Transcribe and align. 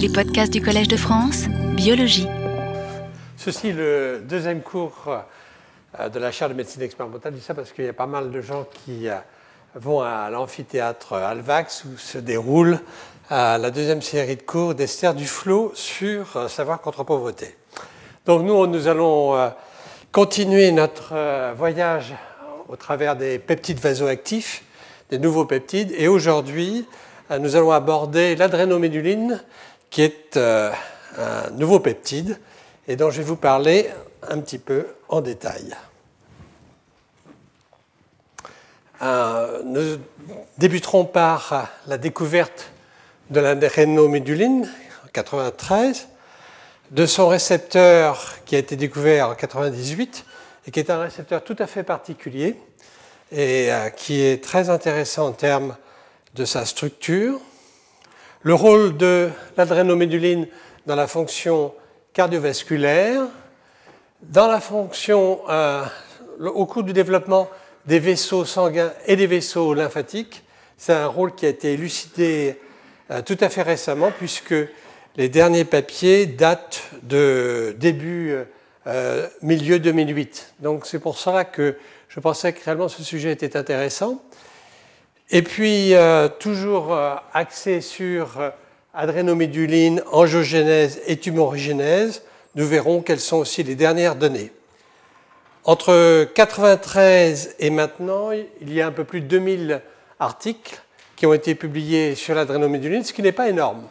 Les 0.00 0.08
podcasts 0.08 0.50
du 0.50 0.62
Collège 0.62 0.88
de 0.88 0.96
France, 0.96 1.44
biologie. 1.74 2.26
Ceci 3.36 3.68
est 3.68 3.72
le 3.72 4.22
deuxième 4.26 4.62
cours 4.62 4.94
euh, 5.98 6.08
de 6.08 6.18
la 6.18 6.32
chaire 6.32 6.48
de 6.48 6.54
médecine 6.54 6.80
expérimentale. 6.80 7.34
Je 7.34 7.38
dis 7.38 7.44
ça 7.44 7.52
parce 7.52 7.70
qu'il 7.70 7.84
y 7.84 7.88
a 7.88 7.92
pas 7.92 8.06
mal 8.06 8.30
de 8.30 8.40
gens 8.40 8.64
qui 8.72 9.10
euh, 9.10 9.16
vont 9.74 10.00
à 10.00 10.30
l'amphithéâtre 10.30 11.12
Alvax 11.12 11.84
où 11.84 11.98
se 11.98 12.16
déroule 12.16 12.80
euh, 13.30 13.58
la 13.58 13.70
deuxième 13.70 14.00
série 14.00 14.36
de 14.36 14.42
cours 14.42 14.74
d'Esther 14.74 15.12
Duflo 15.12 15.72
sur 15.74 16.48
savoir 16.48 16.80
contre 16.80 17.04
pauvreté. 17.04 17.54
Donc 18.24 18.42
nous, 18.42 18.66
nous 18.66 18.88
allons 18.88 19.52
continuer 20.12 20.72
notre 20.72 21.52
voyage 21.56 22.14
au 22.68 22.76
travers 22.76 23.16
des 23.16 23.38
peptides 23.38 23.80
vasoactifs, 23.80 24.64
des 25.10 25.18
nouveaux 25.18 25.44
peptides, 25.44 25.92
et 25.98 26.08
aujourd'hui, 26.08 26.86
nous 27.38 27.54
allons 27.54 27.70
aborder 27.70 28.34
l'adrénoméduline, 28.34 29.40
qui 29.90 30.02
est 30.02 30.36
un 30.36 31.50
nouveau 31.50 31.80
peptide 31.80 32.38
et 32.88 32.96
dont 32.96 33.10
je 33.10 33.18
vais 33.18 33.24
vous 33.24 33.36
parler 33.36 33.90
un 34.28 34.38
petit 34.40 34.58
peu 34.58 34.86
en 35.08 35.20
détail. 35.20 35.76
Euh, 39.02 39.62
nous 39.64 39.98
débuterons 40.58 41.06
par 41.06 41.68
la 41.86 41.96
découverte 41.96 42.70
de 43.30 43.40
l'adrénoméduline 43.40 44.64
en 44.64 45.08
1993, 45.14 46.08
de 46.90 47.06
son 47.06 47.28
récepteur 47.28 48.34
qui 48.44 48.56
a 48.56 48.58
été 48.58 48.76
découvert 48.76 49.26
en 49.26 49.30
1998 49.30 50.24
et 50.66 50.70
qui 50.70 50.80
est 50.80 50.90
un 50.90 51.00
récepteur 51.00 51.42
tout 51.44 51.56
à 51.58 51.66
fait 51.66 51.82
particulier 51.82 52.56
et 53.32 53.72
euh, 53.72 53.88
qui 53.88 54.20
est 54.20 54.44
très 54.44 54.68
intéressant 54.68 55.28
en 55.28 55.32
termes 55.32 55.76
de 56.34 56.44
sa 56.44 56.66
structure. 56.66 57.40
Le 58.42 58.54
rôle 58.54 58.96
de 58.96 59.28
l'adrénoméduline 59.58 60.46
dans 60.86 60.96
la 60.96 61.06
fonction 61.06 61.74
cardiovasculaire, 62.14 63.24
dans 64.22 64.48
la 64.48 64.60
fonction, 64.60 65.40
euh, 65.50 65.84
au 66.38 66.64
cours 66.64 66.82
du 66.82 66.94
développement 66.94 67.50
des 67.84 67.98
vaisseaux 67.98 68.46
sanguins 68.46 68.94
et 69.06 69.16
des 69.16 69.26
vaisseaux 69.26 69.74
lymphatiques. 69.74 70.42
C'est 70.78 70.94
un 70.94 71.06
rôle 71.06 71.34
qui 71.34 71.44
a 71.44 71.50
été 71.50 71.74
élucidé 71.74 72.58
euh, 73.10 73.20
tout 73.20 73.36
à 73.42 73.50
fait 73.50 73.60
récemment, 73.60 74.10
puisque 74.10 74.54
les 75.16 75.28
derniers 75.28 75.66
papiers 75.66 76.24
datent 76.24 76.82
de 77.02 77.76
début 77.78 78.34
euh, 78.86 79.28
milieu 79.42 79.78
2008. 79.78 80.54
Donc 80.60 80.86
c'est 80.86 80.98
pour 80.98 81.18
cela 81.18 81.44
que 81.44 81.76
je 82.08 82.20
pensais 82.20 82.54
que 82.54 82.64
réellement 82.64 82.88
ce 82.88 83.02
sujet 83.02 83.32
était 83.32 83.54
intéressant. 83.54 84.22
Et 85.30 85.42
puis, 85.42 85.94
toujours 86.38 86.96
axé 87.32 87.80
sur 87.80 88.52
adrénoméduline, 88.92 90.02
angiogénèse 90.10 91.00
et 91.06 91.16
tumorigénèse, 91.18 92.22
nous 92.56 92.66
verrons 92.66 93.00
quelles 93.00 93.20
sont 93.20 93.36
aussi 93.36 93.62
les 93.62 93.76
dernières 93.76 94.16
données. 94.16 94.50
Entre 95.64 95.92
1993 95.92 97.54
et 97.60 97.70
maintenant, 97.70 98.30
il 98.32 98.72
y 98.72 98.80
a 98.80 98.88
un 98.88 98.92
peu 98.92 99.04
plus 99.04 99.20
de 99.20 99.26
2000 99.26 99.82
articles 100.18 100.80
qui 101.14 101.26
ont 101.26 101.34
été 101.34 101.54
publiés 101.54 102.16
sur 102.16 102.34
l'adrénoméduline, 102.34 103.04
ce 103.04 103.12
qui 103.12 103.22
n'est 103.22 103.30
pas 103.30 103.48
énorme. 103.48 103.84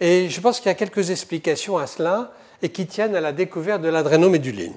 Et 0.00 0.30
je 0.30 0.40
pense 0.40 0.60
qu'il 0.60 0.68
y 0.68 0.72
a 0.72 0.74
quelques 0.74 1.10
explications 1.10 1.76
à 1.76 1.86
cela 1.86 2.32
et 2.62 2.70
qui 2.70 2.86
tiennent 2.86 3.16
à 3.16 3.20
la 3.20 3.32
découverte 3.32 3.82
de 3.82 3.88
l'adrénoméduline. 3.88 4.74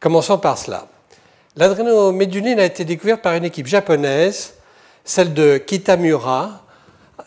Commençons 0.00 0.38
par 0.38 0.56
cela. 0.56 0.88
L'adrénoméduline 1.58 2.60
a 2.60 2.66
été 2.66 2.84
découverte 2.84 3.22
par 3.22 3.32
une 3.32 3.46
équipe 3.46 3.66
japonaise, 3.66 4.56
celle 5.04 5.32
de 5.32 5.56
Kitamura, 5.56 6.60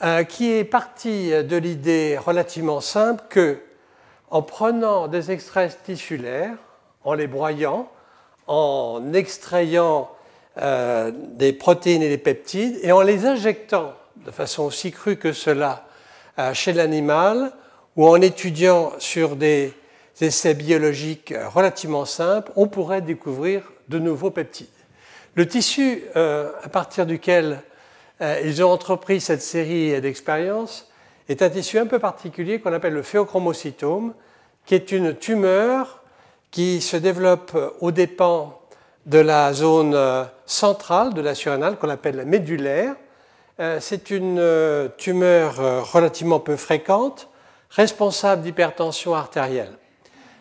euh, 0.04 0.24
qui 0.24 0.52
est 0.52 0.66
parti 0.66 1.32
de 1.32 1.58
l'idée 1.58 2.16
relativement 2.16 2.80
simple 2.80 3.24
que, 3.28 3.58
en 4.30 4.44
prenant 4.44 5.08
des 5.08 5.32
extraits 5.32 5.80
tissulaires, 5.84 6.54
en 7.04 7.16
les 7.16 7.26
broyant, 7.26 7.90
en 8.46 9.14
extrayant 9.14 10.12
euh, 10.62 11.12
des 11.16 11.52
protéines 11.52 12.04
et 12.04 12.10
des 12.10 12.20
peptides 12.20 12.78
et 12.84 12.92
en 12.92 13.02
les 13.02 13.26
injectant 13.26 13.96
de 14.28 14.30
façon 14.30 14.62
aussi 14.62 14.92
crue 14.92 15.18
que 15.18 15.34
cela 15.34 15.86
euh, 16.38 16.54
chez 16.54 16.74
l'animal 16.74 17.52
ou 17.96 18.08
en 18.08 18.22
étudiant 18.22 18.92
sur 19.00 19.36
des 19.36 19.74
essais 20.22 20.54
biologiques 20.54 21.34
relativement 21.52 22.06
simples, 22.06 22.52
on 22.56 22.68
pourrait 22.68 23.02
découvrir 23.02 23.64
de 23.90 24.00
nouveaux 24.00 24.32
peptides. 24.32 24.68
Le 25.36 25.48
tissu 25.48 26.04
à 26.16 26.70
partir 26.70 27.06
duquel 27.06 27.62
euh, 28.22 28.42
ils 28.44 28.64
ont 28.64 28.70
entrepris 28.70 29.22
cette 29.22 29.42
série 29.42 30.00
d'expériences 30.02 30.88
est 31.30 31.42
un 31.42 31.50
tissu 31.50 31.80
un 31.80 31.86
peu 31.86 32.00
particulier 32.00 32.60
qu'on 32.60 32.74
appelle 32.74 32.94
le 32.94 33.04
phéochromocytome, 33.04 34.14
qui 34.66 34.76
est 34.76 34.92
une 34.92 35.16
tumeur 35.16 36.04
qui 36.52 36.82
se 36.82 36.98
développe 36.98 37.58
aux 37.80 37.92
dépens 37.92 38.60
de 39.06 39.20
la 39.20 39.54
zone 39.54 39.94
euh, 39.96 40.26
centrale 40.46 41.14
de 41.14 41.22
la 41.22 41.34
surrénale 41.34 41.78
qu'on 41.78 41.90
appelle 41.90 42.18
la 42.18 42.26
médulaire. 42.26 42.96
Euh, 43.60 43.78
c'est 43.80 44.10
une 44.10 44.42
tumeur 44.98 45.56
relativement 45.92 46.40
peu 46.40 46.56
fréquente, 46.56 47.30
responsable 47.70 48.42
d'hypertension 48.42 49.16
artérielle. 49.16 49.74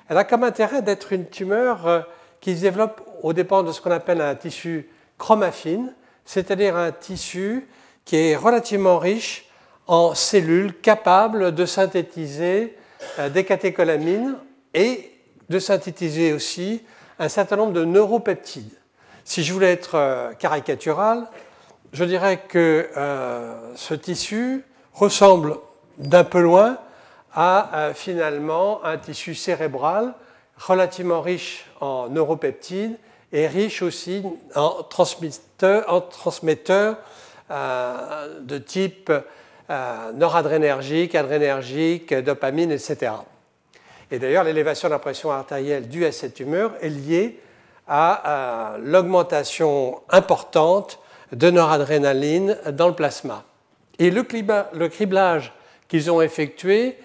Elle 0.09 0.17
a 0.17 0.25
comme 0.25 0.43
intérêt 0.43 0.83
d'être 0.83 1.13
une 1.13 1.29
tumeur 1.29 2.07
qui 2.41 2.57
se 2.57 2.63
développe 2.63 3.03
aux 3.23 3.33
dépens 3.33 3.63
de 3.63 3.73
ce 3.73 3.81
qu'on 3.81 3.91
appelle 3.91 4.21
un 4.21 4.35
tissu 4.35 4.89
chromaffine, 5.19 5.93
c'est-à-dire 6.25 6.77
un 6.77 6.93
tissu 6.93 7.67
qui 8.05 8.17
est 8.17 8.37
relativement 8.37 8.99
riche 8.99 9.47
en 9.87 10.15
cellules 10.15 10.75
capables 10.81 11.55
de 11.55 11.67
synthétiser 11.67 12.77
euh, 13.19 13.29
des 13.29 13.45
catécholamines 13.45 14.37
et 14.75 15.11
de 15.49 15.59
synthétiser 15.59 16.33
aussi 16.33 16.83
un 17.19 17.29
certain 17.29 17.57
nombre 17.57 17.73
de 17.73 17.85
neuropeptides. 17.85 18.77
Si 19.25 19.43
je 19.43 19.53
voulais 19.53 19.73
être 19.73 19.95
euh, 19.95 20.33
caricatural, 20.35 21.27
je 21.93 22.05
dirais 22.05 22.43
que 22.49 22.89
euh, 22.97 23.75
ce 23.77 23.95
tissu 23.95 24.65
ressemble 24.93 25.57
d'un 25.97 26.25
peu 26.25 26.41
loin 26.41 26.79
à 27.35 27.93
finalement 27.95 28.85
un 28.85 28.97
tissu 28.97 29.35
cérébral 29.35 30.15
relativement 30.57 31.21
riche 31.21 31.67
en 31.81 32.09
neuropeptides 32.09 32.99
et 33.33 33.47
riche 33.47 33.83
aussi 33.83 34.23
en 34.55 34.83
transmetteurs, 34.83 35.85
euh, 37.51 38.41
de 38.41 38.59
type 38.59 39.11
euh, 39.71 40.13
noradrénergique, 40.13 41.15
adrénergique, 41.15 42.15
dopamine, 42.15 42.73
etc. 42.73 43.13
Et 44.11 44.19
d'ailleurs, 44.19 44.45
l'élévation 44.45 44.89
de 44.89 44.95
la 44.95 44.99
pression 44.99 45.31
artérielle 45.31 45.89
due 45.89 46.05
à 46.07 46.13
cette 46.13 46.35
tumeur 46.35 46.73
est 46.81 46.89
liée 46.89 47.41
à 47.87 48.77
l'augmentation 48.83 50.01
importante 50.11 50.99
de 51.33 51.51
noradrénaline 51.51 52.57
dans 52.73 52.89
le 52.89 52.95
plasma. 52.95 53.45
Et 53.99 54.11
le, 54.11 54.23
criblage 54.89 55.53
qu'ils 55.89 56.11
ont 56.11 56.21
effectué 56.21 56.99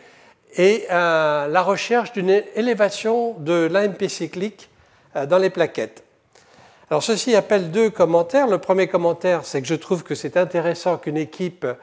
est 0.56 0.90
euh, 0.92 1.48
la 1.48 1.62
recherche 1.62 2.12
d'une 2.12 2.44
élévation 2.56 3.34
de 3.40 3.68
l'AMP 3.72 4.10
cyclique 4.10 4.70
dans 5.16 5.38
les 5.38 5.50
plaquettes. 5.50 6.04
Alors 6.94 7.02
ceci 7.02 7.36
appelle 7.36 7.72
deux 7.72 7.90
commentaires. 7.90 8.46
Le 8.46 8.60
premier 8.60 8.88
commentaire, 8.88 9.46
c'est 9.46 9.64
que 9.64 9.68
je 9.68 9.74
trouve 9.74 10.04
que 10.04 10.14
c'est 10.14 10.38
intéressant 10.38 10.98
qu'une 10.98 11.18
équipe 11.18 11.66
euh, 11.66 11.74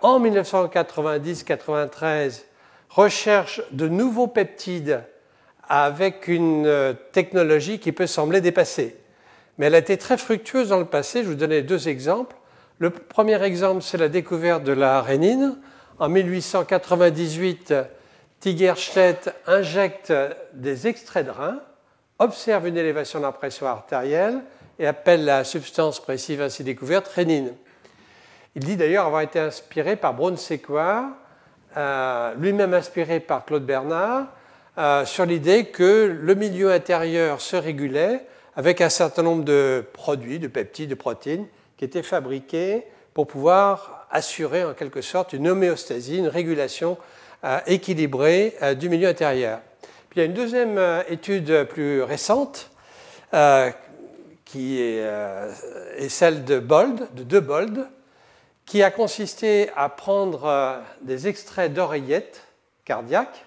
en 0.00 0.18
1990-93 0.20 2.40
recherche 2.88 3.60
de 3.72 3.88
nouveaux 3.88 4.28
peptides 4.28 5.02
avec 5.68 6.28
une 6.28 6.64
euh, 6.64 6.94
technologie 7.12 7.78
qui 7.78 7.92
peut 7.92 8.06
sembler 8.06 8.40
dépassée. 8.40 8.96
Mais 9.58 9.66
elle 9.66 9.74
a 9.74 9.80
été 9.80 9.98
très 9.98 10.16
fructueuse 10.16 10.70
dans 10.70 10.78
le 10.78 10.86
passé. 10.86 11.24
Je 11.24 11.28
vous 11.28 11.34
donner 11.34 11.60
deux 11.60 11.88
exemples. 11.88 12.34
Le 12.78 12.88
premier 12.88 13.42
exemple, 13.42 13.82
c'est 13.82 13.98
la 13.98 14.08
découverte 14.08 14.64
de 14.64 14.72
la 14.72 15.02
rénine. 15.02 15.58
En 15.98 16.08
1898, 16.08 17.74
Tigerstedt 18.40 19.34
injecte 19.46 20.10
des 20.54 20.86
extraits 20.86 21.26
de 21.26 21.32
rein 21.32 21.60
observe 22.22 22.68
une 22.68 22.76
élévation 22.76 23.18
de 23.18 23.24
la 23.24 23.32
pression 23.32 23.66
artérielle 23.66 24.40
et 24.78 24.86
appelle 24.86 25.24
la 25.24 25.44
substance 25.44 26.00
précise 26.00 26.40
ainsi 26.40 26.64
découverte 26.64 27.08
rénine. 27.08 27.52
Il 28.54 28.64
dit 28.64 28.76
d'ailleurs 28.76 29.06
avoir 29.06 29.22
été 29.22 29.38
inspiré 29.38 29.96
par 29.96 30.14
Braun 30.14 30.36
euh, 31.76 32.34
lui-même 32.34 32.74
inspiré 32.74 33.18
par 33.20 33.44
Claude 33.44 33.64
Bernard, 33.64 34.26
euh, 34.78 35.04
sur 35.04 35.26
l'idée 35.26 35.66
que 35.66 36.16
le 36.20 36.34
milieu 36.34 36.70
intérieur 36.70 37.40
se 37.40 37.56
régulait 37.56 38.26
avec 38.56 38.80
un 38.80 38.88
certain 38.88 39.22
nombre 39.22 39.44
de 39.44 39.84
produits, 39.92 40.38
de 40.38 40.48
peptides, 40.48 40.90
de 40.90 40.94
protéines, 40.94 41.46
qui 41.76 41.84
étaient 41.84 42.02
fabriqués 42.02 42.84
pour 43.14 43.26
pouvoir 43.26 44.06
assurer 44.10 44.64
en 44.64 44.74
quelque 44.74 45.00
sorte 45.00 45.32
une 45.32 45.48
homéostasie, 45.48 46.18
une 46.18 46.28
régulation 46.28 46.98
euh, 47.44 47.58
équilibrée 47.66 48.54
du 48.78 48.88
milieu 48.88 49.08
intérieur 49.08 49.60
il 50.14 50.18
y 50.18 50.22
a 50.22 50.24
une 50.26 50.34
deuxième 50.34 50.76
euh, 50.76 51.02
étude 51.08 51.64
plus 51.64 52.02
récente 52.02 52.70
euh, 53.32 53.70
qui 54.44 54.78
euh, 54.80 55.50
est, 55.96 56.10
celle 56.10 56.44
de 56.44 56.58
Bold, 56.58 57.14
de 57.14 57.22
De 57.22 57.40
Bold, 57.40 57.86
qui 58.66 58.82
a 58.82 58.90
consisté 58.90 59.70
à 59.74 59.88
prendre 59.88 60.80
des 61.00 61.28
extraits 61.28 61.72
d'oreillettes 61.72 62.42
cardiaques, 62.84 63.44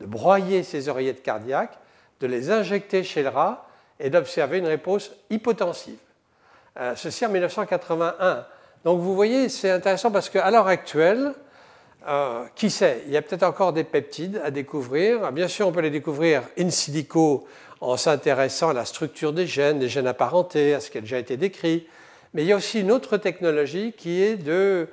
de 0.00 0.06
broyer 0.06 0.62
ces 0.64 0.88
oreillettes 0.88 1.22
cardiaques, 1.22 1.78
de 2.20 2.26
les 2.26 2.50
injecter 2.50 3.02
chez 3.02 3.22
le 3.22 3.30
rat 3.30 3.66
et 3.98 4.10
d'observer 4.10 4.58
une 4.58 4.66
réponse 4.66 5.12
hypotensive. 5.30 5.98
Ceci 6.94 7.24
en 7.24 7.30
1981. 7.30 8.44
Donc 8.84 9.00
vous 9.00 9.14
voyez, 9.14 9.48
c'est 9.48 9.70
intéressant 9.70 10.10
parce 10.10 10.28
qu'à 10.28 10.50
l'heure 10.50 10.68
actuelle, 10.68 11.32
euh, 12.08 12.44
qui 12.54 12.70
sait, 12.70 13.02
il 13.06 13.12
y 13.12 13.16
a 13.16 13.22
peut-être 13.22 13.42
encore 13.42 13.72
des 13.72 13.84
peptides 13.84 14.40
à 14.42 14.50
découvrir. 14.50 15.32
Bien 15.32 15.48
sûr, 15.48 15.68
on 15.68 15.72
peut 15.72 15.80
les 15.80 15.90
découvrir 15.90 16.42
in 16.58 16.70
silico 16.70 17.46
en 17.80 17.96
s'intéressant 17.96 18.70
à 18.70 18.72
la 18.72 18.84
structure 18.84 19.32
des 19.32 19.46
gènes, 19.46 19.78
des 19.78 19.88
gènes 19.88 20.06
apparentés, 20.06 20.74
à 20.74 20.80
ce 20.80 20.90
qui 20.90 20.98
a 20.98 21.00
déjà 21.02 21.18
été 21.18 21.36
décrit. 21.36 21.86
Mais 22.32 22.42
il 22.42 22.48
y 22.48 22.52
a 22.52 22.56
aussi 22.56 22.80
une 22.80 22.90
autre 22.90 23.16
technologie 23.16 23.92
qui 23.96 24.22
est 24.22 24.36
de 24.36 24.88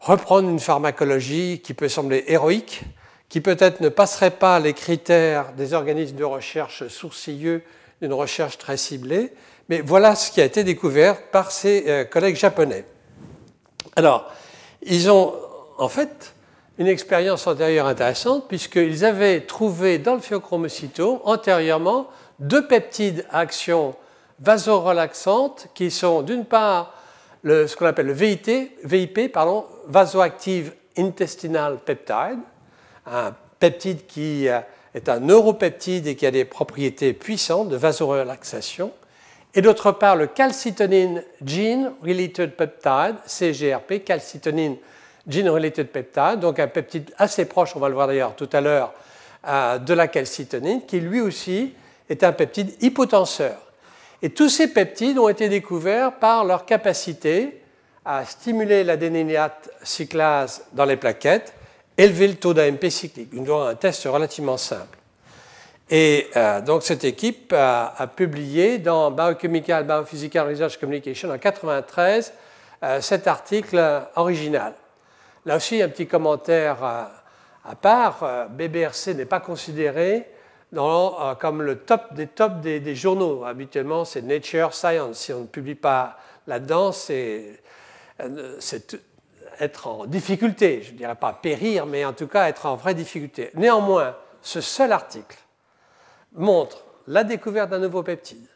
reprendre 0.00 0.48
une 0.48 0.60
pharmacologie 0.60 1.60
qui 1.62 1.74
peut 1.74 1.88
sembler 1.88 2.24
héroïque, 2.26 2.82
qui 3.28 3.40
peut-être 3.40 3.80
ne 3.80 3.90
passerait 3.90 4.30
pas 4.30 4.58
les 4.60 4.72
critères 4.72 5.52
des 5.52 5.74
organismes 5.74 6.16
de 6.16 6.24
recherche 6.24 6.88
sourcilleux 6.88 7.62
d'une 8.00 8.14
recherche 8.14 8.56
très 8.56 8.78
ciblée, 8.78 9.32
mais 9.68 9.82
voilà 9.82 10.14
ce 10.14 10.30
qui 10.30 10.40
a 10.40 10.44
été 10.44 10.64
découvert 10.64 11.22
par 11.30 11.50
ces 11.50 11.84
euh, 11.86 12.04
collègues 12.04 12.36
japonais. 12.36 12.86
Alors, 13.94 14.32
ils 14.82 15.10
ont 15.10 15.34
en 15.80 15.88
fait 15.88 16.34
une 16.78 16.86
expérience 16.86 17.46
antérieure 17.46 17.86
intéressante, 17.86 18.46
puisqu'ils 18.48 19.04
avaient 19.04 19.40
trouvé 19.40 19.98
dans 19.98 20.14
le 20.14 20.20
phéochromocytome 20.20 21.18
antérieurement 21.24 22.08
deux 22.38 22.66
peptides 22.66 23.26
à 23.30 23.40
action 23.40 23.96
vasorelaxante 24.38 25.68
qui 25.74 25.90
sont 25.90 26.22
d'une 26.22 26.44
part 26.44 26.94
ce 27.44 27.74
qu'on 27.74 27.86
appelle 27.86 28.06
le 28.06 28.12
VIP, 28.12 29.36
vasoactive 29.88 30.72
intestinal 30.96 31.78
peptide, 31.78 32.38
un 33.06 33.34
peptide 33.58 34.06
qui 34.06 34.48
euh, 34.48 34.60
est 34.94 35.08
un 35.08 35.20
neuropeptide 35.20 36.06
et 36.06 36.16
qui 36.16 36.26
a 36.26 36.30
des 36.30 36.44
propriétés 36.44 37.14
puissantes 37.14 37.70
de 37.70 37.76
vasorelaxation, 37.76 38.92
et 39.54 39.62
d'autre 39.62 39.92
part 39.92 40.16
le 40.16 40.26
calcitonine 40.26 41.24
gene 41.44 41.92
related 42.02 42.56
peptide, 42.56 43.16
CGRP, 43.26 44.04
calcitonine 44.04 44.76
gene 45.28 45.48
related 45.48 45.88
peptide, 45.88 46.40
donc 46.40 46.58
un 46.58 46.68
peptide 46.68 47.12
assez 47.18 47.44
proche, 47.44 47.76
on 47.76 47.80
va 47.80 47.88
le 47.88 47.94
voir 47.94 48.06
d'ailleurs 48.06 48.34
tout 48.34 48.48
à 48.52 48.60
l'heure, 48.60 48.92
euh, 49.46 49.78
de 49.78 49.94
la 49.94 50.08
calcitonine, 50.08 50.84
qui 50.86 51.00
lui 51.00 51.20
aussi 51.20 51.72
est 52.08 52.24
un 52.24 52.32
peptide 52.32 52.72
hypotenseur. 52.80 53.56
Et 54.22 54.30
tous 54.30 54.48
ces 54.48 54.68
peptides 54.68 55.18
ont 55.18 55.28
été 55.28 55.48
découverts 55.48 56.12
par 56.12 56.44
leur 56.44 56.66
capacité 56.66 57.62
à 58.04 58.24
stimuler 58.24 58.84
l'adénylate 58.84 59.70
cyclase 59.82 60.64
dans 60.72 60.84
les 60.84 60.96
plaquettes, 60.96 61.54
élever 61.96 62.28
le 62.28 62.34
taux 62.34 62.54
d'AMP 62.54 62.90
cyclique. 62.90 63.32
Nous 63.32 63.52
un 63.52 63.74
test 63.74 64.04
relativement 64.04 64.56
simple. 64.56 64.98
Et 65.90 66.28
euh, 66.36 66.60
donc 66.60 66.82
cette 66.82 67.04
équipe 67.04 67.52
a, 67.56 68.06
publié 68.14 68.78
dans 68.78 69.10
Biochemical 69.10 69.84
Biophysical 69.84 70.48
Research 70.48 70.78
Communication 70.78 71.28
en 71.28 71.32
1993 71.32 72.32
euh, 72.82 73.00
cet 73.00 73.26
article 73.26 74.02
original. 74.16 74.74
Là 75.46 75.56
aussi, 75.56 75.80
un 75.80 75.88
petit 75.88 76.06
commentaire 76.06 76.82
à, 76.84 77.74
part. 77.80 78.22
Euh, 78.22 78.46
BBRC 78.46 79.14
n'est 79.14 79.26
pas 79.26 79.40
considéré 79.40 80.28
euh, 80.76 81.34
comme 81.36 81.62
le 81.62 81.78
top 81.78 82.12
des 82.14 82.26
tops 82.26 82.60
des, 82.60 82.94
journaux. 82.94 83.44
Habituellement, 83.44 84.04
c'est 84.04 84.22
Nature 84.22 84.74
Science. 84.74 85.18
Si 85.18 85.32
on 85.32 85.42
ne 85.42 85.46
publie 85.46 85.74
pas 85.74 86.18
là-dedans, 86.46 86.92
c'est 86.92 87.60
euh, 88.20 88.58
être 89.60 89.86
en 89.86 90.06
difficulté. 90.06 90.82
Je 90.82 90.92
ne 90.92 90.98
dirais 90.98 91.14
pas 91.14 91.32
périr, 91.32 91.86
mais 91.86 92.04
en 92.04 92.12
tout 92.12 92.26
cas 92.26 92.48
être 92.48 92.66
en 92.66 92.76
vraie 92.76 92.94
difficulté. 92.94 93.50
Néanmoins, 93.54 94.16
ce 94.42 94.60
seul 94.60 94.92
article 94.92 95.38
montre 96.32 96.84
la 97.06 97.24
découverte 97.24 97.70
d'un 97.70 97.78
nouveau 97.78 98.02
peptide, 98.02 98.46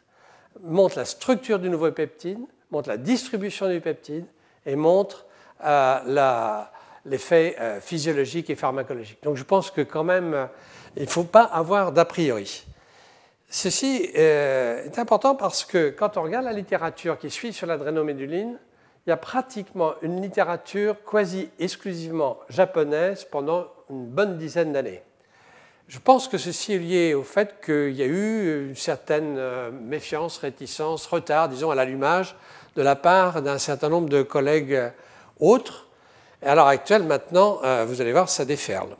montre 0.61 0.97
la 0.97 1.05
structure 1.05 1.59
du 1.59 1.69
nouveau 1.69 1.91
peptide, 1.91 2.39
montre 2.71 2.89
la 2.89 2.97
distribution 2.97 3.69
du 3.69 3.81
peptide 3.81 4.25
et 4.65 4.75
montre 4.75 5.25
l'effet 7.05 7.55
euh, 7.59 7.79
physiologique 7.79 8.49
et 8.49 8.55
pharmacologique. 8.55 9.23
Donc 9.23 9.37
je 9.37 9.43
pense 9.43 9.71
que 9.71 9.81
quand 9.81 10.03
même, 10.03 10.33
euh, 10.33 10.45
il 10.97 11.03
ne 11.03 11.09
faut 11.09 11.23
pas 11.23 11.43
avoir 11.43 11.91
d'a 11.91 12.05
priori. 12.05 12.65
Ceci 13.47 14.09
euh, 14.17 14.83
est 14.83 14.99
important 14.99 15.35
parce 15.35 15.63
que 15.63 15.89
quand 15.91 16.17
on 16.17 16.23
regarde 16.23 16.45
la 16.45 16.53
littérature 16.53 17.17
qui 17.17 17.29
suit 17.29 17.53
sur 17.53 17.67
l'adrénoméduline, 17.67 18.57
il 19.05 19.11
y 19.11 19.13
a 19.13 19.17
pratiquement 19.17 19.93
une 20.01 20.21
littérature 20.21 20.95
quasi 21.09 21.49
exclusivement 21.59 22.39
japonaise 22.49 23.23
pendant 23.23 23.67
une 23.91 24.07
bonne 24.07 24.37
dizaine 24.37 24.73
d'années. 24.73 25.03
Je 25.87 25.99
pense 25.99 26.27
que 26.27 26.39
ceci 26.39 26.73
est 26.73 26.79
lié 26.79 27.13
au 27.13 27.21
fait 27.21 27.61
qu'il 27.63 27.91
y 27.91 28.01
a 28.01 28.07
eu 28.07 28.69
une 28.69 28.75
certaine 28.75 29.39
méfiance, 29.69 30.39
réticence, 30.39 31.05
retard, 31.05 31.49
disons, 31.49 31.69
à 31.69 31.75
l'allumage 31.75 32.35
de 32.75 32.81
la 32.81 32.95
part 32.95 33.43
d'un 33.43 33.59
certain 33.59 33.89
nombre 33.89 34.09
de 34.09 34.23
collègues 34.23 34.91
autres 35.39 35.85
et 36.45 36.47
à 36.47 36.55
l'heure 36.55 36.67
actuelle, 36.67 37.03
maintenant, 37.03 37.59
euh, 37.63 37.85
vous 37.87 38.01
allez 38.01 38.11
voir, 38.11 38.29
ça 38.29 38.45
déferle. 38.45 38.95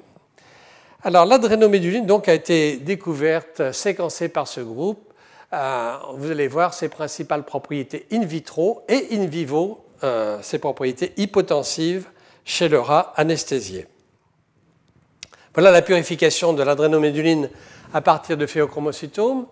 Alors, 1.04 1.26
l'adrénoméduline 1.26 2.08
donc, 2.08 2.28
a 2.28 2.34
été 2.34 2.78
découverte, 2.78 3.72
séquencée 3.72 4.30
par 4.30 4.48
ce 4.48 4.62
groupe. 4.62 5.14
Euh, 5.54 5.96
vous 6.16 6.32
allez 6.32 6.48
voir 6.48 6.74
ses 6.74 6.90
principales 6.90 7.44
propriétés 7.44 8.08
in 8.12 8.26
vitro 8.26 8.82
et 8.90 9.10
in 9.12 9.26
vivo, 9.26 9.86
euh, 10.04 10.40
ses 10.42 10.58
propriétés 10.58 11.14
hypotensives 11.18 12.08
chez 12.44 12.68
le 12.68 12.80
rat 12.80 13.14
anesthésié. 13.16 13.86
Voilà 15.54 15.70
la 15.70 15.84
purification 15.84 16.54
de 16.54 16.64
l'adrénoméduline 16.64 17.50
à 17.94 18.02
partir 18.02 18.38
de 18.38 18.46
phéochromocytomes. 18.48 19.46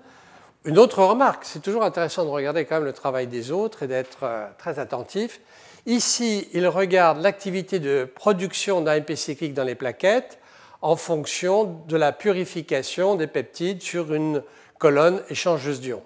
Une 0.65 0.79
autre 0.79 1.03
remarque, 1.03 1.45
c'est 1.45 1.61
toujours 1.61 1.83
intéressant 1.83 2.25
de 2.25 2.29
regarder 2.29 2.65
quand 2.65 2.75
même 2.75 2.85
le 2.85 2.93
travail 2.93 3.27
des 3.27 3.51
autres 3.51 3.83
et 3.83 3.87
d'être 3.87 4.25
très 4.57 4.79
attentif. 4.79 5.39
Ici, 5.85 6.47
il 6.53 6.65
regarde 6.67 7.21
l'activité 7.21 7.79
de 7.79 8.05
production 8.05 8.79
d'AMP 8.79 9.15
cyclique 9.17 9.53
dans 9.53 9.65
les 9.65 9.75
plaquettes 9.75 10.39
en 10.81 10.95
fonction 10.95 11.81
de 11.87 11.97
la 11.97 12.13
purification 12.13 13.15
des 13.15 13.27
peptides 13.27 13.81
sur 13.81 14.13
une 14.13 14.43
colonne 14.79 15.21
échangeuse 15.29 15.81
d'ions. 15.81 16.03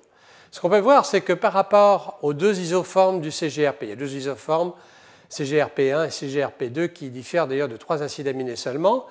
Ce 0.49 0.59
qu'on 0.59 0.69
peut 0.69 0.79
voir, 0.79 1.05
c'est 1.05 1.21
que 1.21 1.33
par 1.33 1.53
rapport 1.53 2.17
aux 2.23 2.33
deux 2.33 2.59
isoformes 2.59 3.21
du 3.21 3.29
CGRP, 3.29 3.83
il 3.83 3.89
y 3.89 3.91
a 3.91 3.95
deux 3.95 4.15
isoformes, 4.15 4.73
CGRP1 5.29 6.07
et 6.07 6.09
CGRP2, 6.09 6.89
qui 6.89 7.11
diffèrent 7.11 7.47
d'ailleurs 7.47 7.67
de 7.67 7.77
trois 7.77 8.01
acides 8.01 8.27
aminés 8.27 8.55
seulement, 8.55 9.05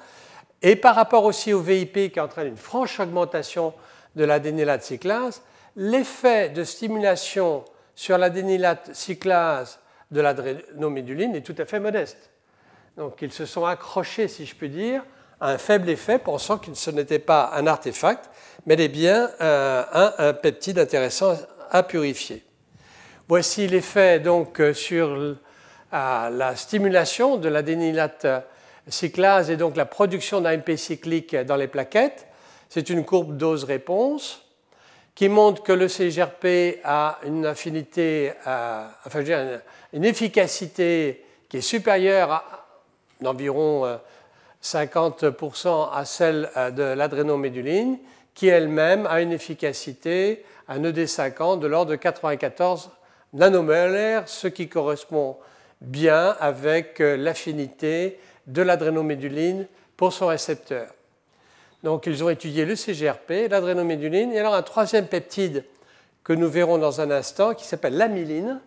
et 0.62 0.74
par 0.74 0.96
rapport 0.96 1.24
aussi 1.24 1.52
au 1.52 1.60
VIP 1.60 2.12
qui 2.12 2.18
entraîne 2.18 2.48
une 2.48 2.56
franche 2.56 2.98
augmentation 2.98 3.72
de 4.16 4.24
l'adénylate 4.24 4.82
cyclase, 4.82 5.42
l'effet 5.76 6.48
de 6.48 6.64
stimulation 6.64 7.64
sur 7.94 8.18
l'adénylate 8.18 8.90
cyclase 8.94 9.78
de 10.10 10.20
l'adrénoméduline 10.20 11.34
est 11.34 11.42
tout 11.42 11.54
à 11.58 11.64
fait 11.64 11.80
modeste. 11.80 12.30
Donc 12.96 13.18
ils 13.22 13.32
se 13.32 13.44
sont 13.44 13.64
accrochés, 13.64 14.28
si 14.28 14.46
je 14.46 14.54
puis 14.54 14.70
dire, 14.70 15.02
à 15.40 15.50
un 15.50 15.58
faible 15.58 15.88
effet, 15.90 16.18
pensant 16.18 16.58
que 16.58 16.72
ce 16.74 16.90
n'était 16.90 17.18
pas 17.18 17.50
un 17.54 17.66
artefact, 17.66 18.30
mais 18.64 18.88
bien 18.88 19.30
euh, 19.40 19.84
un, 20.18 20.32
peptide 20.32 20.78
intéressant 20.78 21.36
à 21.70 21.82
purifier. 21.82 22.42
Voici 23.28 23.66
l'effet 23.66 24.20
donc 24.20 24.62
sur 24.72 25.36
la 25.92 26.56
stimulation 26.56 27.36
de 27.36 27.48
l'adénylate 27.48 28.26
cyclase 28.88 29.50
et 29.50 29.56
donc 29.56 29.76
la 29.76 29.84
production 29.84 30.40
d'AMP 30.40 30.76
cyclique 30.76 31.34
dans 31.34 31.56
les 31.56 31.66
plaquettes. 31.66 32.28
C'est 32.68 32.88
une 32.88 33.04
courbe 33.04 33.36
dose-réponse 33.36 34.45
qui 35.16 35.28
montre 35.30 35.62
que 35.62 35.72
le 35.72 35.88
CGRP 35.88 36.78
a 36.84 37.18
une 37.24 37.46
affinité, 37.46 38.32
enfin, 38.44 39.20
je 39.20 39.22
dire, 39.22 39.60
une 39.92 40.04
efficacité 40.04 41.24
qui 41.48 41.56
est 41.56 41.62
supérieure 41.62 42.44
d'environ 43.20 43.98
50% 44.62 45.68
euh, 45.68 45.84
à 45.92 46.04
celle 46.04 46.50
euh, 46.56 46.70
de 46.70 46.82
l'adrénoméduline, 46.82 47.98
qui 48.34 48.48
elle-même 48.48 49.06
a 49.06 49.22
une 49.22 49.32
efficacité 49.32 50.44
à 50.68 50.78
ED50 50.78 51.60
de 51.60 51.66
l'ordre 51.66 51.92
de 51.92 51.96
94 51.96 52.90
nanomolaires, 53.32 54.28
ce 54.28 54.48
qui 54.48 54.68
correspond 54.68 55.38
bien 55.80 56.36
avec 56.40 57.00
euh, 57.00 57.16
l'affinité 57.16 58.18
de 58.46 58.60
l'adrénoméduline 58.60 59.66
pour 59.96 60.12
son 60.12 60.26
récepteur. 60.26 60.88
Donc 61.86 62.06
ils 62.06 62.24
ont 62.24 62.28
étudié 62.28 62.64
le 62.64 62.74
CGRP, 62.74 63.48
l'adrénoméduline, 63.48 64.32
et 64.32 64.40
alors 64.40 64.56
un 64.56 64.62
troisième 64.62 65.06
peptide 65.06 65.62
que 66.24 66.32
nous 66.32 66.50
verrons 66.50 66.78
dans 66.78 67.00
un 67.00 67.12
instant, 67.12 67.54
qui 67.54 67.64
s'appelle 67.64 67.96
l'amyline, 67.96 68.58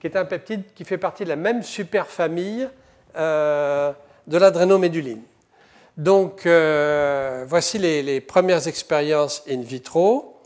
qui 0.00 0.06
est 0.06 0.16
un 0.16 0.24
peptide 0.24 0.62
qui 0.74 0.86
fait 0.86 0.96
partie 0.96 1.24
de 1.24 1.28
la 1.28 1.36
même 1.36 1.62
superfamille 1.62 2.70
euh, 3.14 3.92
de 4.26 4.38
l'adrénoméduline. 4.38 5.20
Donc, 5.98 6.46
euh, 6.46 7.44
voici 7.46 7.76
les, 7.76 8.22
premières 8.22 8.66
expériences 8.66 9.44
in 9.50 9.60
vitro 9.60 10.40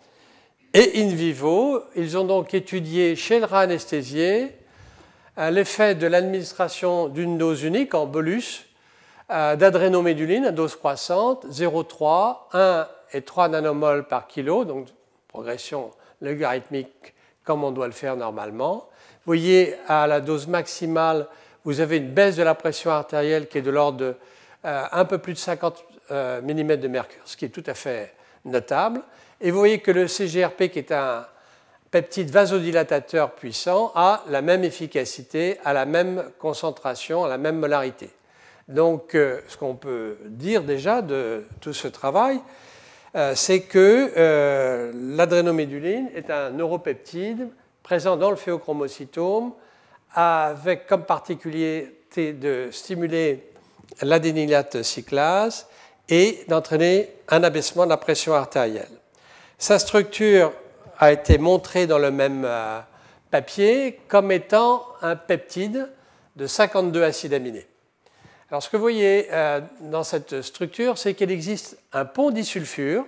et 0.75 1.01
in 1.05 1.15
vivo. 1.15 1.81
Ils 1.95 2.19
ont 2.19 2.25
donc 2.25 2.55
étudié 2.55 3.15
chez 3.15 3.39
le 3.39 3.45
rat 3.45 3.61
anesthésié 3.61 4.51
l'effet 5.53 5.95
de 5.95 6.09
l'administration 6.09 7.07
d'une 7.07 7.39
dose 7.39 7.63
unique 7.63 7.95
en 7.95 8.05
bolus 8.07 8.67
d'adrénoméduline 9.29 10.47
à 10.47 10.53
dose 10.53 10.77
croissante, 10.77 11.47
0,3, 11.47 12.37
1 12.53 12.89
et 13.13 13.23
3 13.23 13.49
nanomoles 13.49 14.07
par 14.07 14.27
kilo, 14.27 14.65
donc 14.65 14.87
progression 15.29 15.91
logarithmique 16.21 17.15
comme 17.45 17.65
on 17.65 17.73
doit 17.73 17.87
le 17.87 17.93
faire 17.93 18.17
normalement. 18.17 18.89
Vous 19.25 19.31
voyez, 19.31 19.75
à 19.89 20.07
la 20.07 20.21
dose 20.21 20.47
maximale, 20.47 21.27
vous 21.65 21.81
avez 21.81 21.97
une 21.97 22.11
baisse 22.11 22.37
de 22.37 22.43
la 22.43 22.55
pression 22.55 22.91
artérielle 22.91 23.49
qui 23.49 23.59
est 23.59 23.63
de 23.63 23.71
l'ordre 23.71 23.99
de 23.99 24.15
un 24.65 25.05
peu 25.05 25.19
plus 25.19 25.33
de 25.33 25.39
50 25.39 25.85
euh, 26.11 26.41
mm 26.41 26.77
de 26.77 26.89
mercure, 26.89 27.23
ce 27.25 27.37
qui 27.37 27.45
est 27.45 27.51
tout 27.51 27.65
à 27.67 27.75
fait 27.75 28.15
notable. 28.45 29.03
Et 29.41 29.51
vous 29.51 29.59
voyez 29.59 29.81
que 29.81 29.91
le 29.91 30.09
CGRP, 30.09 30.69
qui 30.71 30.79
est 30.79 30.93
un 30.93 31.27
peptide 31.91 32.31
vasodilatateur 32.31 33.33
puissant, 33.33 33.93
a 33.95 34.23
la 34.29 34.43
même 34.43 34.65
efficacité, 34.65 35.59
à 35.65 35.73
la 35.73 35.85
même 35.85 36.31
concentration, 36.39 37.25
à 37.25 37.29
la 37.29 37.39
même 37.39 37.59
molarité. 37.59 38.11
Donc, 38.69 39.15
euh, 39.15 39.41
ce 39.49 39.57
qu'on 39.57 39.77
peut 39.77 40.19
dire 40.25 40.63
déjà 40.63 41.03
de 41.03 41.45
tout 41.61 41.73
ce 41.73 41.89
travail, 41.89 42.41
euh, 43.15 43.35
c'est 43.35 43.61
que 43.61 44.93
l'adrénoméduline 45.17 46.11
est 46.15 46.31
un 46.31 46.51
neuropeptide 46.51 47.49
présent 47.83 48.17
dans 48.17 48.31
le 48.31 48.37
phéochromocytome 48.37 49.53
avec 50.13 50.87
comme 50.87 51.05
particularité 51.05 52.33
de 52.33 52.69
stimuler 52.73 53.53
l'adénylate 54.03 54.83
cyclase 54.83 55.67
et 56.09 56.45
d'entraîner 56.49 57.11
un 57.29 57.43
abaissement 57.43 57.85
de 57.85 57.91
la 57.91 57.97
pression 57.97 58.35
artérielle. 58.35 58.89
Sa 59.59 59.79
structure 59.79 60.53
a 60.99 61.13
été 61.13 61.39
montrée 61.39 61.87
dans 61.87 61.99
le 61.99 62.11
même 62.11 62.45
euh, 62.45 62.81
papier 63.31 64.01
comme 64.09 64.33
étant 64.33 64.85
un 65.03 65.17
peptide 65.17 65.89
de 66.37 66.47
52 66.47 67.03
acides 67.03 67.35
aminés. 67.35 67.67
Alors 68.51 68.63
ce 68.63 68.69
que 68.69 68.77
vous 68.77 68.83
voyez 68.83 69.29
euh, 69.33 69.61
dans 69.81 70.05
cette 70.05 70.43
structure, 70.43 70.99
c'est 70.99 71.15
qu'il 71.15 71.31
existe 71.31 71.79
un 71.93 72.05
pont 72.05 72.31
disulfure 72.31 73.05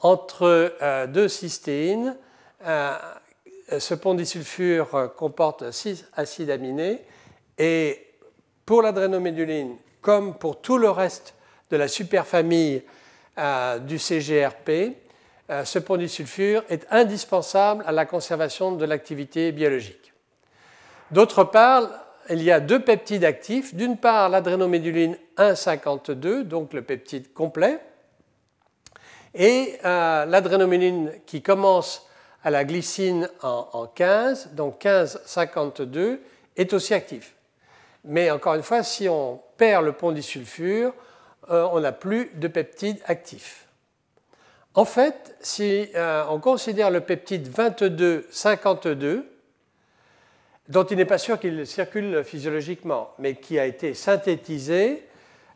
entre 0.00 0.74
euh, 0.80 1.06
deux 1.06 1.28
cystéines. 1.28 2.16
Ce 3.78 3.94
pont 3.94 4.14
disulfure 4.14 5.12
comporte 5.16 5.70
6 5.70 6.06
acides 6.16 6.50
aminés 6.50 7.04
et 7.58 8.06
pour 8.64 8.82
l'adrénoméduline, 8.82 9.76
comme 10.00 10.36
pour 10.36 10.60
tout 10.60 10.78
le 10.78 10.90
reste 10.90 11.34
de 11.70 11.76
la 11.76 11.88
superfamille 11.88 12.82
euh, 13.38 13.78
du 13.78 13.98
CGRP, 13.98 14.96
euh, 15.50 15.64
ce 15.64 15.78
pont 15.78 15.98
sulfure 16.06 16.62
est 16.68 16.86
indispensable 16.90 17.82
à 17.86 17.92
la 17.92 18.04
conservation 18.04 18.72
de 18.72 18.84
l'activité 18.84 19.52
biologique. 19.52 20.12
D'autre 21.10 21.44
part, 21.44 21.88
il 22.30 22.42
y 22.42 22.50
a 22.50 22.60
deux 22.60 22.80
peptides 22.80 23.24
actifs. 23.24 23.74
D'une 23.74 23.96
part, 23.96 24.28
l'adrénoméduline 24.28 25.16
1,52, 25.36 26.42
donc 26.42 26.72
le 26.72 26.82
peptide 26.82 27.32
complet, 27.32 27.80
et 29.34 29.78
euh, 29.84 30.24
l'adrénoméduline 30.24 31.12
qui 31.26 31.42
commence 31.42 32.06
à 32.42 32.50
la 32.50 32.64
glycine 32.64 33.28
en, 33.42 33.68
en 33.72 33.86
15, 33.86 34.50
donc 34.54 34.82
15,52, 34.82 36.18
est 36.56 36.72
aussi 36.72 36.94
actif. 36.94 37.34
Mais 38.04 38.30
encore 38.30 38.54
une 38.54 38.62
fois, 38.62 38.82
si 38.82 39.08
on 39.08 39.40
perd 39.56 39.84
le 39.84 39.92
pont 39.92 40.12
disulfure, 40.12 40.92
euh, 41.50 41.68
on 41.72 41.80
n'a 41.80 41.92
plus 41.92 42.30
de 42.34 42.48
peptide 42.48 42.98
actif. 43.06 43.66
En 44.74 44.84
fait, 44.84 45.36
si 45.40 45.88
euh, 45.94 46.24
on 46.28 46.40
considère 46.40 46.90
le 46.90 47.00
peptide 47.00 47.48
22-52, 47.48 49.24
dont 50.68 50.84
il 50.84 50.96
n'est 50.96 51.04
pas 51.04 51.18
sûr 51.18 51.38
qu'il 51.40 51.66
circule 51.66 52.22
physiologiquement, 52.24 53.12
mais 53.18 53.36
qui 53.36 53.58
a 53.58 53.66
été 53.66 53.94
synthétisé, 53.94 55.02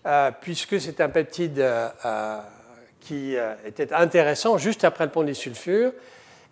euh, 0.06 0.30
puisque 0.40 0.80
c'est 0.80 1.00
un 1.00 1.08
peptide 1.08 1.64
qui 3.00 3.34
était 3.64 3.92
intéressant 3.92 4.58
juste 4.58 4.84
après 4.84 5.04
le 5.04 5.10
pont 5.10 5.24
disulfure, 5.24 5.92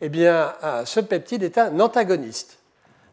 eh 0.00 0.08
bien, 0.08 0.52
ce 0.84 0.98
peptide 1.00 1.44
est 1.44 1.58
un 1.58 1.78
antagoniste. 1.78 2.60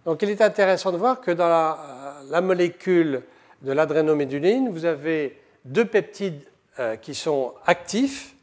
Donc 0.08 0.22
il 0.22 0.30
est 0.30 0.42
intéressant 0.42 0.94
de 0.94 0.98
voir 0.98 1.20
que 1.20 1.32
dans 1.32 1.50
la, 1.50 2.42
molécule 2.42 3.24
de 3.62 3.74
l'adrénoméduline, 3.74 4.70
vous 4.70 4.86
avez 4.86 5.38
deux 5.66 5.84
peptides 5.84 6.42
euh, 6.80 6.96
qui 6.96 7.14
sont 7.14 7.54
actifs, 7.66 8.34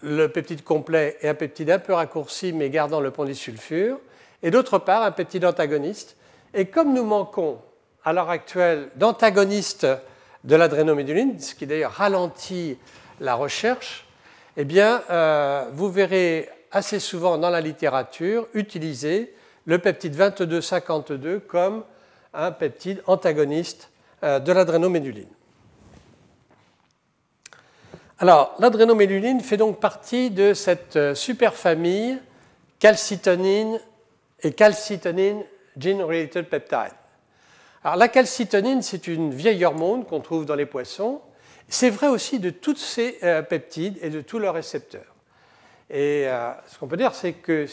le 0.00 0.28
peptide 0.28 0.64
complet 0.64 1.18
et 1.20 1.28
un 1.28 1.34
peptide 1.34 1.70
un 1.70 1.78
peu 1.78 1.92
raccourci 1.92 2.54
mais 2.54 2.70
gardant 2.70 3.00
le 3.00 3.10
pont 3.10 3.24
disulfure, 3.24 4.00
et 4.42 4.50
d'autre 4.50 4.78
part 4.78 5.02
un 5.02 5.10
peptide 5.10 5.44
antagoniste. 5.44 6.16
Et 6.54 6.66
comme 6.66 6.94
nous 6.94 7.04
manquons 7.04 7.58
à 8.04 8.12
l'heure 8.12 8.30
actuelle 8.30 8.90
d'antagonistes 8.96 9.86
de 10.44 10.56
l'adrénoméduline, 10.56 11.38
ce 11.40 11.54
qui 11.54 11.66
d'ailleurs 11.66 11.92
ralentit 11.92 12.78
la 13.20 13.34
recherche, 13.34 14.06
eh 14.56 14.64
bien, 14.64 15.02
euh, 15.10 15.66
vous 15.72 15.90
verrez 15.90 16.48
assez 16.72 17.00
souvent 17.00 17.38
dans 17.38 17.50
la 17.50 17.60
littérature 17.60 18.46
utiliser 18.54 19.34
le 19.66 19.78
peptide 19.78 20.16
2252 20.16 21.40
comme 21.40 21.84
un 22.34 22.50
peptide 22.50 23.02
antagoniste 23.06 23.90
euh, 24.22 24.38
de 24.38 24.52
l'adrénoméduline. 24.52 25.28
Alors, 28.18 28.54
l'adrénoméduline 28.58 29.40
fait 29.40 29.56
donc 29.56 29.78
partie 29.78 30.30
de 30.30 30.54
cette 30.54 30.96
euh, 30.96 31.14
superfamille 31.14 32.18
calcitonine 32.80 33.78
et 34.42 34.52
calcitonine 34.52 35.44
gene-related 35.76 36.48
peptide. 36.48 36.94
Alors, 37.84 37.96
la 37.96 38.08
calcitonine, 38.08 38.82
c'est 38.82 39.06
une 39.06 39.32
vieille 39.32 39.64
hormone 39.64 40.04
qu'on 40.04 40.20
trouve 40.20 40.44
dans 40.44 40.54
les 40.54 40.66
poissons. 40.66 41.20
C'est 41.68 41.90
vrai 41.90 42.08
aussi 42.08 42.40
de 42.40 42.50
tous 42.50 42.76
ces 42.76 43.18
euh, 43.22 43.42
peptides 43.42 43.98
et 44.02 44.10
de 44.10 44.20
tous 44.20 44.38
leurs 44.38 44.54
récepteurs. 44.54 45.14
Et 45.90 46.26
ce 46.66 46.78
qu'on 46.78 46.86
peut 46.86 46.98
dire, 46.98 47.14
c'est 47.14 47.32
que 47.32 47.66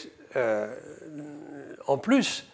en 1.86 1.98
plus, 1.98 2.46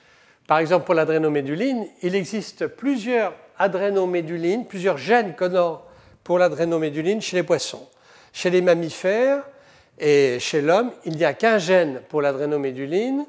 par 0.47 0.59
exemple 0.59 0.85
pour 0.85 0.95
l'adrénoméduline, 0.95 1.87
il 2.03 2.15
existe 2.15 2.67
plusieurs 2.67 3.33
adrénomédulines, 3.59 4.67
plusieurs 4.67 4.99
gènes 4.99 5.35
codants 5.35 5.83
pour 6.25 6.39
l'adrénoméduline 6.39 7.21
chez 7.21 7.37
les 7.37 7.43
poissons. 7.43 7.89
Chez 8.33 8.51
les 8.51 8.63
mammifères 8.63 9.43
et 9.99 10.39
chez 10.41 10.63
l'homme, 10.63 10.93
il 11.05 11.17
n'y 11.17 11.25
a 11.25 11.35
qu'un 11.35 11.59
gène 11.59 12.03
pour 12.09 12.23
l'adrénoméduline. 12.23 13.27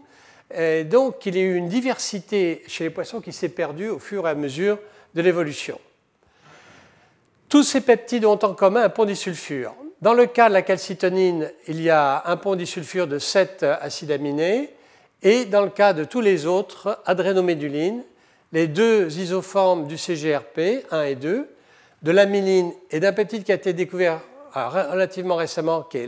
Et 0.55 0.83
donc, 0.83 1.25
il 1.25 1.35
y 1.35 1.39
a 1.39 1.43
eu 1.43 1.55
une 1.55 1.69
diversité 1.69 2.63
chez 2.67 2.85
les 2.85 2.89
poissons 2.89 3.21
qui 3.21 3.31
s'est 3.31 3.50
perdue 3.50 3.89
au 3.89 4.00
fur 4.00 4.27
et 4.27 4.31
à 4.31 4.35
mesure 4.35 4.79
de 5.13 5.21
l'évolution. 5.21 5.79
Tous 7.50 7.63
ces 7.63 7.81
peptides 7.81 8.25
ont 8.25 8.39
en 8.41 8.53
commun 8.53 8.81
un 8.81 8.89
pont 8.89 9.05
disulfure. 9.05 9.75
Dans 10.01 10.13
le 10.13 10.25
cas 10.25 10.50
de 10.50 10.53
la 10.53 10.63
calcitonine, 10.63 11.51
il 11.67 11.81
y 11.81 11.89
a 11.89 12.23
un 12.25 12.35
pont 12.35 12.55
disulfure 12.55 13.07
de 13.07 13.19
7 13.19 13.63
acides 13.63 14.12
aminés 14.12 14.71
et 15.21 15.45
dans 15.45 15.62
le 15.62 15.69
cas 15.69 15.93
de 15.93 16.03
tous 16.03 16.19
les 16.19 16.45
autres, 16.45 17.00
adrénoméduline, 17.05 18.03
les 18.51 18.67
deux 18.67 19.17
isoformes 19.17 19.88
du 19.88 19.97
CGRP, 19.97 20.85
1 20.91 21.03
et 21.03 21.15
2, 21.15 21.47
de 22.01 22.12
l'amyline 22.12 22.73
et 22.91 23.00
d'un 23.00 23.13
peptide 23.13 23.43
qui 23.43 23.51
a 23.51 23.55
été 23.55 23.73
découvert 23.73 24.19
euh, 24.57 24.67
relativement 24.67 25.35
récemment, 25.35 25.83
qui 25.83 26.00
est 26.00 26.07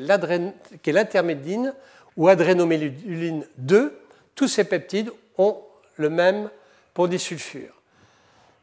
l'intermédine 0.91 1.73
ou 2.17 2.27
adrénoméduline 2.27 3.45
2, 3.57 3.97
tous 4.35 4.47
ces 4.47 4.65
peptides 4.65 5.11
ont 5.37 5.57
le 5.95 6.09
même 6.09 6.49
pont 6.93 7.07
disulfure. 7.07 7.73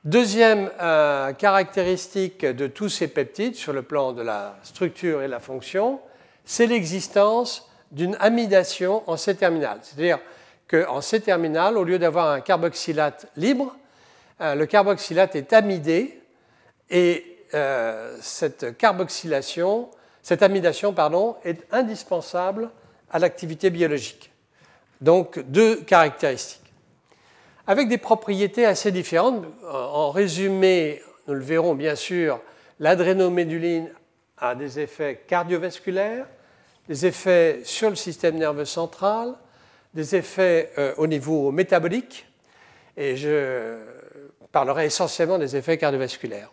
Deuxième 0.04 0.70
euh, 0.80 1.32
caractéristique 1.32 2.44
de 2.44 2.66
tous 2.66 2.88
ces 2.88 3.08
peptides 3.08 3.54
sur 3.54 3.72
le 3.72 3.82
plan 3.82 4.12
de 4.12 4.22
la 4.22 4.56
structure 4.64 5.22
et 5.22 5.28
la 5.28 5.38
fonction, 5.38 6.00
c'est 6.44 6.66
l'existence 6.66 7.70
d'une 7.92 8.16
amidation 8.18 9.08
en 9.08 9.16
C-terminal. 9.16 9.78
C'est-à-dire 9.82 10.18
qu'en 10.68 11.00
C-terminal, 11.00 11.76
au 11.76 11.84
lieu 11.84 11.98
d'avoir 12.00 12.30
un 12.30 12.40
carboxylate 12.40 13.28
libre, 13.36 13.76
euh, 14.40 14.56
le 14.56 14.66
carboxylate 14.66 15.36
est 15.36 15.52
amidé 15.52 16.20
et 16.90 17.44
euh, 17.54 18.16
cette 18.20 18.76
carboxylation, 18.76 19.88
cette 20.22 20.42
amidation 20.42 20.92
pardon, 20.92 21.36
est 21.44 21.64
indispensable 21.70 22.70
à 23.12 23.20
l'activité 23.20 23.70
biologique. 23.70 24.31
Donc 25.02 25.40
deux 25.40 25.76
caractéristiques. 25.82 26.72
Avec 27.66 27.88
des 27.88 27.98
propriétés 27.98 28.64
assez 28.64 28.92
différentes. 28.92 29.44
En 29.68 30.10
résumé, 30.12 31.02
nous 31.26 31.34
le 31.34 31.40
verrons 31.40 31.74
bien 31.74 31.96
sûr, 31.96 32.40
l'adrénoméduline 32.78 33.90
a 34.38 34.54
des 34.54 34.78
effets 34.78 35.24
cardiovasculaires, 35.26 36.26
des 36.88 37.04
effets 37.04 37.62
sur 37.64 37.90
le 37.90 37.96
système 37.96 38.36
nerveux 38.36 38.64
central, 38.64 39.34
des 39.92 40.14
effets 40.14 40.70
euh, 40.78 40.94
au 40.96 41.06
niveau 41.06 41.50
métabolique, 41.50 42.26
et 42.96 43.16
je 43.16 43.78
parlerai 44.52 44.86
essentiellement 44.86 45.38
des 45.38 45.56
effets 45.56 45.78
cardiovasculaires. 45.78 46.50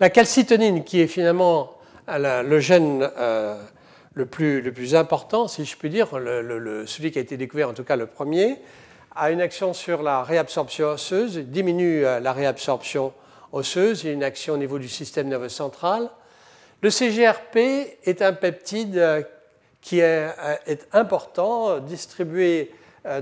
La 0.00 0.08
calcitonine, 0.08 0.82
qui 0.84 1.00
est 1.00 1.06
finalement 1.06 1.76
le 2.08 2.58
gène 2.58 3.08
euh, 3.18 3.62
le, 4.14 4.26
plus, 4.26 4.94
important, 4.94 5.48
si 5.48 5.64
je 5.64 5.76
puis 5.76 5.90
dire, 5.90 6.18
le, 6.18 6.86
celui 6.86 7.10
qui 7.10 7.18
a 7.18 7.22
été 7.22 7.36
découvert 7.36 7.68
en 7.68 7.74
tout 7.74 7.84
cas 7.84 7.96
le 7.96 8.06
premier, 8.06 8.58
a 9.14 9.30
une 9.30 9.40
action 9.40 9.74
sur 9.74 10.02
la 10.02 10.22
réabsorption 10.22 10.88
osseuse, 10.88 11.38
diminue 11.38 12.02
la 12.02 12.32
réabsorption 12.32 13.12
osseuse, 13.52 14.04
il 14.04 14.06
y 14.06 14.10
a 14.10 14.12
une 14.12 14.24
action 14.24 14.54
au 14.54 14.58
niveau 14.58 14.78
du 14.78 14.88
système 14.88 15.28
nerveux 15.28 15.50
central. 15.50 16.10
Le 16.80 16.90
CGRP 16.90 17.56
est 18.04 18.22
un 18.22 18.32
peptide 18.32 19.26
qui 19.80 20.00
est, 20.00 20.30
important, 20.92 21.78
distribué 21.78 22.70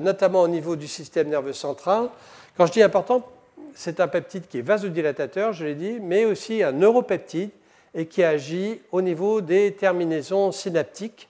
notamment 0.00 0.42
au 0.42 0.48
niveau 0.48 0.76
du 0.76 0.86
système 0.86 1.28
nerveux 1.28 1.52
central. 1.52 2.08
Quand 2.56 2.66
je 2.66 2.72
dis 2.72 2.82
important, 2.82 3.26
c'est 3.74 4.00
un 4.00 4.08
peptide 4.08 4.46
qui 4.46 4.58
est 4.58 4.62
vasodilatateur, 4.62 5.52
je 5.52 5.64
l'ai 5.64 5.74
dit, 5.74 5.98
mais 6.00 6.24
aussi 6.24 6.62
un 6.62 6.72
neuropeptide 6.72 7.50
et 7.94 8.06
qui 8.06 8.22
agit 8.22 8.80
au 8.92 9.02
niveau 9.02 9.40
des 9.40 9.72
terminaisons 9.74 10.52
synaptiques, 10.52 11.28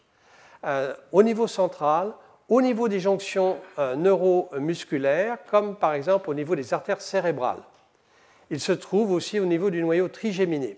euh, 0.65 0.95
au 1.13 1.23
niveau 1.23 1.47
central, 1.47 2.13
au 2.49 2.61
niveau 2.61 2.89
des 2.89 3.01
jonctions 3.01 3.57
euh, 3.79 3.97
neuromusculaires, 3.97 5.39
comme 5.51 5.77
par 5.77 5.95
exemple 5.95 6.29
au 6.29 6.35
niveau 6.35 6.55
des 6.55 6.75
artères 6.75 7.01
cérébrales. 7.01 7.63
Il 8.51 8.61
se 8.61 8.73
trouve 8.73 9.13
aussi 9.13 9.39
au 9.39 9.47
niveau 9.47 9.71
du 9.71 9.81
noyau 9.81 10.09
trigéminé. 10.09 10.77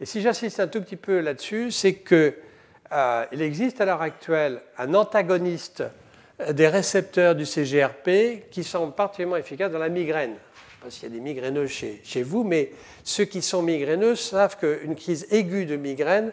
Et 0.00 0.06
si 0.06 0.22
j'insiste 0.22 0.58
un 0.58 0.66
tout 0.66 0.80
petit 0.80 0.96
peu 0.96 1.20
là-dessus, 1.20 1.70
c'est 1.70 1.94
qu'il 1.94 2.34
euh, 2.92 3.24
existe 3.30 3.80
à 3.80 3.84
l'heure 3.84 4.02
actuelle 4.02 4.60
un 4.78 4.94
antagoniste 4.94 5.84
des 6.50 6.66
récepteurs 6.66 7.36
du 7.36 7.46
CGRP 7.46 8.50
qui 8.50 8.64
sont 8.64 8.90
particulièrement 8.90 9.36
efficaces 9.36 9.70
dans 9.70 9.78
la 9.78 9.90
migraine 9.90 10.34
sais 10.90 11.00
pas 11.00 11.06
y 11.06 11.10
a 11.10 11.14
des 11.14 11.20
migraineux 11.20 11.66
chez, 11.66 12.22
vous, 12.22 12.44
mais 12.44 12.72
ceux 13.04 13.24
qui 13.24 13.42
sont 13.42 13.62
migraineux 13.62 14.16
savent 14.16 14.58
qu'une 14.58 14.94
crise 14.94 15.26
aiguë 15.30 15.66
de 15.66 15.76
migraine, 15.76 16.32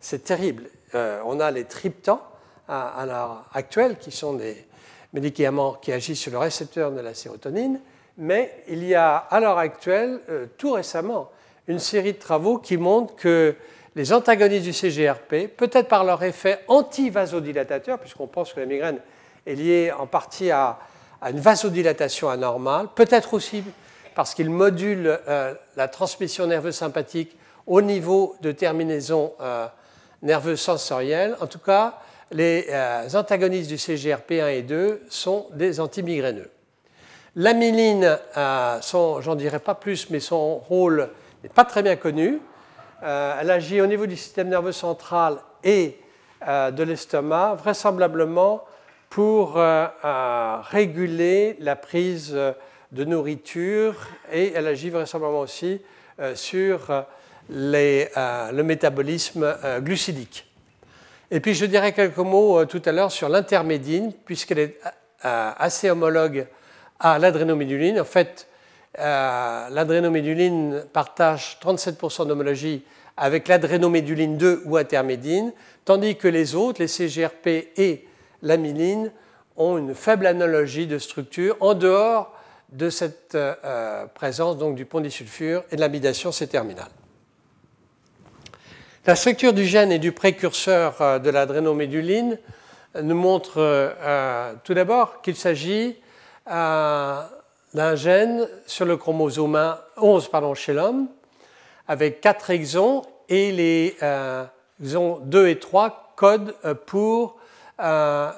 c'est 0.00 0.24
terrible. 0.24 0.64
Euh, 0.94 1.20
on 1.24 1.40
a 1.40 1.50
les 1.50 1.64
triptans 1.64 2.20
à, 2.68 3.04
l'heure 3.06 3.44
actuelle, 3.52 3.96
qui 3.98 4.10
sont 4.10 4.34
des 4.34 4.66
médicaments 5.12 5.74
qui 5.74 5.92
agissent 5.92 6.20
sur 6.20 6.32
le 6.32 6.38
récepteur 6.38 6.90
de 6.90 7.00
la 7.00 7.14
sérotonine, 7.14 7.80
mais 8.18 8.64
il 8.68 8.84
y 8.84 8.94
a 8.94 9.16
à 9.16 9.40
l'heure 9.40 9.58
actuelle, 9.58 10.20
euh, 10.28 10.46
tout 10.58 10.72
récemment, 10.72 11.30
une 11.68 11.78
série 11.78 12.12
de 12.12 12.18
travaux 12.18 12.58
qui 12.58 12.76
montrent 12.76 13.14
que 13.14 13.54
les 13.94 14.12
antagonistes 14.12 14.64
du 14.64 14.72
CGRP, 14.72 15.48
peut-être 15.56 15.88
par 15.88 16.04
leur 16.04 16.22
effet 16.22 16.60
anti-vasodilatateur, 16.68 17.98
puisqu'on 17.98 18.26
pense 18.26 18.52
que 18.52 18.60
la 18.60 18.66
migraine 18.66 18.98
est 19.46 19.54
liée 19.54 19.92
en 19.96 20.06
partie 20.06 20.50
à 20.50 20.78
une 21.22 21.40
vasodilatation 21.40 22.28
anormale, 22.28 22.88
peut-être 22.94 23.34
aussi 23.34 23.64
parce 24.16 24.34
qu'il 24.34 24.48
module 24.48 25.18
euh, 25.28 25.52
la 25.76 25.88
transmission 25.88 26.46
nerveuse 26.46 26.74
sympathique 26.74 27.36
au 27.66 27.82
niveau 27.82 28.34
de 28.40 28.50
terminaison 28.50 29.34
euh, 29.42 29.66
nerveuse 30.22 30.58
sensorielle. 30.58 31.36
En 31.42 31.46
tout 31.46 31.58
cas, 31.58 31.98
les 32.32 32.66
euh, 32.70 33.06
antagonistes 33.12 33.68
du 33.68 33.76
CGRP1 33.76 34.54
et 34.54 34.62
2 34.62 35.02
sont 35.10 35.48
des 35.52 35.80
antimigraineux. 35.80 36.50
L'amyline, 37.36 38.18
j'en 38.34 39.34
dirai 39.34 39.58
pas 39.58 39.74
plus, 39.74 40.08
mais 40.08 40.20
son 40.20 40.56
rôle 40.56 41.10
n'est 41.42 41.50
pas 41.50 41.66
très 41.66 41.82
bien 41.82 41.96
connu. 41.96 42.40
elle 43.02 43.50
agit 43.50 43.82
au 43.82 43.86
niveau 43.86 44.06
du 44.06 44.16
système 44.16 44.48
nerveux 44.48 44.72
central 44.72 45.36
et 45.62 46.00
de 46.46 46.82
l'estomac, 46.82 47.56
vraisemblablement 47.56 48.64
pour 49.10 49.60
réguler 50.72 51.58
la 51.60 51.76
prise 51.76 52.34
de 52.92 53.04
nourriture 53.04 53.94
et 54.32 54.52
elle 54.54 54.66
agit 54.66 54.90
vraisemblablement 54.90 55.40
aussi 55.40 55.80
euh, 56.20 56.34
sur 56.34 56.90
euh, 56.90 57.02
euh, 57.52 58.52
le 58.52 58.62
métabolisme 58.62 59.54
glucidique. 59.80 60.46
Et 61.30 61.40
puis 61.40 61.54
je 61.54 61.66
dirais 61.66 61.92
quelques 61.92 62.16
mots 62.18 62.64
tout 62.66 62.82
à 62.84 62.92
l'heure 62.92 63.10
sur 63.10 63.28
l'intermédine, 63.28 64.12
puisqu'elle 64.24 64.58
est 64.60 64.80
assez 65.22 65.90
homologue 65.90 66.46
à 67.00 67.18
l'adrénoméduline. 67.18 68.00
En 68.00 68.04
fait, 68.04 68.46
l'adrénoméduline 68.96 70.84
partage 70.92 71.58
37% 71.60 72.28
d'homologie 72.28 72.84
avec 73.16 73.48
l'adrénoméduline 73.48 74.36
2 74.36 74.62
ou 74.66 74.76
intermédine, 74.76 75.52
tandis 75.84 76.16
que 76.16 76.28
les 76.28 76.54
autres, 76.54 76.80
les 76.80 76.88
CGRP 76.88 77.46
et 77.76 78.06
l'amyline, 78.42 79.10
ont 79.56 79.78
une 79.78 79.94
faible 79.94 80.26
analogie 80.26 80.86
de 80.86 80.98
structure 80.98 81.56
en 81.60 81.74
dehors 81.74 82.35
de 82.72 82.90
cette 82.90 83.34
euh, 83.34 83.54
euh, 83.64 84.06
présence 84.06 84.58
donc, 84.58 84.74
du 84.74 84.84
pont 84.84 85.00
disulfure 85.00 85.62
et 85.70 85.76
de 85.76 85.80
l'amidation 85.80 86.32
C-terminale. 86.32 86.90
La 89.06 89.14
structure 89.14 89.52
du 89.52 89.64
gène 89.64 89.92
et 89.92 90.00
du 90.00 90.12
précurseur 90.12 91.00
euh, 91.00 91.18
de 91.18 91.30
l'adrénoméduline 91.30 92.38
nous 93.02 93.14
montre 93.14 93.94
tout 94.64 94.72
d'abord 94.72 95.20
qu'il 95.20 95.36
s'agit 95.36 95.96
d'un 96.46 97.28
gène 97.94 98.48
sur 98.66 98.86
le 98.86 98.96
chromosome 98.96 99.76
11 99.98 100.28
pardon, 100.30 100.54
chez 100.54 100.72
l'homme, 100.72 101.08
avec 101.88 102.22
quatre 102.22 102.48
exons, 102.48 103.02
et 103.28 103.52
les 103.52 103.98
exons 104.82 105.20
2 105.24 105.48
et 105.48 105.58
3 105.58 106.14
codent 106.16 106.54
pour 106.86 107.36
ce 107.78 108.30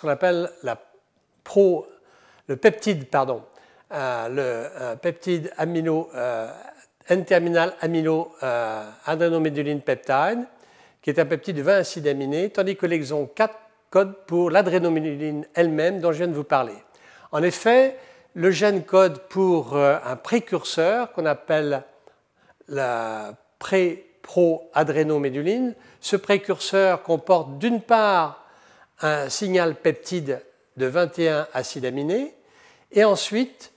qu'on 0.00 0.08
appelle 0.08 0.50
la 0.64 0.76
pro 1.44 1.86
le 2.48 2.56
peptide, 2.56 3.08
pardon, 3.08 3.42
euh, 3.92 4.28
le 4.28 4.42
euh, 4.42 4.96
peptide 4.96 5.52
amino, 5.56 6.10
euh, 6.14 6.50
N-terminal 7.08 7.74
amino 7.80 8.32
adrénoméduline 9.06 9.80
peptide, 9.80 10.44
qui 11.00 11.10
est 11.10 11.20
un 11.20 11.26
peptide 11.26 11.56
de 11.56 11.62
20 11.62 11.76
acides 11.76 12.08
aminés, 12.08 12.50
tandis 12.50 12.76
que 12.76 12.86
l'exon 12.86 13.30
4 13.32 13.56
code 13.90 14.16
pour 14.26 14.50
l'adrénoméduline 14.50 15.46
elle-même 15.54 16.00
dont 16.00 16.10
je 16.10 16.18
viens 16.18 16.26
de 16.26 16.34
vous 16.34 16.42
parler. 16.42 16.74
En 17.30 17.44
effet, 17.44 17.96
le 18.34 18.50
gène 18.50 18.82
code 18.82 19.20
pour 19.28 19.76
un 19.76 20.16
précurseur 20.16 21.12
qu'on 21.12 21.26
appelle 21.26 21.84
la 22.66 23.34
pré-pro-adrénoméduline. 23.60 25.76
Ce 26.00 26.16
précurseur 26.16 27.04
comporte 27.04 27.58
d'une 27.58 27.80
part 27.80 28.44
un 29.00 29.28
signal 29.28 29.76
peptide 29.76 30.42
de 30.76 30.86
21 30.86 31.46
acides 31.54 31.84
aminés 31.84 32.35
et 32.96 33.04
ensuite 33.04 33.72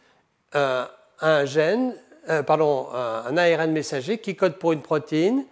euh, 0.56 0.84
un 1.22 1.46
gène, 1.46 1.94
euh, 2.30 2.42
pardon, 2.42 2.88
un 2.92 3.38
ARN 3.38 3.72
messager 3.72 4.18
qui 4.18 4.36
code 4.36 4.58
pour 4.58 4.72
une 4.72 4.82
protéine 4.82 5.46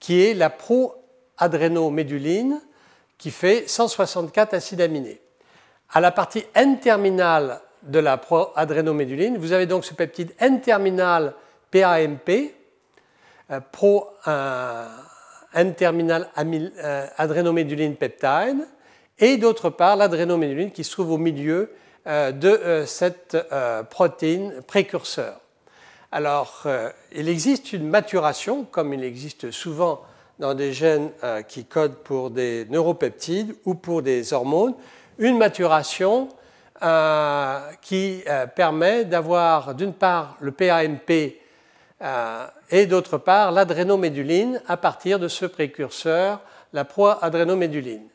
qui 0.00 0.24
est 0.24 0.34
la 0.34 0.50
proadrénoméduline 0.50 2.60
qui 3.18 3.30
fait 3.30 3.68
164 3.68 4.54
acides 4.54 4.80
aminés. 4.80 5.20
À 5.92 6.00
la 6.00 6.10
partie 6.10 6.44
N-terminale 6.54 7.60
de 7.82 8.00
la 8.00 8.16
proadrénoméduline, 8.16 9.38
vous 9.38 9.52
avez 9.52 9.66
donc 9.66 9.84
ce 9.84 9.94
peptide 9.94 10.34
N-terminal 10.40 11.34
PAMP, 11.70 12.52
euh, 13.50 13.60
pro 13.70 14.08
N-terminal 15.54 16.30
adrénoméduline 17.18 17.96
peptide, 17.96 18.66
et 19.18 19.36
d'autre 19.36 19.68
part 19.68 19.96
l'adrénoméduline 19.96 20.70
qui 20.70 20.82
se 20.82 20.92
trouve 20.92 21.12
au 21.12 21.18
milieu 21.18 21.70
de 22.06 22.48
euh, 22.48 22.86
cette 22.86 23.36
euh, 23.52 23.82
protéine 23.82 24.62
précurseur. 24.66 25.40
Alors, 26.10 26.66
il 27.12 27.30
existe 27.30 27.72
une 27.72 27.88
maturation, 27.88 28.64
comme 28.64 28.92
il 28.92 29.02
existe 29.02 29.50
souvent 29.50 30.02
dans 30.38 30.52
des 30.52 30.74
gènes 30.74 31.10
qui 31.48 31.64
codent 31.64 31.96
pour 32.04 32.28
des 32.28 32.66
neuropeptides 32.68 33.54
ou 33.64 33.74
pour 33.74 34.02
des 34.02 34.34
hormones, 34.34 34.74
une 35.18 35.38
maturation 35.38 36.28
qui 37.80 38.22
permet 38.54 39.06
d'avoir 39.06 39.74
d'une 39.74 39.94
part 39.94 40.36
le 40.40 40.52
PAMP 40.52 41.38
et 42.70 42.86
d'autre 42.86 43.16
part 43.16 43.50
l'adrénoméduline 43.50 44.60
à 44.68 44.76
partir 44.76 45.18
de 45.18 45.28
ce 45.28 45.46
précurseur, 45.46 46.42
la 46.74 46.84
proadrénoméduline. 46.84 48.06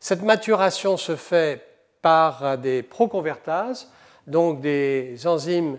Cette 0.00 0.22
maturation 0.22 0.96
se 0.96 1.16
fait 1.16 1.71
par 2.02 2.58
des 2.58 2.82
proconvertases, 2.82 3.88
donc 4.26 4.60
des 4.60 5.26
enzymes 5.26 5.78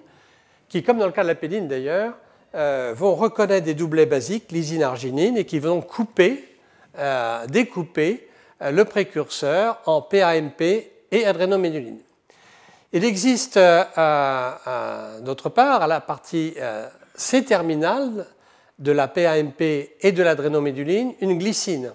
qui, 0.69 0.81
comme 0.81 0.97
dans 0.97 1.05
le 1.05 1.11
cas 1.11 1.21
de 1.21 1.27
la 1.27 1.35
pédine 1.35 1.67
d'ailleurs, 1.67 2.13
euh, 2.55 2.93
vont 2.95 3.15
reconnaître 3.15 3.65
des 3.65 3.73
doublets 3.73 4.05
basiques, 4.05 4.51
lysine-arginine, 4.51 5.37
et 5.37 5.45
qui 5.45 5.59
vont 5.59 5.81
couper, 5.81 6.43
euh, 6.97 7.47
découper 7.47 8.27
euh, 8.61 8.71
le 8.71 8.85
précurseur 8.85 9.81
en 9.85 10.01
PAMP 10.01 10.61
et 11.11 11.25
adrénoméduline. 11.25 11.99
Il 12.91 13.03
existe 13.05 13.57
d'autre 13.57 15.49
part, 15.49 15.81
à 15.81 15.87
la 15.87 15.99
partie 15.99 16.53
C-terminale 17.15 18.27
de 18.77 18.91
la 18.91 19.07
PAMP 19.07 19.89
et 19.99 20.11
de 20.11 20.21
l'adrénoméduline, 20.21 21.13
une 21.21 21.39
glycine. 21.39 21.91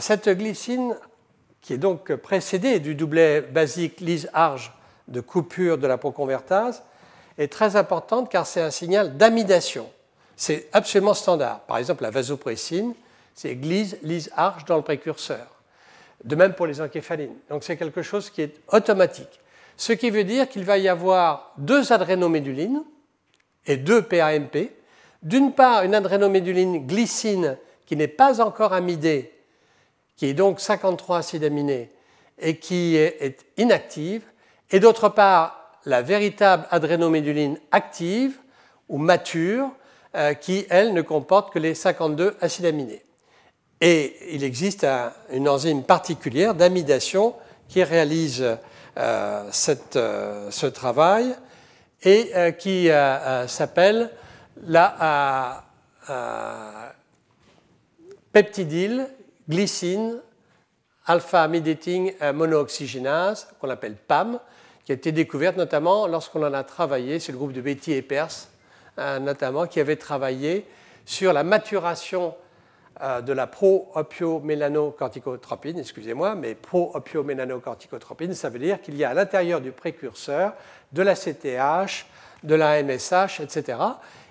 cette 0.00 0.28
glycine 0.28 0.96
qui 1.66 1.72
est 1.72 1.78
donc 1.78 2.14
précédé 2.14 2.78
du 2.78 2.94
doublet 2.94 3.40
basique 3.40 3.98
lise-arge 3.98 4.72
de 5.08 5.20
coupure 5.20 5.78
de 5.78 5.88
la 5.88 5.98
proconvertase, 5.98 6.84
est 7.38 7.52
très 7.52 7.74
importante 7.74 8.30
car 8.30 8.46
c'est 8.46 8.60
un 8.60 8.70
signal 8.70 9.16
d'amidation. 9.16 9.90
C'est 10.36 10.68
absolument 10.72 11.12
standard. 11.12 11.62
Par 11.62 11.78
exemple, 11.78 12.04
la 12.04 12.12
vasopressine, 12.12 12.94
c'est 13.34 13.56
glise, 13.56 13.98
lise, 14.04 14.30
arge 14.36 14.64
dans 14.64 14.76
le 14.76 14.82
précurseur. 14.82 15.44
De 16.22 16.36
même 16.36 16.54
pour 16.54 16.68
les 16.68 16.80
encéphalines. 16.80 17.34
Donc 17.50 17.64
c'est 17.64 17.76
quelque 17.76 18.02
chose 18.02 18.30
qui 18.30 18.42
est 18.42 18.60
automatique. 18.68 19.40
Ce 19.76 19.92
qui 19.92 20.10
veut 20.10 20.22
dire 20.22 20.48
qu'il 20.48 20.64
va 20.64 20.78
y 20.78 20.88
avoir 20.88 21.52
deux 21.58 21.92
adrénomédulines 21.92 22.84
et 23.66 23.76
deux 23.76 24.02
PAMP. 24.02 24.70
D'une 25.20 25.52
part, 25.52 25.82
une 25.82 25.96
adrénoméduline 25.96 26.86
glycine 26.86 27.58
qui 27.86 27.96
n'est 27.96 28.06
pas 28.06 28.40
encore 28.40 28.72
amidée, 28.72 29.32
qui 30.16 30.26
est 30.26 30.34
donc 30.34 30.60
53 30.60 31.18
acides 31.18 31.44
aminés 31.44 31.90
et 32.38 32.58
qui 32.58 32.96
est 32.96 33.44
inactive, 33.56 34.22
et 34.70 34.80
d'autre 34.80 35.08
part, 35.08 35.66
la 35.84 36.02
véritable 36.02 36.66
adrénoméduline 36.70 37.58
active 37.70 38.38
ou 38.88 38.98
mature, 38.98 39.70
euh, 40.16 40.34
qui, 40.34 40.66
elle, 40.70 40.92
ne 40.94 41.02
comporte 41.02 41.52
que 41.52 41.58
les 41.58 41.74
52 41.74 42.36
acides 42.40 42.66
aminés. 42.66 43.02
Et 43.80 44.16
il 44.34 44.44
existe 44.44 44.86
une 45.30 45.48
enzyme 45.48 45.84
particulière 45.84 46.54
d'amidation 46.54 47.34
qui 47.68 47.82
réalise 47.84 48.42
euh, 48.42 49.50
euh, 49.96 50.50
ce 50.50 50.66
travail 50.66 51.34
et 52.02 52.30
qui 52.58 52.88
s'appelle 53.48 54.10
la 54.66 55.64
peptidyl 58.32 59.08
glycine 59.48 60.20
alpha 61.06 61.46
mediating 61.48 62.14
monooxygénase, 62.32 63.48
qu'on 63.60 63.70
appelle 63.70 63.96
PAM, 63.96 64.40
qui 64.84 64.92
a 64.92 64.94
été 64.94 65.12
découverte 65.12 65.56
notamment 65.56 66.06
lorsqu'on 66.06 66.44
en 66.44 66.52
a 66.52 66.64
travaillé 66.64 67.20
sur 67.20 67.32
le 67.32 67.38
groupe 67.38 67.52
de 67.52 67.60
Betty 67.60 67.92
et 67.92 68.02
Peirce, 68.02 68.48
notamment, 69.20 69.66
qui 69.66 69.78
avait 69.78 69.96
travaillé 69.96 70.66
sur 71.04 71.32
la 71.32 71.44
maturation 71.44 72.34
euh, 73.02 73.20
de 73.20 73.34
la 73.34 73.46
pro-opiomelanocorticotropine, 73.46 75.78
excusez-moi, 75.78 76.34
mais 76.34 76.54
pro-opiomelanocorticotropine, 76.54 78.32
ça 78.32 78.48
veut 78.48 78.58
dire 78.58 78.80
qu'il 78.80 78.96
y 78.96 79.04
a 79.04 79.10
à 79.10 79.14
l'intérieur 79.14 79.60
du 79.60 79.70
précurseur 79.70 80.54
de 80.92 81.02
la 81.02 81.14
CTH, 81.14 82.06
de 82.42 82.54
la 82.54 82.82
MSH, 82.82 83.40
etc., 83.40 83.78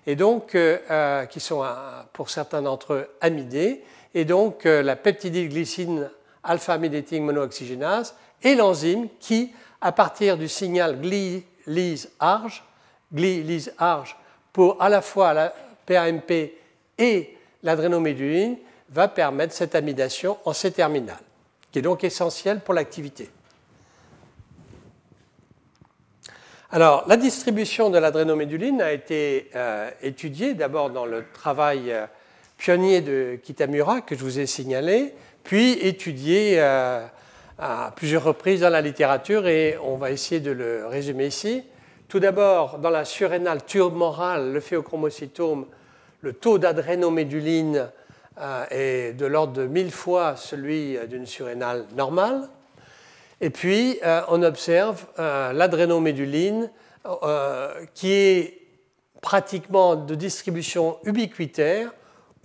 et 0.07 0.15
donc 0.15 0.55
euh, 0.55 0.79
euh, 0.89 1.27
qui 1.27 1.39
sont 1.39 1.63
pour 2.11 2.31
certains 2.31 2.63
d'entre 2.63 2.93
eux 2.93 3.07
amidés, 3.21 3.83
et 4.15 4.25
donc 4.25 4.63
la 4.63 4.95
peptidylglycine 4.95 6.09
alpha-mediating 6.43 7.23
monooxygénase 7.23 8.15
est 8.43 8.55
l'enzyme 8.55 9.07
qui, 9.19 9.51
à 9.81 9.91
partir 9.91 10.37
du 10.37 10.47
signal 10.47 10.99
gli-lys-arge, 11.01 12.63
gli-lys-arge 13.13 14.17
pour 14.53 14.81
à 14.81 14.89
la 14.89 15.01
fois 15.01 15.33
la 15.33 15.53
PAMP 15.85 16.51
et 16.97 17.37
l'adrénoméduline 17.61 18.57
va 18.89 19.07
permettre 19.07 19.53
cette 19.53 19.75
amidation 19.75 20.37
en 20.45 20.53
C-terminal, 20.53 21.17
qui 21.71 21.79
est 21.79 21.81
donc 21.81 22.03
essentielle 22.03 22.61
pour 22.61 22.73
l'activité. 22.73 23.29
Alors, 26.71 27.05
la 27.07 27.17
distribution 27.17 27.89
de 27.89 27.97
l'adrénoméduline 27.97 28.81
a 28.81 28.91
été 28.91 29.49
euh, 29.55 29.89
étudiée 30.01 30.53
d'abord 30.53 30.89
dans 30.89 31.05
le 31.05 31.25
travail 31.33 31.91
euh, 31.91 32.05
pionnier 32.57 33.01
de 33.01 33.37
Kitamura 33.41 34.01
que 34.01 34.15
je 34.15 34.21
vous 34.21 34.39
ai 34.39 34.45
signalé, 34.45 35.13
puis 35.43 35.73
étudiée 35.73 36.55
euh, 36.57 37.05
à 37.57 37.93
plusieurs 37.95 38.23
reprises 38.23 38.61
dans 38.61 38.69
la 38.69 38.81
littérature 38.81 39.47
et 39.47 39.77
on 39.83 39.97
va 39.97 40.11
essayer 40.11 40.41
de 40.41 40.51
le 40.51 40.87
résumer 40.87 41.27
ici. 41.27 41.63
Tout 42.07 42.19
d'abord, 42.19 42.79
dans 42.79 42.89
la 42.89 43.05
surrénale 43.05 43.65
turmorale, 43.65 44.51
le 44.51 44.59
phéochromocytome, 44.59 45.65
le 46.21 46.33
taux 46.33 46.57
d'adrénoméduline 46.57 47.89
euh, 48.39 48.65
est 48.69 49.13
de 49.13 49.25
l'ordre 49.25 49.53
de 49.53 49.65
1000 49.65 49.91
fois 49.91 50.35
celui 50.35 50.97
d'une 51.07 51.25
surrénale 51.25 51.85
normale. 51.95 52.49
Et 53.41 53.49
puis, 53.49 53.99
euh, 54.03 54.21
on 54.27 54.43
observe 54.43 55.05
euh, 55.19 55.53
l'adrénoméduline 55.53 56.69
qui 57.93 58.11
est 58.11 58.61
pratiquement 59.21 59.95
de 59.95 60.15
distribution 60.15 60.97
ubiquitaire 61.03 61.93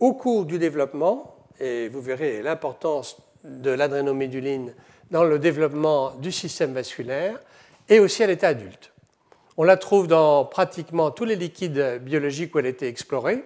au 0.00 0.14
cours 0.14 0.46
du 0.46 0.58
développement, 0.58 1.36
et 1.60 1.88
vous 1.88 2.00
verrez 2.00 2.42
l'importance 2.42 3.18
de 3.44 3.70
l'adrénoméduline 3.70 4.74
dans 5.10 5.24
le 5.24 5.38
développement 5.38 6.12
du 6.16 6.32
système 6.32 6.72
vasculaire, 6.72 7.38
et 7.88 8.00
aussi 8.00 8.22
à 8.22 8.26
l'état 8.26 8.48
adulte. 8.48 8.92
On 9.56 9.64
la 9.64 9.76
trouve 9.76 10.06
dans 10.06 10.44
pratiquement 10.44 11.10
tous 11.10 11.24
les 11.24 11.36
liquides 11.36 12.00
biologiques 12.02 12.54
où 12.54 12.58
elle 12.58 12.66
a 12.66 12.70
été 12.70 12.88
explorée 12.88 13.44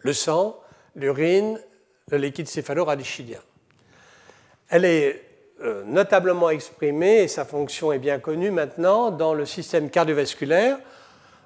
le 0.00 0.12
sang, 0.12 0.58
l'urine, 0.96 1.60
le 2.10 2.18
liquide 2.18 2.48
céphalo-radichinien. 2.48 3.40
Elle 4.70 4.84
est 4.84 5.22
euh, 5.62 5.82
notablement 5.84 6.50
exprimée, 6.50 7.22
et 7.22 7.28
sa 7.28 7.44
fonction 7.44 7.92
est 7.92 7.98
bien 7.98 8.18
connue 8.18 8.50
maintenant, 8.50 9.10
dans 9.10 9.34
le 9.34 9.44
système 9.44 9.90
cardiovasculaire. 9.90 10.78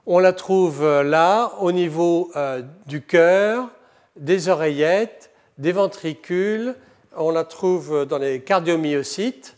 On 0.06 0.18
la 0.18 0.32
trouve 0.32 0.82
euh, 0.82 1.02
là 1.02 1.52
au 1.60 1.72
niveau 1.72 2.30
euh, 2.36 2.62
du 2.86 3.02
cœur, 3.02 3.70
des 4.16 4.48
oreillettes, 4.48 5.30
des 5.58 5.72
ventricules, 5.72 6.74
on 7.16 7.30
la 7.30 7.44
trouve 7.44 8.06
dans 8.06 8.18
les 8.18 8.40
cardiomyocytes 8.40 9.56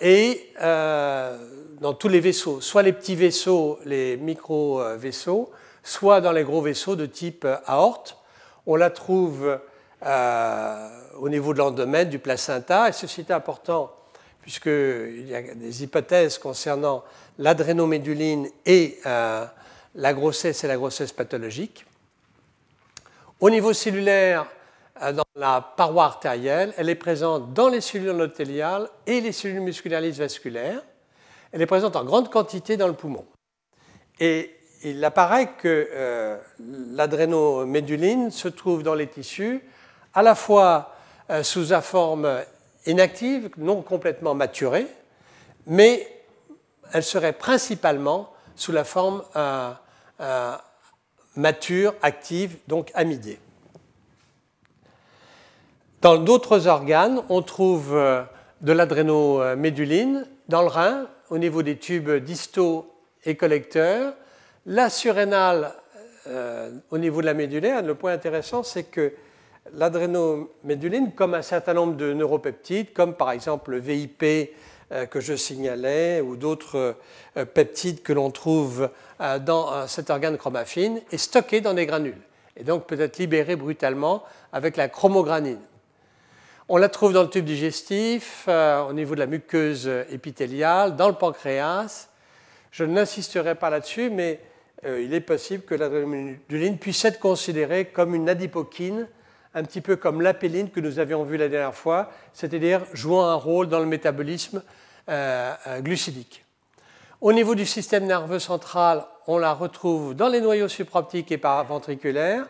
et 0.00 0.52
dans 1.80 1.94
tous 1.94 2.08
les 2.08 2.20
vaisseaux, 2.20 2.60
soit 2.60 2.82
les 2.82 2.92
petits 2.92 3.16
vaisseaux, 3.16 3.78
les 3.84 4.16
micro-vaisseaux, 4.16 5.50
soit 5.82 6.20
dans 6.20 6.32
les 6.32 6.44
gros 6.44 6.62
vaisseaux 6.62 6.96
de 6.96 7.06
type 7.06 7.46
aorte. 7.66 8.16
On 8.66 8.76
la 8.76 8.90
trouve 8.90 9.58
euh, 10.04 10.88
au 11.18 11.28
niveau 11.28 11.52
de 11.52 11.58
l'endomètre, 11.58 12.10
du 12.10 12.18
placenta, 12.18 12.88
et 12.88 12.92
ceci 12.92 13.20
est 13.20 13.30
important 13.30 13.92
puisqu'il 14.40 15.28
y 15.28 15.36
a 15.36 15.42
des 15.54 15.84
hypothèses 15.84 16.36
concernant 16.36 17.04
l'adrénoméduline 17.38 18.48
et 18.66 18.98
euh, 19.06 19.44
la 19.94 20.12
grossesse 20.12 20.64
et 20.64 20.66
la 20.66 20.76
grossesse 20.76 21.12
pathologique. 21.12 21.86
Au 23.42 23.50
niveau 23.50 23.72
cellulaire, 23.72 24.46
euh, 25.02 25.12
dans 25.12 25.24
la 25.34 25.60
paroi 25.76 26.04
artérielle, 26.04 26.72
elle 26.76 26.88
est 26.88 26.94
présente 26.94 27.52
dans 27.52 27.68
les 27.68 27.80
cellules 27.80 28.10
endothéliales 28.10 28.88
et 29.04 29.20
les 29.20 29.32
cellules 29.32 29.60
musculaires 29.60 30.00
vasculaires. 30.12 30.80
Elle 31.50 31.60
est 31.60 31.66
présente 31.66 31.96
en 31.96 32.04
grande 32.04 32.30
quantité 32.30 32.76
dans 32.76 32.86
le 32.86 32.92
poumon. 32.92 33.26
Et 34.20 34.54
il 34.84 35.04
apparaît 35.04 35.54
que 35.58 35.88
euh, 35.90 36.38
l'adrénoméduline 36.92 38.30
se 38.30 38.46
trouve 38.46 38.84
dans 38.84 38.94
les 38.94 39.08
tissus 39.08 39.60
à 40.14 40.22
la 40.22 40.36
fois 40.36 40.94
euh, 41.28 41.42
sous 41.42 41.66
sa 41.66 41.80
forme 41.80 42.30
inactive, 42.86 43.50
non 43.56 43.82
complètement 43.82 44.36
maturée, 44.36 44.86
mais 45.66 46.06
elle 46.92 47.02
serait 47.02 47.32
principalement 47.32 48.32
sous 48.54 48.70
la 48.70 48.84
forme 48.84 49.24
mature, 51.36 51.94
active, 52.02 52.56
donc 52.68 52.90
amidée. 52.94 53.38
Dans 56.00 56.18
d'autres 56.18 56.66
organes, 56.66 57.22
on 57.28 57.42
trouve 57.42 57.94
de 58.62 58.72
l'adrénoméduline 58.72 60.26
dans 60.48 60.62
le 60.62 60.68
rein, 60.68 61.06
au 61.30 61.38
niveau 61.38 61.62
des 61.62 61.76
tubes 61.76 62.10
distaux 62.10 62.92
et 63.24 63.36
collecteurs. 63.36 64.14
La 64.66 64.90
surrénale, 64.90 65.72
euh, 66.28 66.70
au 66.90 66.98
niveau 66.98 67.20
de 67.20 67.26
la 67.26 67.34
médulaire, 67.34 67.82
le 67.82 67.94
point 67.94 68.12
intéressant, 68.12 68.62
c'est 68.62 68.84
que 68.84 69.12
l'adrénoméduline, 69.72 71.12
comme 71.12 71.34
un 71.34 71.42
certain 71.42 71.74
nombre 71.74 71.96
de 71.96 72.12
neuropeptides, 72.12 72.92
comme 72.92 73.14
par 73.14 73.30
exemple 73.30 73.72
le 73.72 73.78
VIP 73.78 74.22
euh, 74.22 74.44
que 75.10 75.20
je 75.20 75.34
signalais, 75.34 76.20
ou 76.20 76.36
d'autres 76.36 76.96
euh, 77.36 77.44
peptides 77.44 78.02
que 78.02 78.12
l'on 78.12 78.30
trouve 78.30 78.90
dans 79.44 79.86
cet 79.86 80.10
organe 80.10 80.36
chromaffine, 80.36 81.00
est 81.12 81.16
stocké 81.16 81.60
dans 81.60 81.74
des 81.74 81.86
granules, 81.86 82.20
et 82.56 82.64
donc 82.64 82.86
peut 82.86 83.00
être 83.00 83.18
libéré 83.18 83.54
brutalement 83.54 84.24
avec 84.52 84.76
la 84.76 84.88
chromogranine. 84.88 85.60
On 86.68 86.76
la 86.76 86.88
trouve 86.88 87.12
dans 87.12 87.22
le 87.22 87.28
tube 87.28 87.44
digestif, 87.44 88.46
euh, 88.48 88.82
au 88.84 88.92
niveau 88.92 89.14
de 89.14 89.20
la 89.20 89.26
muqueuse 89.26 89.90
épithéliale, 90.10 90.96
dans 90.96 91.08
le 91.08 91.14
pancréas. 91.14 92.08
Je 92.70 92.84
n'insisterai 92.84 93.56
pas 93.56 93.68
là-dessus, 93.68 94.10
mais 94.10 94.40
euh, 94.86 95.02
il 95.02 95.12
est 95.12 95.20
possible 95.20 95.64
que 95.64 95.74
l'adrénaline 95.74 96.78
puisse 96.78 97.04
être 97.04 97.18
considérée 97.18 97.86
comme 97.86 98.14
une 98.14 98.28
adipokine, 98.28 99.06
un 99.54 99.62
petit 99.62 99.80
peu 99.80 99.96
comme 99.96 100.22
l'apéline 100.22 100.70
que 100.70 100.80
nous 100.80 100.98
avions 100.98 101.24
vu 101.24 101.36
la 101.36 101.48
dernière 101.48 101.74
fois, 101.74 102.10
c'est-à-dire 102.32 102.84
jouant 102.92 103.26
un 103.26 103.34
rôle 103.34 103.68
dans 103.68 103.80
le 103.80 103.86
métabolisme 103.86 104.62
euh, 105.08 105.80
glucidique. 105.80 106.44
Au 107.20 107.32
niveau 107.32 107.54
du 107.54 107.66
système 107.66 108.06
nerveux 108.06 108.38
central, 108.38 109.04
on 109.26 109.38
la 109.38 109.52
retrouve 109.52 110.14
dans 110.14 110.28
les 110.28 110.40
noyaux 110.40 110.68
supraoptiques 110.68 111.30
et 111.30 111.38
paraventriculaires. 111.38 112.46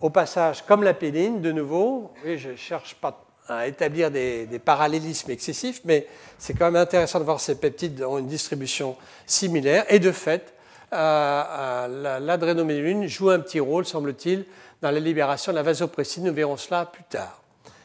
Au 0.00 0.10
passage, 0.10 0.62
comme 0.66 0.82
l'apéline, 0.82 1.40
de 1.40 1.52
nouveau, 1.52 2.12
je 2.24 2.50
ne 2.50 2.56
cherche 2.56 2.96
pas 2.96 3.24
à 3.48 3.66
établir 3.66 4.10
des, 4.10 4.46
parallélismes 4.64 5.30
excessifs, 5.30 5.80
mais 5.84 6.06
c'est 6.38 6.54
quand 6.54 6.66
même 6.66 6.76
intéressant 6.82 7.18
de 7.20 7.24
voir 7.24 7.40
ces 7.40 7.56
peptides 7.56 8.02
ont 8.02 8.18
une 8.18 8.26
distribution 8.26 8.96
similaire. 9.26 9.84
Et 9.88 9.98
de 9.98 10.10
fait, 10.12 10.54
euh, 10.92 11.42
euh, 11.48 12.18
l'adrénoméduline 12.20 13.06
joue 13.06 13.30
un 13.30 13.40
petit 13.40 13.60
rôle, 13.60 13.84
semble-t-il, 13.84 14.44
dans 14.82 14.90
la 14.90 15.00
libération 15.00 15.52
de 15.52 15.56
la 15.56 15.62
vasopressine. 15.62 16.24
Nous 16.24 16.34
verrons 16.34 16.56
cela 16.56 16.84
plus 16.84 17.04
tard. 17.04 17.40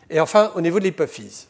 Et 0.09 0.19
enfin, 0.19 0.51
au 0.55 0.61
niveau 0.61 0.79
de 0.79 0.83
l'hypophyse. 0.85 1.47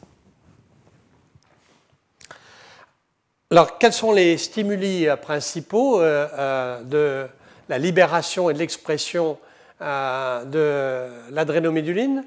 Alors, 3.50 3.78
quels 3.78 3.94
sont 3.94 4.12
les 4.12 4.38
stimuli 4.38 5.08
principaux 5.22 6.02
de 6.02 7.28
la 7.70 7.78
libération 7.78 8.50
et 8.50 8.54
de 8.54 8.60
l'expression 8.60 9.38
de 9.80 11.08
l'adrénoméduline? 11.32 12.26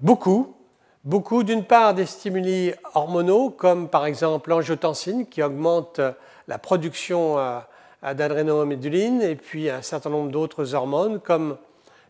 Beaucoup, 0.00 0.56
Beaucoup, 1.04 1.42
d'une 1.42 1.64
part, 1.64 1.94
des 1.94 2.06
stimuli 2.06 2.72
hormonaux, 2.94 3.50
comme 3.50 3.88
par 3.88 4.06
exemple 4.06 4.50
l'angiotensine, 4.50 5.26
qui 5.26 5.42
augmente 5.42 6.00
la 6.46 6.58
production 6.58 7.40
euh, 7.40 7.58
d'adrénoméduline, 8.14 9.20
et 9.20 9.34
puis 9.34 9.68
un 9.68 9.82
certain 9.82 10.10
nombre 10.10 10.30
d'autres 10.30 10.76
hormones, 10.76 11.18
comme 11.18 11.56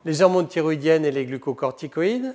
les 0.04 0.22
hormones 0.22 0.48
thyroïdiennes 0.48 1.04
et 1.04 1.10
les 1.10 1.26
glucocorticoïdes, 1.26 2.34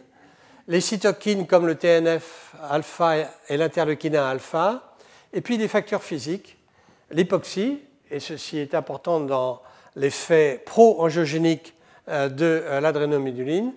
les 0.68 0.82
cytokines 0.82 1.48
comme 1.48 1.66
le 1.66 1.76
TNF-alpha 1.76 3.18
et 3.50 3.58
l'interleukine 3.58 4.16
alpha, 4.16 4.96
et 5.34 5.42
puis 5.42 5.58
des 5.58 5.68
facteurs 5.68 6.04
physiques, 6.04 6.58
l'hypoxie, 7.12 7.80
et 8.10 8.20
ceci 8.20 8.58
est 8.58 8.74
important 8.74 9.20
dans 9.20 9.62
l'effet 9.96 10.62
pro-angiogénique 10.66 11.74
euh, 12.10 12.30
de 12.30 12.46
euh, 12.46 12.80
l'adrénoméduline, 12.80 13.74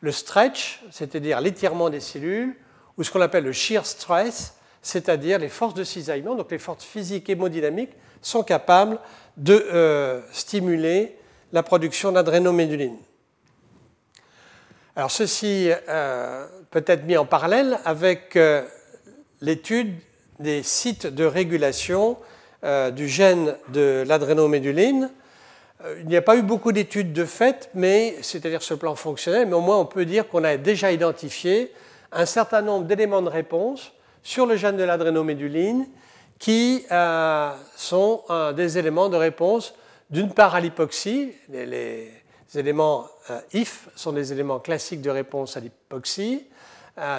le 0.00 0.12
stretch, 0.12 0.82
c'est-à-dire 0.90 1.40
l'étirement 1.40 1.88
des 1.88 2.00
cellules, 2.00 2.56
ou 2.98 3.04
ce 3.04 3.10
qu'on 3.10 3.20
appelle 3.20 3.44
le 3.44 3.52
shear 3.52 3.86
stress, 3.86 4.56
c'est-à-dire 4.82 5.38
les 5.38 5.48
forces 5.48 5.74
de 5.74 5.84
cisaillement, 5.84 6.34
donc 6.34 6.50
les 6.50 6.58
forces 6.58 6.84
physiques 6.84 7.30
hémodynamiques, 7.30 7.92
sont 8.20 8.42
capables 8.42 8.98
de 9.36 9.64
euh, 9.72 10.20
stimuler 10.32 11.16
la 11.52 11.62
production 11.62 12.12
d'adrénoméduline. 12.12 12.96
Alors 14.94 15.10
ceci 15.10 15.70
euh, 15.88 16.46
peut 16.70 16.84
être 16.86 17.04
mis 17.04 17.16
en 17.16 17.24
parallèle 17.24 17.78
avec 17.84 18.36
euh, 18.36 18.62
l'étude 19.40 19.94
des 20.38 20.62
sites 20.62 21.06
de 21.06 21.24
régulation 21.24 22.16
du 22.94 23.08
gène 23.08 23.56
de 23.72 24.04
l'adrénoméduline. 24.06 25.10
Euh, 25.84 25.96
il 26.00 26.06
n'y 26.06 26.16
a 26.16 26.22
pas 26.22 26.36
eu 26.36 26.42
beaucoup 26.42 26.72
d'études 26.72 27.12
de 27.12 27.24
fait, 27.24 27.70
mais 27.74 28.16
c'est-à-dire 28.22 28.60
le 28.68 28.76
plan 28.76 28.94
fonctionnel, 28.94 29.46
mais 29.48 29.54
au 29.54 29.60
moins 29.60 29.78
on 29.78 29.86
peut 29.86 30.04
dire 30.04 30.28
qu'on 30.28 30.44
a 30.44 30.56
déjà 30.56 30.92
identifié 30.92 31.72
un 32.12 32.26
certain 32.26 32.62
nombre 32.62 32.86
d'éléments 32.86 33.22
de 33.22 33.28
réponse 33.28 33.92
sur 34.22 34.46
le 34.46 34.56
gène 34.56 34.76
de 34.76 34.84
l'adrénoméduline 34.84 35.86
qui 36.38 36.84
euh, 36.90 37.52
sont 37.76 38.22
euh, 38.30 38.52
des 38.52 38.78
éléments 38.78 39.08
de 39.08 39.16
réponse 39.16 39.74
d'une 40.10 40.32
part 40.32 40.54
à 40.54 40.60
l'hypoxie, 40.60 41.32
les, 41.48 42.10
éléments 42.58 43.06
IF 43.52 43.88
sont 43.94 44.12
des 44.12 44.32
éléments 44.32 44.58
classiques 44.58 45.00
de 45.00 45.10
réponse 45.10 45.56
à 45.56 45.60
l'hypoxie, 45.60 46.46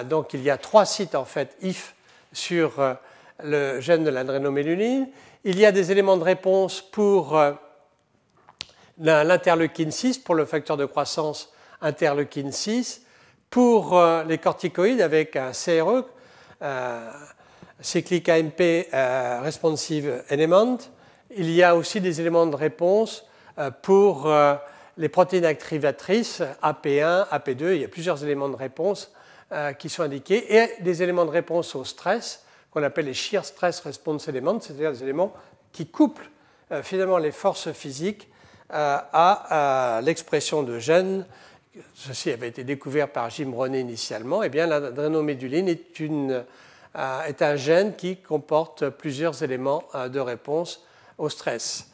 donc 0.08 0.34
il 0.34 0.42
y 0.42 0.50
a 0.50 0.58
trois 0.58 0.86
sites 0.86 1.14
en 1.14 1.24
fait 1.24 1.56
IF 1.62 1.94
sur 2.32 2.96
le 3.42 3.80
gène 3.80 4.04
de 4.04 4.10
l'adrénoméduline. 4.10 5.08
Il 5.44 5.58
y 5.58 5.66
a 5.66 5.72
des 5.72 5.90
éléments 5.90 6.16
de 6.16 6.24
réponse 6.24 6.80
pour 6.80 7.38
l'interleukine 8.98 9.90
6 9.90 10.18
pour 10.18 10.34
le 10.34 10.44
facteur 10.44 10.76
de 10.76 10.86
croissance 10.86 11.52
interleukine 11.84 12.50
6, 12.50 13.02
pour 13.50 13.96
euh, 13.96 14.24
les 14.24 14.38
corticoïdes 14.38 15.00
avec 15.00 15.36
un 15.36 15.52
CRE, 15.52 16.04
euh, 16.62 17.10
cyclic 17.80 18.28
AMP 18.28 18.60
euh, 18.60 19.40
responsive 19.42 20.24
element. 20.28 20.78
Il 21.36 21.50
y 21.50 21.62
a 21.62 21.76
aussi 21.76 22.00
des 22.00 22.20
éléments 22.20 22.46
de 22.46 22.56
réponse 22.56 23.26
pour 23.82 24.32
les 24.96 25.08
protéines 25.08 25.44
activatrices 25.44 26.42
AP1, 26.62 27.28
AP2. 27.28 27.74
Il 27.74 27.80
y 27.80 27.84
a 27.84 27.88
plusieurs 27.88 28.22
éléments 28.22 28.48
de 28.48 28.56
réponse 28.56 29.12
qui 29.78 29.88
sont 29.88 30.02
indiqués 30.02 30.56
et 30.56 30.82
des 30.82 31.02
éléments 31.02 31.24
de 31.24 31.30
réponse 31.30 31.76
au 31.76 31.84
stress 31.84 32.44
qu'on 32.70 32.82
appelle 32.82 33.04
les 33.04 33.14
shear 33.14 33.44
stress 33.44 33.80
response 33.80 34.26
elements, 34.26 34.60
c'est-à-dire 34.60 34.90
des 34.90 35.02
éléments 35.02 35.32
qui 35.72 35.86
couplent 35.86 36.28
finalement 36.82 37.18
les 37.18 37.30
forces 37.30 37.70
physiques 37.72 38.28
euh, 38.72 38.98
à 39.12 40.00
l'expression 40.02 40.62
de 40.62 40.78
gènes. 40.78 41.26
Ceci 41.94 42.30
avait 42.30 42.48
été 42.48 42.64
découvert 42.64 43.08
par 43.08 43.28
Jim 43.28 43.52
Ronet 43.54 43.80
initialement. 43.80 44.42
Eh 44.42 44.48
bien, 44.48 44.66
l'adrénoméduline 44.66 45.68
est, 45.68 46.00
euh, 46.00 46.42
un 46.94 47.56
gène 47.56 47.94
qui 47.94 48.16
comporte 48.16 48.88
plusieurs 48.88 49.42
éléments 49.42 49.84
euh, 49.94 50.08
de 50.08 50.18
réponse 50.18 50.82
au 51.18 51.28
stress, 51.28 51.90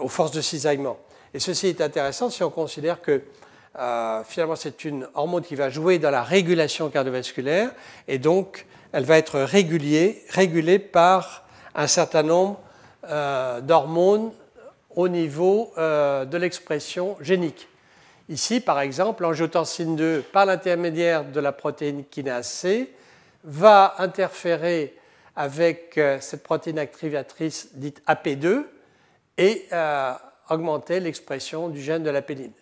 aux 0.00 0.08
forces 0.08 0.32
de 0.32 0.40
cisaillement. 0.40 0.98
Et 1.34 1.38
ceci 1.38 1.68
est 1.68 1.80
intéressant 1.80 2.30
si 2.30 2.42
on 2.42 2.50
considère 2.50 3.00
que 3.00 3.22
finalement 4.26 4.54
c'est 4.54 4.84
une 4.84 5.08
hormone 5.14 5.42
qui 5.42 5.54
va 5.54 5.70
jouer 5.70 5.98
dans 5.98 6.10
la 6.10 6.22
régulation 6.22 6.90
cardiovasculaire 6.90 7.70
et 8.06 8.18
donc 8.18 8.66
elle 8.92 9.04
va 9.04 9.16
être 9.16 9.40
régulée, 9.40 10.22
régulée 10.28 10.78
par 10.78 11.44
un 11.74 11.86
certain 11.86 12.22
nombre 12.22 12.60
d'hormones 13.62 14.32
au 14.96 15.08
niveau 15.08 15.72
euh, 15.78 16.24
de 16.24 16.36
l'expression 16.36 17.16
génique. 17.20 17.68
Ici, 18.28 18.60
par 18.60 18.80
exemple, 18.80 19.22
l'angiotensine 19.22 19.96
2, 19.96 20.24
par 20.32 20.46
l'intermédiaire 20.46 21.24
de 21.24 21.40
la 21.40 21.52
protéine 21.52 22.04
kinase 22.04 22.48
C, 22.48 22.92
va 23.44 23.94
interférer 23.98 24.96
avec 25.34 25.98
euh, 25.98 26.18
cette 26.20 26.42
protéine 26.42 26.78
activatrice 26.78 27.70
dite 27.74 28.02
AP2 28.06 28.64
et 29.38 29.66
euh, 29.72 30.12
augmenter 30.48 31.00
l'expression 31.00 31.68
du 31.68 31.80
gène 31.80 32.02
de 32.02 32.10
la 32.10 32.22
péline. 32.22 32.52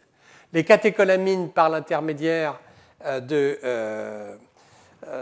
Les 0.53 0.65
catécholamines, 0.65 1.51
par 1.51 1.69
l'intermédiaire 1.69 2.61
de, 3.05 3.59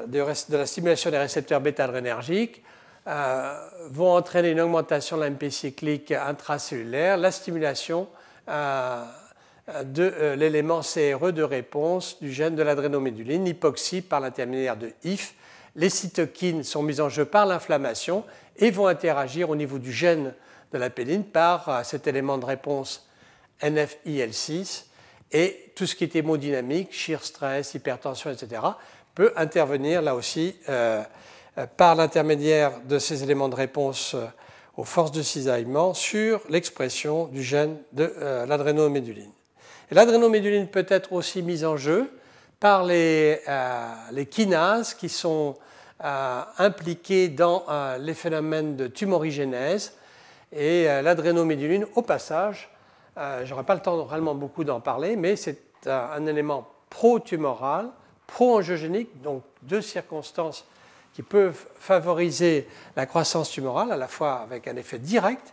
de, 0.06 0.56
la 0.56 0.66
stimulation 0.66 1.10
des 1.10 1.18
récepteurs 1.18 1.60
bêta-adrénergiques, 1.60 2.62
euh, 3.08 3.54
vont 3.88 4.12
entraîner 4.12 4.50
une 4.50 4.60
augmentation 4.60 5.16
de 5.16 5.22
l'AMP 5.22 5.48
cyclique 5.50 6.12
intracellulaire, 6.12 7.16
la 7.16 7.30
stimulation 7.30 8.06
euh, 8.50 9.02
de 9.82 10.12
euh, 10.14 10.36
l'élément 10.36 10.80
CRE 10.80 11.32
de 11.32 11.42
réponse 11.42 12.20
du 12.20 12.30
gène 12.30 12.54
de 12.54 12.62
l'adrénoméduline, 12.62 13.46
hypoxie 13.46 14.02
par 14.02 14.20
l'intermédiaire 14.20 14.76
de 14.76 14.92
IF. 15.04 15.34
Les 15.74 15.88
cytokines 15.88 16.64
sont 16.64 16.82
mises 16.82 17.00
en 17.00 17.08
jeu 17.08 17.24
par 17.24 17.46
l'inflammation 17.46 18.24
et 18.58 18.70
vont 18.70 18.88
interagir 18.88 19.48
au 19.48 19.56
niveau 19.56 19.78
du 19.78 19.90
gène 19.90 20.34
de 20.72 20.78
la 20.78 20.90
par 21.32 21.84
cet 21.84 22.06
élément 22.06 22.38
de 22.38 22.44
réponse 22.44 23.08
NFIL6 23.62 24.84
et 25.32 25.72
tout 25.74 25.86
ce 25.86 25.94
qui 25.94 26.04
est 26.04 26.16
hémodynamique, 26.16 26.92
shear 26.92 27.22
stress, 27.22 27.74
hypertension, 27.74 28.30
etc., 28.30 28.62
peut 29.14 29.32
intervenir 29.36 30.00
là 30.00 30.14
aussi 30.14 30.54
euh, 30.68 31.02
par 31.76 31.94
l'intermédiaire 31.96 32.80
de 32.88 32.98
ces 32.98 33.22
éléments 33.22 33.48
de 33.48 33.54
réponse 33.54 34.14
euh, 34.14 34.26
aux 34.76 34.84
forces 34.84 35.12
de 35.12 35.22
cisaillement 35.22 35.92
sur 35.92 36.40
l'expression 36.48 37.26
du 37.26 37.42
gène 37.42 37.76
de 37.92 38.14
euh, 38.18 38.46
l'adrénoméduline. 38.46 39.30
l'adrénoméduline 39.90 40.68
peut 40.68 40.86
être 40.88 41.12
aussi 41.12 41.42
mise 41.42 41.64
en 41.64 41.76
jeu 41.76 42.10
par 42.60 42.84
les, 42.84 43.40
kinases 44.30 44.94
qui 44.94 45.08
sont 45.08 45.56
impliquées 46.00 47.28
dans 47.28 47.64
les 48.00 48.14
phénomènes 48.14 48.74
de 48.74 48.88
tumorigénèse. 48.88 49.92
Et 50.52 50.84
l'adrénoméduline, 51.02 51.86
au 51.94 52.02
passage, 52.02 52.70
je 53.16 53.50
n'aurai 53.50 53.64
pas 53.64 53.74
le 53.74 53.80
temps 53.80 54.02
réellement 54.04 54.34
beaucoup 54.34 54.64
d'en 54.64 54.80
parler, 54.80 55.16
mais 55.16 55.36
c'est 55.36 55.60
un 55.86 56.24
élément 56.26 56.68
pro-tumoral, 56.90 57.90
pro-angiogénique, 58.26 59.20
donc 59.22 59.42
deux 59.62 59.82
circonstances 59.82 60.64
qui 61.14 61.22
peuvent 61.22 61.66
favoriser 61.78 62.68
la 62.96 63.06
croissance 63.06 63.50
tumorale, 63.50 63.90
à 63.90 63.96
la 63.96 64.08
fois 64.08 64.34
avec 64.34 64.68
un 64.68 64.76
effet 64.76 64.98
direct 64.98 65.52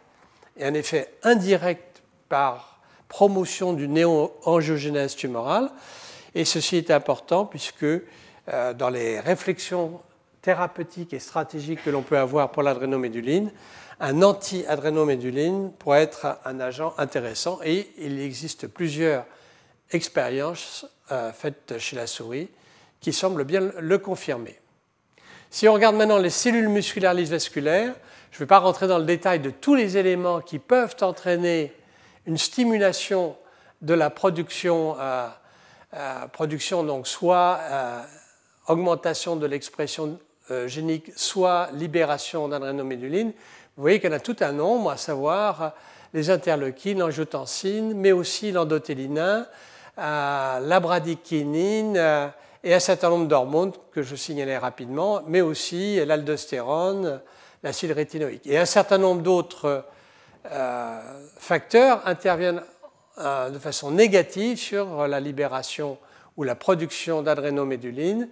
et 0.58 0.65
un 0.65 0.73
effet 0.73 1.15
indirect 1.23 2.03
par 2.29 2.79
promotion 3.08 3.73
du 3.73 3.88
néo-angiogénèse 3.88 5.15
tumorale. 5.15 5.71
Et 6.36 6.45
ceci 6.45 6.77
est 6.77 6.91
important 6.91 7.45
puisque 7.45 7.84
euh, 7.84 8.73
dans 8.73 8.89
les 8.89 9.19
réflexions 9.19 10.01
thérapeutiques 10.41 11.13
et 11.13 11.19
stratégiques 11.19 11.84
que 11.84 11.89
l'on 11.89 12.03
peut 12.03 12.17
avoir 12.17 12.51
pour 12.51 12.62
l'adrénoméduline, 12.62 13.51
un 13.99 14.21
anti-adrénoméduline 14.21 15.71
pourrait 15.73 16.01
être 16.01 16.39
un 16.45 16.60
agent 16.60 16.93
intéressant 16.97 17.60
et 17.63 17.89
il 17.97 18.19
existe 18.19 18.67
plusieurs 18.67 19.25
expériences 19.91 20.86
euh, 21.12 21.31
faites 21.31 21.75
chez 21.77 21.95
la 21.95 22.08
souris 22.08 22.49
qui 22.99 23.13
semblent 23.13 23.43
bien 23.43 23.71
le 23.79 23.97
confirmer. 23.97 24.60
Si 25.49 25.67
on 25.67 25.73
regarde 25.73 25.95
maintenant 25.95 26.17
les 26.17 26.29
cellules 26.29 26.67
musculaires 26.67 27.13
lisses 27.13 27.29
vasculaires, 27.29 27.93
je 28.31 28.38
ne 28.38 28.39
vais 28.39 28.47
pas 28.47 28.60
rentrer 28.60 28.88
dans 28.88 28.97
le 28.97 29.05
détail 29.05 29.39
de 29.39 29.49
tous 29.49 29.75
les 29.75 29.95
éléments 29.95 30.41
qui 30.41 30.60
peuvent 30.60 30.95
entraîner 31.01 31.71
une 32.25 32.38
stimulation 32.38 33.38
de 33.81 33.93
la 33.93 34.10
production, 34.10 34.97
euh, 34.99 35.27
euh, 35.93 36.27
production 36.27 36.84
donc 36.84 37.08
soit 37.08 37.60
augmentation 38.67 39.36
de 39.36 39.45
l'expression 39.45 40.19
génique, 40.65 41.12
soit 41.15 41.69
libération 41.73 42.47
d'adrénoméduline. 42.47 43.31
Vous 43.77 43.81
voyez 43.81 43.99
qu'il 43.99 44.09
y 44.09 44.13
en 44.13 44.15
a 44.15 44.21
tout 44.21 44.38
un 44.39 44.53
nombre, 44.53 44.91
à 44.91 44.95
savoir 44.95 45.73
les 46.13 46.29
interleukines, 46.29 46.99
l'angiotensine, 46.99 47.93
mais 47.93 48.13
aussi 48.13 48.53
l'endothéline, 48.53 49.45
la 49.97 50.79
bradykinine 50.79 52.31
et 52.63 52.73
un 52.73 52.79
certain 52.79 53.09
nombre 53.09 53.27
d'hormones 53.27 53.73
que 53.91 54.01
je 54.01 54.15
signalais 54.15 54.57
rapidement, 54.57 55.21
mais 55.27 55.41
aussi 55.41 56.03
l'aldostérone, 56.05 57.19
l'acide 57.63 57.91
rétinoïque. 57.91 58.47
Et 58.47 58.57
un 58.57 58.65
certain 58.65 58.97
nombre 58.97 59.21
d'autres 59.21 59.83
euh, 60.49 60.99
facteurs 61.38 62.01
interviennent 62.07 62.61
euh, 63.17 63.49
de 63.49 63.59
façon 63.59 63.91
négative 63.91 64.57
sur 64.57 65.05
la 65.07 65.19
libération 65.19 65.97
ou 66.38 66.43
la 66.43 66.55
production 66.55 67.21
d'adrénoméduline, 67.21 68.29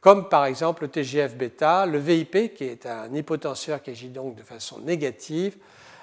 comme 0.00 0.28
par 0.28 0.46
exemple 0.46 0.84
le 0.84 0.88
TGF-bêta, 0.88 1.86
le 1.86 1.98
VIP, 1.98 2.54
qui 2.54 2.64
est 2.64 2.86
un 2.86 3.12
hypotenseur 3.14 3.82
qui 3.82 3.90
agit 3.90 4.08
donc 4.08 4.36
de 4.36 4.42
façon 4.42 4.78
négative, 4.80 5.56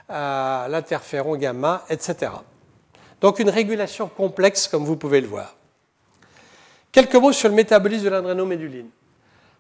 euh, 0.09 0.67
l'interféron 0.67 1.37
gamma, 1.37 1.85
etc. 1.89 2.31
Donc 3.21 3.39
une 3.39 3.49
régulation 3.49 4.09
complexe, 4.09 4.67
comme 4.67 4.83
vous 4.83 4.97
pouvez 4.97 5.21
le 5.21 5.27
voir. 5.27 5.55
Quelques 6.91 7.15
mots 7.15 7.31
sur 7.31 7.49
le 7.49 7.55
métabolisme 7.55 8.05
de 8.05 8.09
l'adrénoméduline. 8.09 8.89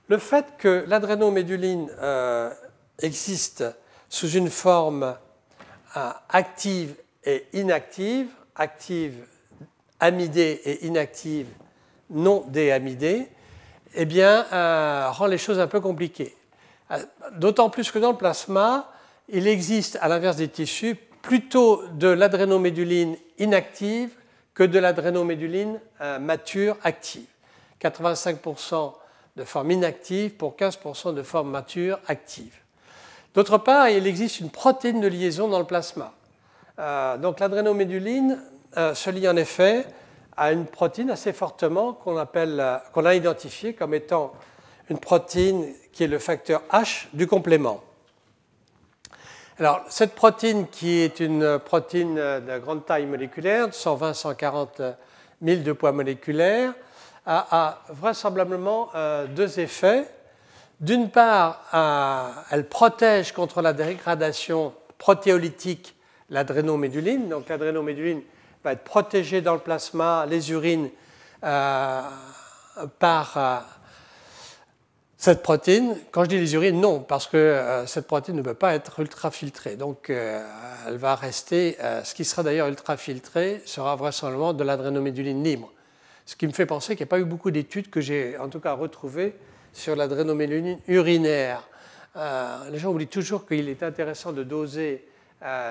Le 0.09 0.17
fait 0.17 0.45
que 0.57 0.83
l'adrénoméduline 0.87 1.89
euh, 2.01 2.51
existe 2.99 3.63
sous 4.09 4.29
une 4.31 4.49
forme 4.49 5.15
euh, 5.95 6.09
active 6.29 6.95
et 7.23 7.47
inactive, 7.53 8.27
active 8.55 9.25
amidée 9.99 10.61
et 10.65 10.85
inactive 10.85 11.47
non 12.09 12.43
déamidée, 12.49 13.29
eh 13.95 14.05
bien, 14.05 14.45
euh, 14.51 15.07
rend 15.09 15.27
les 15.27 15.37
choses 15.37 15.59
un 15.59 15.67
peu 15.67 15.79
compliquées. 15.79 16.35
D'autant 17.33 17.69
plus 17.69 17.91
que 17.91 17.99
dans 17.99 18.11
le 18.11 18.17
plasma, 18.17 18.91
il 19.29 19.47
existe, 19.47 19.97
à 20.01 20.07
l'inverse 20.07 20.35
des 20.35 20.47
tissus, 20.47 20.95
plutôt 21.21 21.83
de 21.93 22.07
l'adrénoméduline 22.07 23.17
inactive 23.39 24.11
que 24.53 24.63
de 24.63 24.79
l'adrénoméduline 24.79 25.79
euh, 26.01 26.19
mature 26.19 26.77
active. 26.83 27.25
85% 27.81 28.93
de 29.35 29.43
forme 29.43 29.71
inactive 29.71 30.31
pour 30.31 30.55
15% 30.55 31.13
de 31.15 31.23
forme 31.23 31.49
mature 31.49 31.99
active. 32.07 32.53
D'autre 33.33 33.57
part, 33.57 33.89
il 33.89 34.05
existe 34.05 34.39
une 34.39 34.51
protéine 34.51 35.01
de 35.01 35.07
liaison 35.07 35.47
dans 35.47 35.59
le 35.59 35.65
plasma. 35.65 36.13
Euh, 36.79 37.17
donc 37.17 37.39
l'adrénoméduline 37.39 38.39
euh, 38.77 38.93
se 38.93 39.09
lie 39.09 39.27
en 39.27 39.35
effet 39.35 39.85
à 40.37 40.51
une 40.51 40.65
protéine 40.65 41.11
assez 41.11 41.33
fortement 41.33 41.93
qu'on 41.93 42.25
qu'on 42.93 43.05
a 43.05 43.15
identifiée 43.15 43.73
comme 43.73 43.93
étant 43.93 44.33
une 44.89 44.99
protéine 44.99 45.73
qui 45.91 46.03
est 46.03 46.07
le 46.07 46.19
facteur 46.19 46.61
H 46.71 47.07
du 47.13 47.27
complément. 47.27 47.81
Alors, 49.59 49.81
cette 49.87 50.15
protéine, 50.15 50.67
qui 50.67 50.99
est 50.99 51.19
une 51.19 51.59
protéine 51.59 52.15
de 52.15 52.57
grande 52.57 52.85
taille 52.85 53.05
moléculaire, 53.05 53.67
120-140 53.69 54.95
000 55.43 55.61
de 55.61 55.71
poids 55.73 55.91
moléculaire, 55.91 56.73
a, 57.25 57.79
vraisemblablement 57.89 58.89
euh, 58.95 59.27
deux 59.27 59.59
effets. 59.59 60.07
D'une 60.79 61.09
part, 61.09 61.61
euh, 61.73 62.29
elle 62.51 62.67
protège 62.67 63.31
contre 63.31 63.61
la 63.61 63.73
dégradation 63.73 64.73
protéolytique 64.97 65.95
l'adrénoméduline. 66.29 67.29
Donc, 67.29 67.47
l'adrénoméduline 67.47 68.21
va 68.63 68.73
être 68.73 68.83
protégée 68.83 69.41
dans 69.41 69.53
le 69.53 69.59
plasma, 69.59 70.25
les 70.27 70.51
urines, 70.51 70.89
euh, 71.43 72.01
par 72.99 73.37
cette 75.23 75.41
protéine, 75.41 75.95
quand 76.11 76.25
je 76.25 76.29
dis 76.31 76.37
les 76.37 76.53
urines, 76.53 76.81
non, 76.81 76.99
parce 76.99 77.27
que 77.27 77.37
euh, 77.37 77.85
cette 77.85 78.07
protéine 78.07 78.35
ne 78.35 78.41
peut 78.41 78.55
pas 78.55 78.75
être 78.75 78.99
ultrafiltrée. 78.99 79.77
Donc, 79.77 80.09
euh, 80.09 80.45
elle 80.85 80.97
va 80.97 81.15
rester. 81.15 81.77
Euh, 81.79 82.03
ce 82.03 82.13
qui 82.13 82.25
sera 82.25 82.43
d'ailleurs 82.43 82.67
ultrafiltré 82.67 83.61
sera 83.65 83.95
vraisemblablement 83.95 84.51
de 84.51 84.65
l'adrénoméduline 84.65 85.41
libre. 85.41 85.71
Ce 86.25 86.35
qui 86.35 86.45
me 86.45 86.51
fait 86.51 86.65
penser 86.65 86.97
qu'il 86.97 87.05
n'y 87.05 87.07
a 87.07 87.11
pas 87.11 87.19
eu 87.19 87.23
beaucoup 87.23 87.51
d'études 87.51 87.89
que 87.89 88.01
j'ai, 88.01 88.37
en 88.37 88.49
tout 88.49 88.59
cas, 88.59 88.73
retrouvées 88.73 89.33
sur 89.71 89.95
l'adrénoméduline 89.95 90.79
urinaire. 90.89 91.69
les 92.69 92.77
gens 92.77 92.89
oublient 92.89 93.07
toujours 93.07 93.47
qu'il 93.47 93.69
est 93.69 93.81
intéressant 93.81 94.33
de 94.33 94.43
doser 94.43 95.07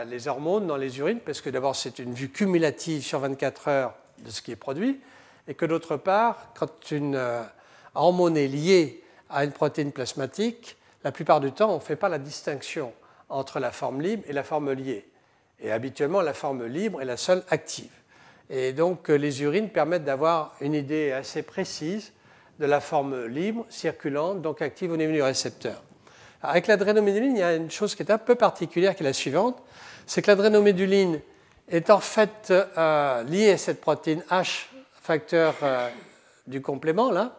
les 0.06 0.28
hormones 0.28 0.66
dans 0.66 0.76
les 0.76 0.98
urines, 0.98 1.20
parce 1.20 1.40
que 1.40 1.50
d'abord, 1.50 1.76
c'est 1.76 1.98
une 1.98 2.12
vue 2.12 2.28
cumulative 2.28 3.02
sur 3.02 3.20
24 3.20 3.68
heures 3.68 3.94
de 4.24 4.30
ce 4.30 4.42
qui 4.42 4.52
est 4.52 4.56
produit, 4.56 5.00
et 5.48 5.54
que 5.54 5.64
d'autre 5.64 5.96
part, 5.96 6.48
quand 6.54 6.90
une 6.90 7.18
hormone 7.94 8.36
est 8.36 8.48
liée 8.48 9.02
à 9.30 9.44
une 9.44 9.52
protéine 9.52 9.92
plasmatique, 9.92 10.76
la 11.04 11.12
plupart 11.12 11.40
du 11.40 11.52
temps, 11.52 11.70
on 11.70 11.76
ne 11.76 11.80
fait 11.80 11.96
pas 11.96 12.08
la 12.08 12.18
distinction 12.18 12.92
entre 13.28 13.58
la 13.58 13.72
forme 13.72 14.00
libre 14.00 14.22
et 14.28 14.32
la 14.32 14.44
forme 14.44 14.72
liée. 14.72 15.08
Et 15.60 15.72
habituellement, 15.72 16.20
la 16.20 16.34
forme 16.34 16.66
libre 16.66 17.00
est 17.00 17.06
la 17.06 17.16
seule 17.16 17.42
active. 17.48 17.90
Et 18.50 18.72
donc, 18.72 19.08
euh, 19.08 19.14
les 19.14 19.42
urines 19.42 19.70
permettent 19.70 20.04
d'avoir 20.04 20.54
une 20.60 20.74
idée 20.74 21.12
assez 21.12 21.42
précise 21.42 22.12
de 22.58 22.66
la 22.66 22.80
forme 22.80 23.26
libre, 23.26 23.64
circulante, 23.68 24.42
donc 24.42 24.60
active 24.60 24.92
au 24.92 24.96
niveau 24.96 25.12
du 25.12 25.22
récepteur. 25.22 25.82
Avec 26.42 26.66
l'adrénoméduline, 26.66 27.36
il 27.36 27.40
y 27.40 27.42
a 27.42 27.54
une 27.54 27.70
chose 27.70 27.94
qui 27.94 28.02
est 28.02 28.10
un 28.10 28.18
peu 28.18 28.34
particulière 28.34 28.94
qui 28.94 29.02
est 29.02 29.06
la 29.06 29.12
suivante 29.12 29.62
c'est 30.06 30.22
que 30.22 30.30
l'adrénoméduline 30.30 31.20
est 31.68 31.90
en 31.90 32.00
fait 32.00 32.50
euh, 32.50 33.22
liée 33.24 33.52
à 33.52 33.58
cette 33.58 33.80
protéine 33.80 34.22
H, 34.30 34.66
facteur 35.00 35.54
euh, 35.62 35.88
du 36.46 36.60
complément, 36.60 37.10
là, 37.10 37.36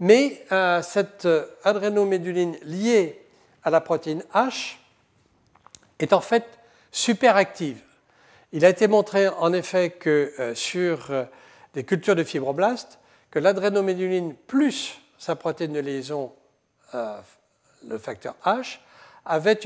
mais 0.00 0.44
euh, 0.52 0.82
cette 0.82 1.28
adrénoméduline 1.64 2.56
liée 2.62 3.22
à 3.64 3.70
la 3.70 3.80
protéine 3.80 4.22
H 4.34 4.76
est 5.98 6.12
en 6.12 6.20
fait 6.20 6.44
superactive. 6.90 7.80
Il 8.52 8.64
a 8.64 8.68
été 8.68 8.88
montré 8.88 9.28
en 9.28 9.52
effet 9.52 9.90
que 9.90 10.52
sur 10.54 11.10
des 11.74 11.84
cultures 11.84 12.14
de 12.14 12.22
fibroblastes, 12.22 12.98
que 13.30 13.38
l'adrénoméduline 13.38 14.34
plus 14.34 15.00
sa 15.18 15.36
protéine 15.36 15.72
de 15.72 15.80
liaison, 15.80 16.32
le 17.88 17.98
facteur 17.98 18.34
H, 18.44 18.78
avait 19.24 19.58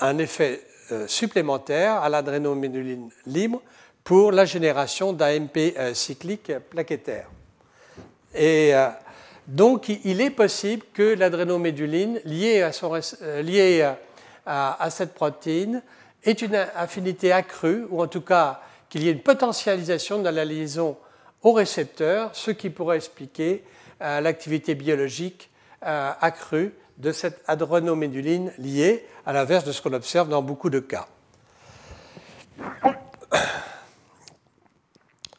un 0.00 0.18
effet 0.18 0.60
supplémentaire 1.06 2.02
à 2.02 2.08
l'adrénoméduline 2.08 3.10
libre 3.26 3.62
pour 4.04 4.32
la 4.32 4.44
génération 4.44 5.12
d'AMP 5.12 5.74
cyclique 5.94 6.52
plaquettaire. 6.70 7.28
Et 8.34 8.74
euh, 8.74 8.88
donc, 9.46 9.88
il 9.88 10.20
est 10.20 10.30
possible 10.30 10.84
que 10.94 11.14
l'adrénoméduline, 11.14 12.20
liée, 12.24 12.62
à, 12.62 12.70
euh, 13.22 13.92
à, 14.46 14.90
cette 14.90 15.14
protéine, 15.14 15.82
ait 16.24 16.32
une 16.32 16.54
affinité 16.54 17.32
accrue, 17.32 17.86
ou 17.90 18.02
en 18.02 18.06
tout 18.06 18.20
cas 18.20 18.60
qu'il 18.88 19.02
y 19.02 19.08
ait 19.08 19.12
une 19.12 19.22
potentialisation 19.22 20.22
de 20.22 20.28
la 20.28 20.44
liaison 20.44 20.96
au 21.42 21.52
récepteur, 21.52 22.30
ce 22.34 22.50
qui 22.50 22.70
pourrait 22.70 22.96
expliquer 22.96 23.64
euh, 24.00 24.20
l'activité 24.20 24.74
biologique 24.74 25.50
accrue 25.84 26.72
de 26.98 27.12
cette 27.12 27.42
adrénoméduline 27.46 28.52
liée, 28.58 29.06
à 29.26 29.32
l'inverse 29.32 29.64
de 29.64 29.72
ce 29.72 29.82
qu'on 29.82 29.92
observe 29.92 30.28
dans 30.28 30.42
beaucoup 30.42 30.70
de 30.70 30.80
cas. 30.80 31.06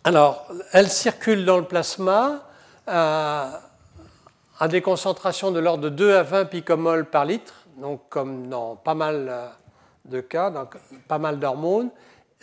Alors, 0.05 0.47
elle 0.73 0.89
circule 0.89 1.45
dans 1.45 1.57
le 1.57 1.63
plasma 1.63 2.41
à, 2.87 3.61
des 4.69 4.81
concentrations 4.81 5.51
de 5.51 5.59
l'ordre 5.59 5.83
de 5.85 5.89
2 5.89 6.15
à 6.15 6.23
20 6.23 6.45
picomoles 6.45 7.05
par 7.05 7.23
litre, 7.23 7.53
donc 7.77 8.01
comme 8.09 8.47
dans 8.47 8.75
pas 8.75 8.95
mal 8.95 9.27
euh, 9.29 9.47
de 10.05 10.19
cas, 10.19 10.49
dans 10.49 10.67
pas 11.07 11.19
mal 11.19 11.39
d'hormones. 11.39 11.89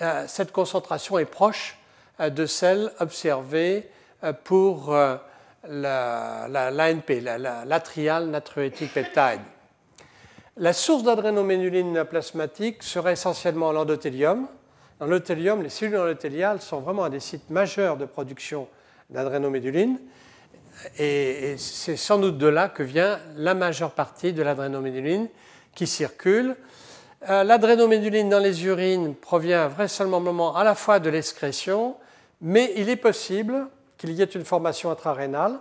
Euh, 0.01 0.25
cette 0.27 0.53
concentration 0.53 1.19
est 1.19 1.27
proche 1.27 1.79
euh, 2.21 2.31
de 2.31 2.47
celle 2.47 2.93
observée 2.99 3.91
pour 4.45 4.95
l'ANP, 5.69 7.21
l'atrial 7.67 8.27
natriurétique 8.29 8.95
peptide. 8.95 9.41
La 10.57 10.73
source 10.73 11.03
d'adrénoménuline 11.03 12.05
plasmatique 12.05 12.83
serait 12.83 13.13
essentiellement 13.13 13.73
l'endothélium. 13.73 14.47
Dans 14.99 15.07
l'endothélium, 15.07 15.63
les 15.63 15.71
cellules 15.71 15.97
endothéliales 15.97 16.61
sont 16.61 16.81
vraiment 16.81 17.05
un 17.05 17.11
des 17.11 17.21
sites 17.21 17.51
majeurs 17.51 17.97
de 17.97 18.05
production 18.05 18.69
d'adrénoméduline 19.09 19.99
et, 20.99 21.57
c'est 21.59 21.97
sans 21.97 22.19
doute 22.19 22.39
de 22.39 22.47
là 22.47 22.69
que 22.69 22.83
vient 22.83 23.19
la 23.37 23.55
majeure 23.55 23.93
partie 23.93 24.33
de 24.33 24.43
l'adrénoméduline 24.43 25.29
qui 25.75 25.87
circule. 25.87 26.57
Euh, 27.29 27.45
l'adrénoméduline 27.45 28.29
dans 28.29 28.39
les 28.39 28.65
urines 28.65 29.15
provient 29.15 29.69
vraisemblablement 29.69 30.57
à 30.57 30.65
la 30.65 30.75
fois 30.75 31.01
de 31.01 31.11
l'excrétion, 31.11 31.97
mais 32.41 32.73
il 32.77 32.89
est 32.89 32.97
possible 32.97 33.69
qu'il 34.01 34.13
y 34.13 34.23
ait 34.23 34.25
une 34.25 34.47
formation 34.47 34.91
intrarénale. 34.91 35.61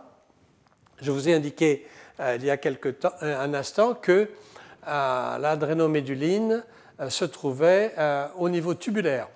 Je 1.02 1.12
vous 1.12 1.28
ai 1.28 1.34
indiqué 1.34 1.86
euh, 2.22 2.38
il 2.40 2.46
y 2.46 2.50
a 2.50 2.56
quelque 2.56 2.88
temps, 2.88 3.12
euh, 3.22 3.38
un 3.38 3.54
instant 3.54 3.94
que 3.94 4.30
l'adrénoméduline 4.88 6.64
se 7.10 7.26
trouvait 7.26 7.94
au 8.38 8.50
niveau 8.50 8.74
tubulaire. 8.74 9.28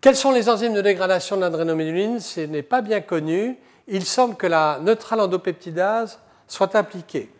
Quelles 0.00 0.16
sont 0.16 0.30
les 0.30 0.48
enzymes 0.48 0.72
de 0.72 0.80
dégradation 0.80 1.36
de 1.36 1.42
l'adrénoméduline? 1.42 2.20
Ce 2.20 2.40
n'est 2.40 2.62
pas 2.62 2.80
bien 2.80 3.02
connu 3.02 3.58
il 3.90 4.06
semble 4.06 4.36
que 4.36 4.46
la 4.46 4.78
neutrale 4.80 5.20
endopeptidase 5.20 6.20
soit 6.46 6.74
impliquée 6.76 7.30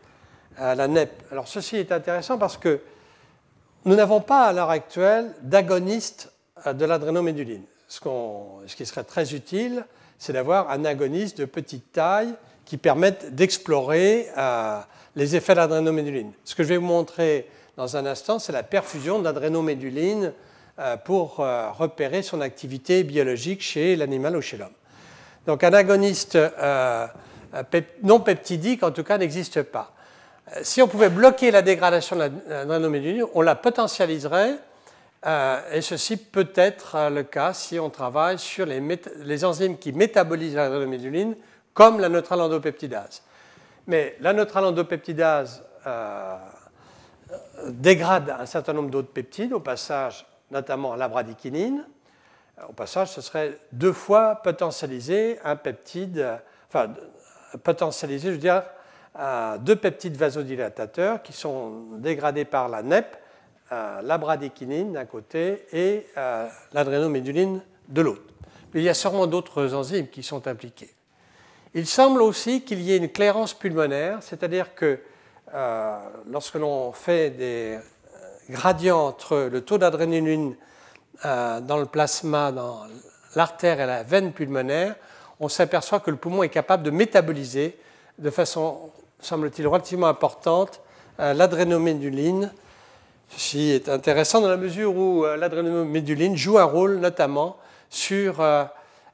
la 0.58 0.88
NEP. 0.88 1.22
Alors 1.30 1.48
ceci 1.48 1.76
est 1.76 1.92
intéressant 1.92 2.36
parce 2.36 2.58
que 2.58 2.80
nous 3.84 3.94
n'avons 3.94 4.20
pas 4.20 4.42
à 4.42 4.52
l'heure 4.52 4.68
actuelle 4.68 5.32
d'agoniste 5.42 6.32
de 6.66 6.84
l'adrénoméduline. 6.84 7.64
Ce, 7.90 8.76
qui 8.76 8.86
serait 8.86 9.04
très 9.04 9.34
utile, 9.34 9.84
c'est 10.18 10.32
d'avoir 10.32 10.70
un 10.70 10.84
agoniste 10.84 11.38
de 11.38 11.44
petite 11.44 11.92
taille 11.92 12.32
qui 12.64 12.76
permette 12.76 13.34
d'explorer 13.34 14.28
les 15.16 15.34
effets 15.34 15.56
d'adrénoméduline. 15.56 16.32
Ce 16.44 16.54
que 16.54 16.62
je 16.62 16.68
vais 16.68 16.76
vous 16.76 16.86
montrer 16.86 17.48
dans 17.76 17.96
un 17.96 18.06
instant, 18.06 18.38
c'est 18.38 18.52
la 18.52 18.62
perfusion 18.62 19.18
d'adrénoméduline 19.18 20.32
pour 21.04 21.36
repérer 21.38 22.22
son 22.22 22.40
activité 22.40 23.02
biologique 23.02 23.60
chez 23.60 23.96
l'animal 23.96 24.36
ou 24.36 24.40
chez 24.40 24.56
l'homme. 24.56 24.68
Donc 25.46 25.64
un 25.64 25.72
agoniste 25.72 26.38
non 28.04 28.20
peptidique, 28.20 28.84
en 28.84 28.92
tout 28.92 29.02
cas, 29.02 29.18
n'existe 29.18 29.62
pas. 29.62 29.92
Si 30.62 30.80
on 30.82 30.88
pouvait 30.88 31.10
bloquer 31.10 31.50
la 31.50 31.62
dégradation 31.62 32.16
de 32.16 32.30
l'adrénoméduline, 32.48 33.24
on 33.34 33.40
la 33.40 33.54
potentialiserait 33.54 34.52
euh, 34.52 34.56
et 35.24 35.82
ceci 35.82 36.16
peut 36.16 36.50
être 36.54 36.94
euh, 36.94 37.10
le 37.10 37.22
cas 37.24 37.52
si 37.52 37.78
on 37.78 37.90
travaille 37.90 38.38
sur 38.38 38.64
les, 38.64 39.44
enzymes 39.44 39.76
qui 39.76 39.92
métabolisent 39.92 40.54
l'adrénoméduline, 40.54 41.36
comme 41.74 42.00
la 42.00 42.08
neutralandopeptidase. 42.08 43.22
Mais 43.86 44.16
la 44.20 44.32
neutralandopeptidase 44.32 45.62
euh, 45.86 46.36
dégrade 47.68 48.34
un 48.38 48.46
certain 48.46 48.72
nombre 48.72 48.90
d'autres 48.90 49.12
peptides, 49.12 49.52
au 49.52 49.60
passage 49.60 50.26
notamment 50.50 50.96
la 50.96 51.08
bradykinine. 51.08 51.84
Au 52.68 52.72
passage, 52.72 53.10
ce 53.12 53.20
serait 53.20 53.58
deux 53.72 53.92
fois 53.92 54.36
potentialiser 54.36 55.38
un 55.44 55.56
peptide, 55.56 56.38
enfin, 56.68 56.92
potentialiser, 57.62 58.28
je 58.28 58.32
veux 58.32 58.38
dire, 58.38 58.64
deux 59.60 59.76
peptides 59.76 60.16
vasodilatateurs 60.16 61.22
qui 61.22 61.32
sont 61.32 61.84
dégradés 61.98 62.44
par 62.44 62.68
la 62.68 62.82
NEP 62.82 63.16
euh, 63.72 64.02
la 64.02 64.18
bradykinin 64.18 64.86
d'un 64.86 65.04
côté 65.04 65.64
et 65.72 66.04
euh, 66.16 66.48
l'adrénoméduline 66.72 67.62
de 67.88 68.02
l'autre. 68.02 68.24
Mais 68.74 68.80
il 68.80 68.82
y 68.82 68.88
a 68.88 68.94
sûrement 68.94 69.28
d'autres 69.28 69.74
enzymes 69.74 70.08
qui 70.08 70.24
sont 70.24 70.48
impliquées. 70.48 70.92
Il 71.74 71.86
semble 71.86 72.20
aussi 72.20 72.62
qu'il 72.62 72.80
y 72.80 72.90
ait 72.90 72.96
une 72.96 73.10
clairance 73.10 73.54
pulmonaire, 73.54 74.18
c'est-à-dire 74.22 74.74
que 74.74 74.98
euh, 75.54 75.98
lorsque 76.28 76.56
l'on 76.56 76.90
fait 76.90 77.30
des 77.30 77.78
gradients 78.48 79.06
entre 79.06 79.48
le 79.48 79.60
taux 79.60 79.78
d'adrénaline 79.78 80.56
dans 81.22 81.76
le 81.78 81.86
plasma, 81.86 82.50
dans 82.50 82.80
l'artère 83.36 83.78
et 83.78 83.86
la 83.86 84.02
veine 84.02 84.32
pulmonaire, 84.32 84.96
on 85.38 85.48
s'aperçoit 85.48 86.00
que 86.00 86.10
le 86.10 86.16
poumon 86.16 86.42
est 86.42 86.48
capable 86.48 86.82
de 86.82 86.90
métaboliser 86.90 87.78
de 88.18 88.30
façon, 88.30 88.90
semble-t-il, 89.20 89.68
relativement 89.68 90.08
importante 90.08 90.80
l'adrénoméduline 91.18 92.50
Ceci 93.30 93.70
est 93.70 93.88
intéressant 93.88 94.40
dans 94.40 94.48
la 94.48 94.56
mesure 94.56 94.96
où 94.96 95.24
euh, 95.24 95.36
l'adrénoméduline 95.36 96.36
joue 96.36 96.58
un 96.58 96.64
rôle 96.64 96.96
notamment 96.96 97.56
sur 97.88 98.40
euh, 98.40 98.64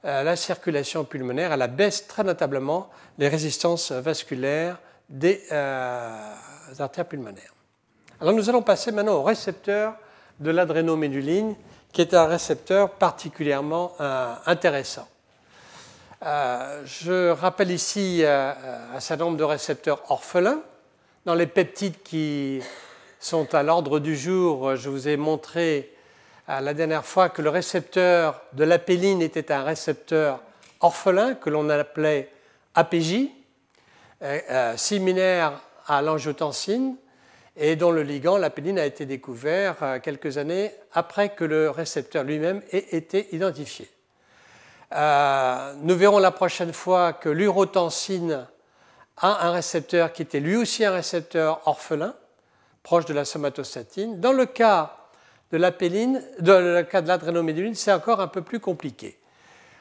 euh, 0.05 0.23
la 0.23 0.37
circulation 0.37 1.05
pulmonaire. 1.05 1.53
Elle 1.53 1.63
abaisse 1.63 2.07
très 2.07 2.25
notablement 2.25 2.89
les 3.19 3.29
résistances 3.29 3.93
vasculaires 3.93 4.79
des 5.09 5.43
artères 6.79 7.05
pulmonaires. 7.07 7.55
Alors 8.21 8.35
nous 8.35 8.49
allons 8.49 8.63
passer 8.63 8.91
maintenant 8.91 9.15
au 9.15 9.23
récepteur 9.23 9.95
de 10.41 10.51
l'adrénoméduline, 10.51 11.55
qui 11.93 12.01
est 12.01 12.13
un 12.13 12.27
récepteur 12.27 12.91
particulièrement 12.91 13.93
intéressant. 14.47 15.07
je 16.21 17.31
rappelle 17.31 17.71
ici 17.71 18.25
un 18.27 18.99
certain 18.99 19.27
nombre 19.27 19.37
de 19.37 19.45
récepteurs 19.45 20.03
orphelins 20.11 20.61
dans 21.25 21.35
les 21.35 21.47
peptides 21.47 22.03
qui 22.03 22.61
sont 23.21 23.55
à 23.55 23.63
l'ordre 23.63 23.99
du 23.99 24.17
jour. 24.17 24.77
Je 24.77 24.89
vous 24.89 25.09
ai 25.09 25.17
montré 25.17 25.93
euh, 26.49 26.61
la 26.61 26.75
dernière 26.75 27.05
fois 27.05 27.29
que 27.29 27.43
le 27.43 27.51
récepteur 27.51 28.41
de 28.53 28.65
l'apéline 28.65 29.23
était 29.23 29.51
un 29.53 29.65
récepteur 29.65 30.41
orphelin 30.81 31.35
que 31.35 31.51
l'on 31.51 31.69
appelait 31.69 32.31
APJ, 32.75 33.29
euh, 34.23 34.41
euh, 34.51 34.77
similaire 34.77 35.61
à 35.87 36.03
l'angiotensine, 36.03 36.97
et 37.57 37.75
dont 37.75 37.91
le 37.91 38.03
ligand, 38.03 38.37
l'apéline, 38.37 38.79
a 38.79 38.85
été 38.85 39.07
découvert 39.07 40.01
quelques 40.03 40.37
années 40.37 40.73
après 40.93 41.31
que 41.31 41.45
le 41.45 41.71
récepteur 41.71 42.23
lui-même 42.23 42.61
ait 42.71 42.95
été 42.95 43.35
identifié. 43.35 43.89
nous 44.93 45.97
verrons 45.97 46.19
la 46.19 46.33
prochaine 46.33 46.75
fois 46.75 47.15
que 47.15 47.31
l'urotensine 47.31 48.47
a 49.17 49.47
un 49.47 49.53
récepteur 49.53 50.13
qui 50.13 50.21
était 50.21 50.41
lui 50.41 50.57
aussi 50.57 50.85
un 50.85 50.93
récepteur 50.93 51.63
orphelin, 51.67 52.15
proche 52.87 53.07
de 53.07 53.15
la 53.15 53.25
somatostatine. 53.25 54.21
Dans 54.21 54.33
le 54.33 54.47
cas 54.47 54.97
de 55.51 55.57
l'apéline, 55.57 56.23
dans 56.39 56.61
le 56.61 56.85
cas 56.85 57.03
de 57.03 57.09
l'adrénoméduline, 57.09 57.75
c'est 57.75 57.93
encore 57.93 58.21
un 58.21 58.29
peu 58.29 58.43
plus 58.43 58.61
compliqué. 58.61 59.19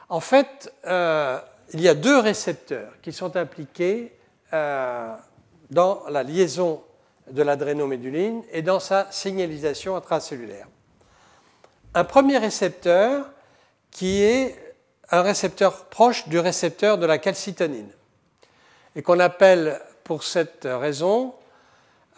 En 0.08 0.18
fait, 0.18 0.74
euh, 0.86 1.38
il 1.72 1.80
y 1.80 1.88
a 1.88 1.94
deux 1.94 2.18
récepteurs 2.18 2.94
qui 3.02 3.12
sont 3.12 3.36
impliqués 3.36 4.12
euh, 4.52 5.14
dans 5.70 6.02
la 6.08 6.24
liaison 6.24 6.82
de 7.30 7.42
l'adrénoméduline 7.44 8.42
et 8.50 8.62
dans 8.62 8.80
sa 8.80 9.06
signalisation 9.12 9.94
intracellulaire. 9.94 10.66
Un 11.94 12.02
premier 12.02 12.38
récepteur 12.38 13.30
qui 13.92 14.20
est 14.20 14.74
un 15.12 15.22
récepteur 15.22 15.84
proche 15.84 16.26
du 16.26 16.40
récepteur 16.40 16.98
de 16.98 17.06
la 17.06 17.18
calcitonine 17.18 17.92
et 18.96 19.02
qu'on 19.02 19.20
appelle 19.20 19.80
pour 20.02 20.24
cette 20.24 20.64
raison 20.68 21.34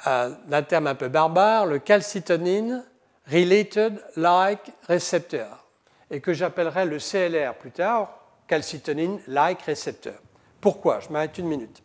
d'un 0.05 0.63
terme 0.63 0.87
un 0.87 0.95
peu 0.95 1.09
barbare, 1.09 1.67
le 1.67 1.79
calcitonine 1.79 2.85
related 3.31 4.01
like 4.17 4.73
receptor, 4.89 5.67
et 6.11 6.21
que 6.21 6.33
j'appellerai 6.33 6.85
le 6.85 6.99
CLR 6.99 7.55
plus 7.55 7.71
tard, 7.71 8.19
calcitonine 8.47 9.21
like 9.27 9.63
receptor. 9.63 10.15
Pourquoi? 10.61 11.01
Je 11.01 11.11
m'arrête 11.11 11.37
une 11.39 11.47
minute. 11.47 11.83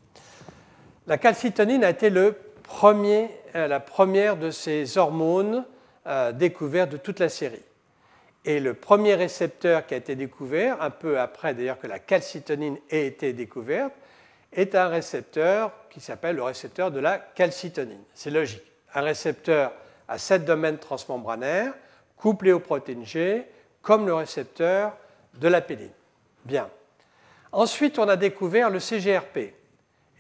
La 1.06 1.18
calcitonine 1.18 1.84
a 1.84 1.90
été 1.90 2.10
le 2.10 2.36
premier, 2.64 3.30
euh, 3.56 3.68
la 3.68 3.80
première 3.80 4.38
de 4.38 4.52
ces 4.52 4.98
hormones 4.98 5.66
euh, 6.08 6.32
découvertes 6.32 6.92
de 6.92 6.98
toute 6.98 7.20
la 7.20 7.30
série. 7.30 7.62
Et 8.46 8.60
le 8.60 8.74
premier 8.74 9.16
récepteur 9.16 9.86
qui 9.86 9.94
a 9.94 9.98
été 9.98 10.16
découvert, 10.16 10.82
un 10.82 10.90
peu 10.90 11.20
après 11.20 11.54
d'ailleurs 11.54 11.80
que 11.80 11.88
la 11.88 12.00
calcitonine 12.00 12.78
ait 12.90 13.06
été 13.06 13.34
découverte, 13.34 13.94
est 14.56 14.76
un 14.76 14.88
récepteur 14.88 15.72
qui 15.90 16.00
s'appelle 16.00 16.36
le 16.36 16.44
récepteur 16.44 16.92
de 16.92 17.00
la 17.00 17.18
calcitonine. 17.18 18.04
C'est 18.14 18.30
logique. 18.30 18.64
Un 18.94 19.02
récepteur 19.02 19.74
à 20.08 20.18
sept 20.18 20.46
domaines 20.46 20.78
transmembranaires, 20.78 21.74
couplé 22.18 22.52
au 22.52 22.60
protéine 22.60 23.06
G, 23.06 23.48
comme 23.82 24.06
le 24.06 24.14
récepteur 24.14 24.96
de 25.36 25.48
la 25.48 25.62
péline. 25.62 25.92
Bien. 26.46 26.70
Ensuite, 27.52 28.00
on 28.00 28.08
a 28.08 28.16
découvert 28.16 28.70
le 28.70 28.80
CGRP. 28.80 29.54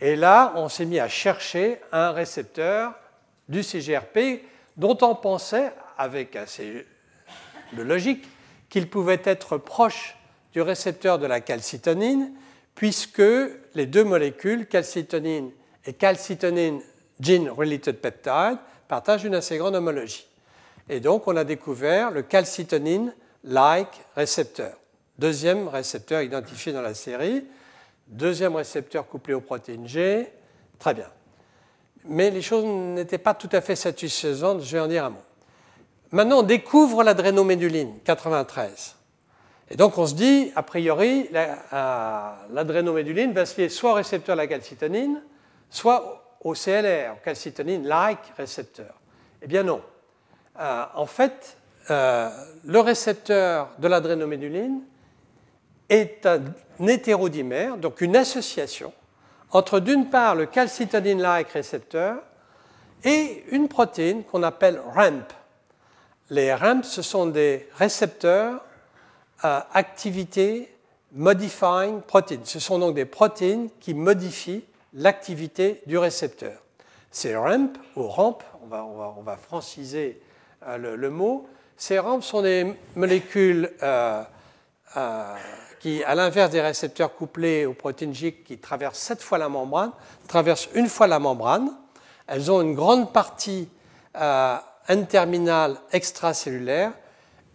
Et 0.01 0.15
là, 0.15 0.53
on 0.55 0.69
s'est 0.69 0.85
mis 0.85 0.99
à 0.99 1.07
chercher 1.07 1.79
un 1.91 2.11
récepteur 2.11 2.93
du 3.47 3.63
CGRP 3.63 4.43
dont 4.77 4.97
on 5.01 5.15
pensait, 5.15 5.71
avec 5.97 6.35
assez 6.35 6.85
de 7.73 7.81
logique, 7.81 8.27
qu'il 8.69 8.89
pouvait 8.89 9.21
être 9.23 9.57
proche 9.57 10.17
du 10.51 10.61
récepteur 10.61 11.19
de 11.19 11.25
la 11.25 11.41
calcitonine 11.41 12.31
puisque 12.75 13.21
les 13.75 13.85
deux 13.85 14.03
molécules, 14.03 14.67
calcitonine 14.67 15.51
et 15.85 15.93
calcitonine 15.93 16.81
gene-related 17.19 17.99
peptide, 17.99 18.57
partagent 18.87 19.25
une 19.25 19.35
assez 19.35 19.57
grande 19.57 19.75
homologie. 19.75 20.27
Et 20.89 20.99
donc, 20.99 21.27
on 21.27 21.35
a 21.35 21.43
découvert 21.43 22.11
le 22.11 22.23
calcitonine-like 22.23 24.01
récepteur. 24.15 24.73
Deuxième 25.17 25.67
récepteur 25.67 26.21
identifié 26.21 26.73
dans 26.73 26.81
la 26.81 26.93
série, 26.93 27.45
deuxième 28.07 28.55
récepteur 28.55 29.07
couplé 29.07 29.33
aux 29.33 29.41
protéines 29.41 29.87
G. 29.87 30.27
Très 30.79 30.93
bien. 30.93 31.07
Mais 32.05 32.31
les 32.31 32.41
choses 32.41 32.65
n'étaient 32.65 33.17
pas 33.17 33.33
tout 33.33 33.49
à 33.51 33.61
fait 33.61 33.75
satisfaisantes, 33.75 34.61
je 34.61 34.71
vais 34.75 34.81
en 34.81 34.87
dire 34.87 35.05
un 35.05 35.11
mot. 35.11 35.23
Maintenant, 36.11 36.39
on 36.39 36.43
découvre 36.43 37.03
l'adrénoméduline 37.03 37.99
93. 38.03 38.95
Et 39.73 39.75
donc 39.75 39.97
on 39.97 40.05
se 40.05 40.13
dit, 40.13 40.51
a 40.55 40.61
priori, 40.61 41.27
l'adrénoméduline 41.31 43.33
va 43.33 43.47
se 43.47 43.59
lier 43.59 43.69
soit 43.69 43.89
au 43.89 43.95
récepteur 43.95 44.35
de 44.35 44.41
la 44.41 44.45
calcitonine, 44.45 45.19
soit 45.67 46.37
au 46.41 46.53
CLR, 46.53 47.19
calcitonine-like 47.23 48.19
récepteur. 48.37 48.93
Eh 49.41 49.47
bien 49.47 49.63
non. 49.63 49.81
Euh, 50.59 50.83
en 50.93 51.07
fait, 51.07 51.57
euh, 51.89 52.29
le 52.63 52.79
récepteur 52.81 53.69
de 53.79 53.87
l'adrénoméduline 53.87 54.81
est 55.89 56.27
un 56.27 56.43
hétérodimère, 56.87 57.77
donc 57.77 58.01
une 58.01 58.15
association 58.15 58.93
entre 59.49 59.79
d'une 59.79 60.11
part 60.11 60.35
le 60.35 60.45
calcitonine-like 60.45 61.49
récepteur 61.49 62.17
et 63.03 63.43
une 63.49 63.67
protéine 63.67 64.23
qu'on 64.23 64.43
appelle 64.43 64.79
RAMP. 64.93 65.33
Les 66.29 66.53
RAMP, 66.53 66.85
ce 66.85 67.01
sont 67.01 67.25
des 67.25 67.67
récepteurs 67.75 68.61
activité 69.41 70.73
modifying 71.13 72.01
protein. 72.01 72.39
Ce 72.43 72.59
sont 72.59 72.79
donc 72.79 72.95
des 72.95 73.05
protéines 73.05 73.69
qui 73.79 73.93
modifient 73.93 74.63
l'activité 74.93 75.81
du 75.85 75.97
récepteur. 75.97 76.61
Ces 77.11 77.35
RAMP, 77.35 77.77
ou 77.95 78.07
RAMP, 78.07 78.43
on 78.63 78.67
va, 78.67 78.83
on 78.85 79.21
va, 79.21 79.37
franciser 79.37 80.19
euh, 80.67 80.95
le, 80.95 81.09
mot, 81.09 81.47
ces 81.77 81.99
RAMP 81.99 82.21
sont 82.21 82.41
des 82.41 82.73
molécules 82.95 83.71
euh, 83.83 84.23
qui, 85.79 86.03
à 86.03 86.15
l'inverse 86.15 86.49
des 86.51 86.61
récepteurs 86.61 87.15
couplés 87.15 87.65
aux 87.65 87.73
protéines 87.73 88.13
J 88.13 88.33
qui 88.33 88.57
traversent 88.57 88.99
sept 88.99 89.21
fois 89.21 89.37
la 89.37 89.49
membrane, 89.49 89.91
traversent 90.27 90.69
une 90.73 90.87
fois 90.87 91.07
la 91.07 91.19
membrane. 91.19 91.71
Elles 92.27 92.51
ont 92.51 92.61
une 92.61 92.73
grande 92.73 93.13
partie 93.13 93.69
euh, 94.15 94.57
N-terminale 94.87 95.77
extracellulaire, 95.91 96.93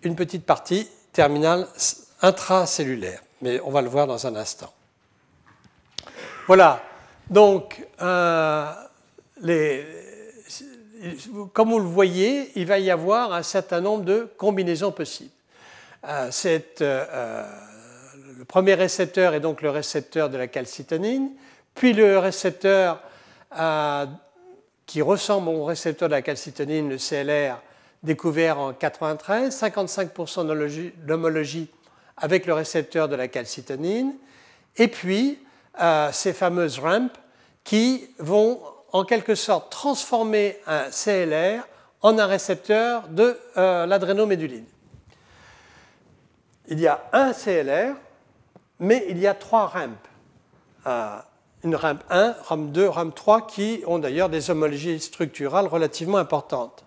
une 0.02 0.14
petite 0.14 0.46
partie 0.46 0.88
terminale 1.18 1.66
intracellulaire. 2.22 3.20
Mais 3.42 3.60
on 3.64 3.72
va 3.72 3.82
le 3.82 3.88
voir 3.88 4.06
dans 4.06 4.24
un 4.28 4.36
instant. 4.36 4.72
Voilà. 6.46 6.80
Donc, 7.28 7.84
euh, 8.00 8.72
comme 11.52 11.70
vous 11.70 11.80
le 11.80 11.84
voyez, 11.86 12.52
il 12.54 12.66
va 12.66 12.78
y 12.78 12.92
avoir 12.92 13.32
un 13.32 13.42
certain 13.42 13.80
nombre 13.80 14.04
de 14.04 14.28
combinaisons 14.36 14.92
possibles. 14.92 15.32
Euh, 16.08 16.30
euh, 16.82 17.44
le 18.38 18.44
premier 18.44 18.74
récepteur 18.74 19.34
est 19.34 19.40
donc 19.40 19.60
le 19.60 19.70
récepteur 19.70 20.30
de 20.30 20.38
la 20.38 20.46
calcitonine, 20.46 21.30
puis 21.74 21.94
le 21.94 22.18
récepteur 22.20 23.02
qui 24.86 25.02
ressemble 25.02 25.48
au 25.48 25.64
récepteur 25.64 26.08
de 26.08 26.14
la 26.14 26.22
calcitonine, 26.22 26.88
le 26.88 26.96
CLR, 26.96 27.60
découvert 28.02 28.58
en 28.58 28.72
93, 28.72 29.56
55% 29.56 30.92
d'homologie 31.04 31.70
avec 32.16 32.46
le 32.46 32.54
récepteur 32.54 33.08
de 33.08 33.16
la 33.16 33.28
calcitonine, 33.28 34.14
et 34.76 34.88
puis 34.88 35.38
euh, 35.80 36.10
ces 36.12 36.32
fameuses 36.32 36.78
ramps 36.78 37.12
qui 37.64 38.08
vont 38.18 38.60
en 38.92 39.04
quelque 39.04 39.34
sorte 39.34 39.70
transformer 39.70 40.58
un 40.66 40.90
CLR 40.90 41.66
en 42.02 42.18
un 42.18 42.26
récepteur 42.26 43.08
de 43.08 43.38
euh, 43.56 43.86
l'adrénoméduline. 43.86 44.64
Il 46.68 46.80
y 46.80 46.86
a 46.86 47.02
un 47.12 47.32
CLR, 47.32 47.94
mais 48.78 49.06
il 49.08 49.18
y 49.18 49.26
a 49.26 49.34
trois 49.34 49.66
ramps. 49.66 49.88
Euh, 50.86 51.16
une 51.64 51.74
rampe 51.74 52.04
1, 52.08 52.36
rampe 52.44 52.70
2, 52.70 52.88
rampe 52.88 53.14
3, 53.14 53.46
qui 53.46 53.82
ont 53.86 53.98
d'ailleurs 53.98 54.28
des 54.28 54.50
homologies 54.50 55.00
structurales 55.00 55.66
relativement 55.66 56.18
importantes. 56.18 56.84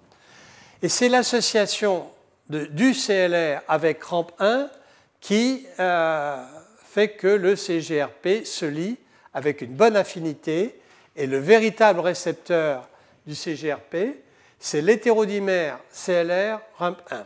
Et 0.82 0.89
c'est 0.89 1.09
l'association 1.09 2.09
du 2.49 2.93
CLR 2.93 3.61
avec 3.67 4.03
rampe 4.03 4.32
1 4.39 4.69
qui 5.19 5.67
euh, 5.79 6.43
fait 6.84 7.09
que 7.09 7.27
le 7.27 7.55
CGRP 7.55 8.43
se 8.45 8.65
lie 8.65 8.97
avec 9.34 9.61
une 9.61 9.73
bonne 9.73 9.95
affinité 9.95 10.79
et 11.15 11.27
le 11.27 11.38
véritable 11.38 11.99
récepteur 11.99 12.89
du 13.27 13.36
CGRP, 13.36 14.17
c'est 14.59 14.82
l'hétérodimère 14.82 15.77
CLR 15.93 16.59
rampe 16.77 17.01
1. 17.11 17.25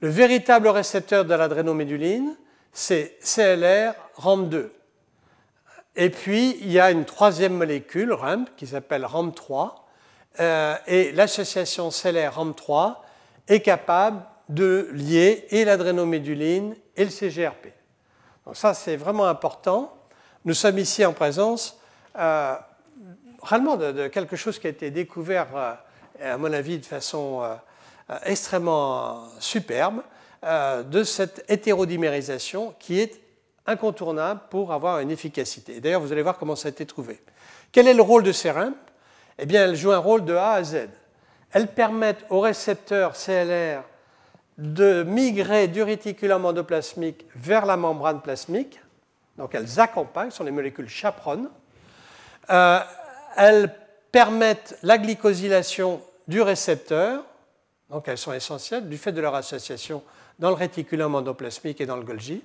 Le 0.00 0.08
véritable 0.08 0.66
récepteur 0.66 1.24
de 1.24 1.34
l'adrénoméduline, 1.34 2.36
c'est 2.72 3.18
CLR 3.20 3.94
rampe 4.16 4.48
2. 4.48 4.72
Et 5.94 6.10
puis, 6.10 6.56
il 6.60 6.72
y 6.72 6.80
a 6.80 6.90
une 6.90 7.04
troisième 7.04 7.54
molécule, 7.54 8.12
RAMP, 8.12 8.48
qui 8.56 8.66
s'appelle 8.66 9.04
RAMP3, 9.04 9.81
euh, 10.40 10.76
et 10.86 11.12
l'association 11.12 11.90
CLR 11.90 12.38
RAMP3 12.38 12.96
est 13.48 13.60
capable 13.60 14.22
de 14.48 14.88
lier 14.92 15.46
et 15.50 15.64
l'adrénoméduline 15.64 16.74
et 16.96 17.04
le 17.04 17.10
CGRP. 17.10 17.68
Donc 18.46 18.56
ça, 18.56 18.74
c'est 18.74 18.96
vraiment 18.96 19.26
important. 19.26 19.94
Nous 20.44 20.54
sommes 20.54 20.78
ici 20.78 21.04
en 21.04 21.12
présence 21.12 21.78
euh, 22.18 22.54
réellement 23.42 23.76
de, 23.76 24.08
quelque 24.08 24.36
chose 24.36 24.58
qui 24.58 24.66
a 24.66 24.70
été 24.70 24.90
découvert, 24.90 25.48
euh, 25.54 25.74
à 26.20 26.38
mon 26.38 26.52
avis, 26.52 26.78
de 26.78 26.86
façon 26.86 27.42
extrêmement 28.24 29.24
superbe, 29.38 30.02
de 30.42 31.04
cette 31.04 31.44
hétérodimérisation 31.48 32.74
qui 32.78 33.00
est 33.00 33.20
incontournable 33.66 34.40
pour 34.50 34.72
avoir 34.72 34.98
une 35.00 35.10
efficacité. 35.10 35.80
D'ailleurs, 35.80 36.00
vous 36.00 36.12
allez 36.12 36.22
voir 36.22 36.38
comment 36.38 36.56
ça 36.56 36.68
a 36.68 36.70
été 36.70 36.84
trouvé. 36.84 37.20
Quel 37.70 37.88
est 37.88 37.94
le 37.94 38.02
rôle 38.02 38.22
de 38.22 38.32
ces 38.32 38.50
Eh 39.38 39.46
bien, 39.46 39.64
elles 39.64 39.76
jouent 39.76 39.92
un 39.92 39.98
rôle 39.98 40.24
de 40.24 40.34
A 40.34 40.52
à 40.52 40.62
Z. 40.62 40.88
Elles 41.52 41.68
permettent 41.68 42.24
au 42.30 42.40
récepteur 42.40 43.12
CLR 43.14 43.82
de 44.58 45.02
migrer 45.02 45.68
du 45.68 45.82
réticulum 45.82 46.44
endoplasmique 46.44 47.26
vers 47.34 47.66
la 47.66 47.76
membrane 47.76 48.20
plasmique. 48.20 48.80
Donc, 49.38 49.54
elles 49.54 49.80
accompagnent, 49.80 50.30
ce 50.30 50.38
sont 50.38 50.44
les 50.44 50.50
molécules 50.50 50.88
chaperones. 50.88 51.48
Euh, 52.50 52.80
elles 53.36 53.74
permettent 54.10 54.78
la 54.82 54.98
glycosylation 54.98 56.00
du 56.28 56.42
récepteur, 56.42 57.24
donc 57.90 58.08
elles 58.08 58.18
sont 58.18 58.32
essentielles 58.32 58.88
du 58.88 58.98
fait 58.98 59.12
de 59.12 59.20
leur 59.20 59.34
association 59.34 60.02
dans 60.38 60.48
le 60.48 60.54
réticulum 60.54 61.14
endoplasmique 61.14 61.80
et 61.80 61.86
dans 61.86 61.96
le 61.96 62.02
Golgi. 62.02 62.42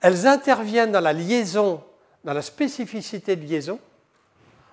Elles 0.00 0.26
interviennent 0.26 0.92
dans 0.92 1.00
la 1.00 1.12
liaison, 1.12 1.82
dans 2.24 2.32
la 2.32 2.42
spécificité 2.42 3.36
de 3.36 3.46
liaison 3.46 3.78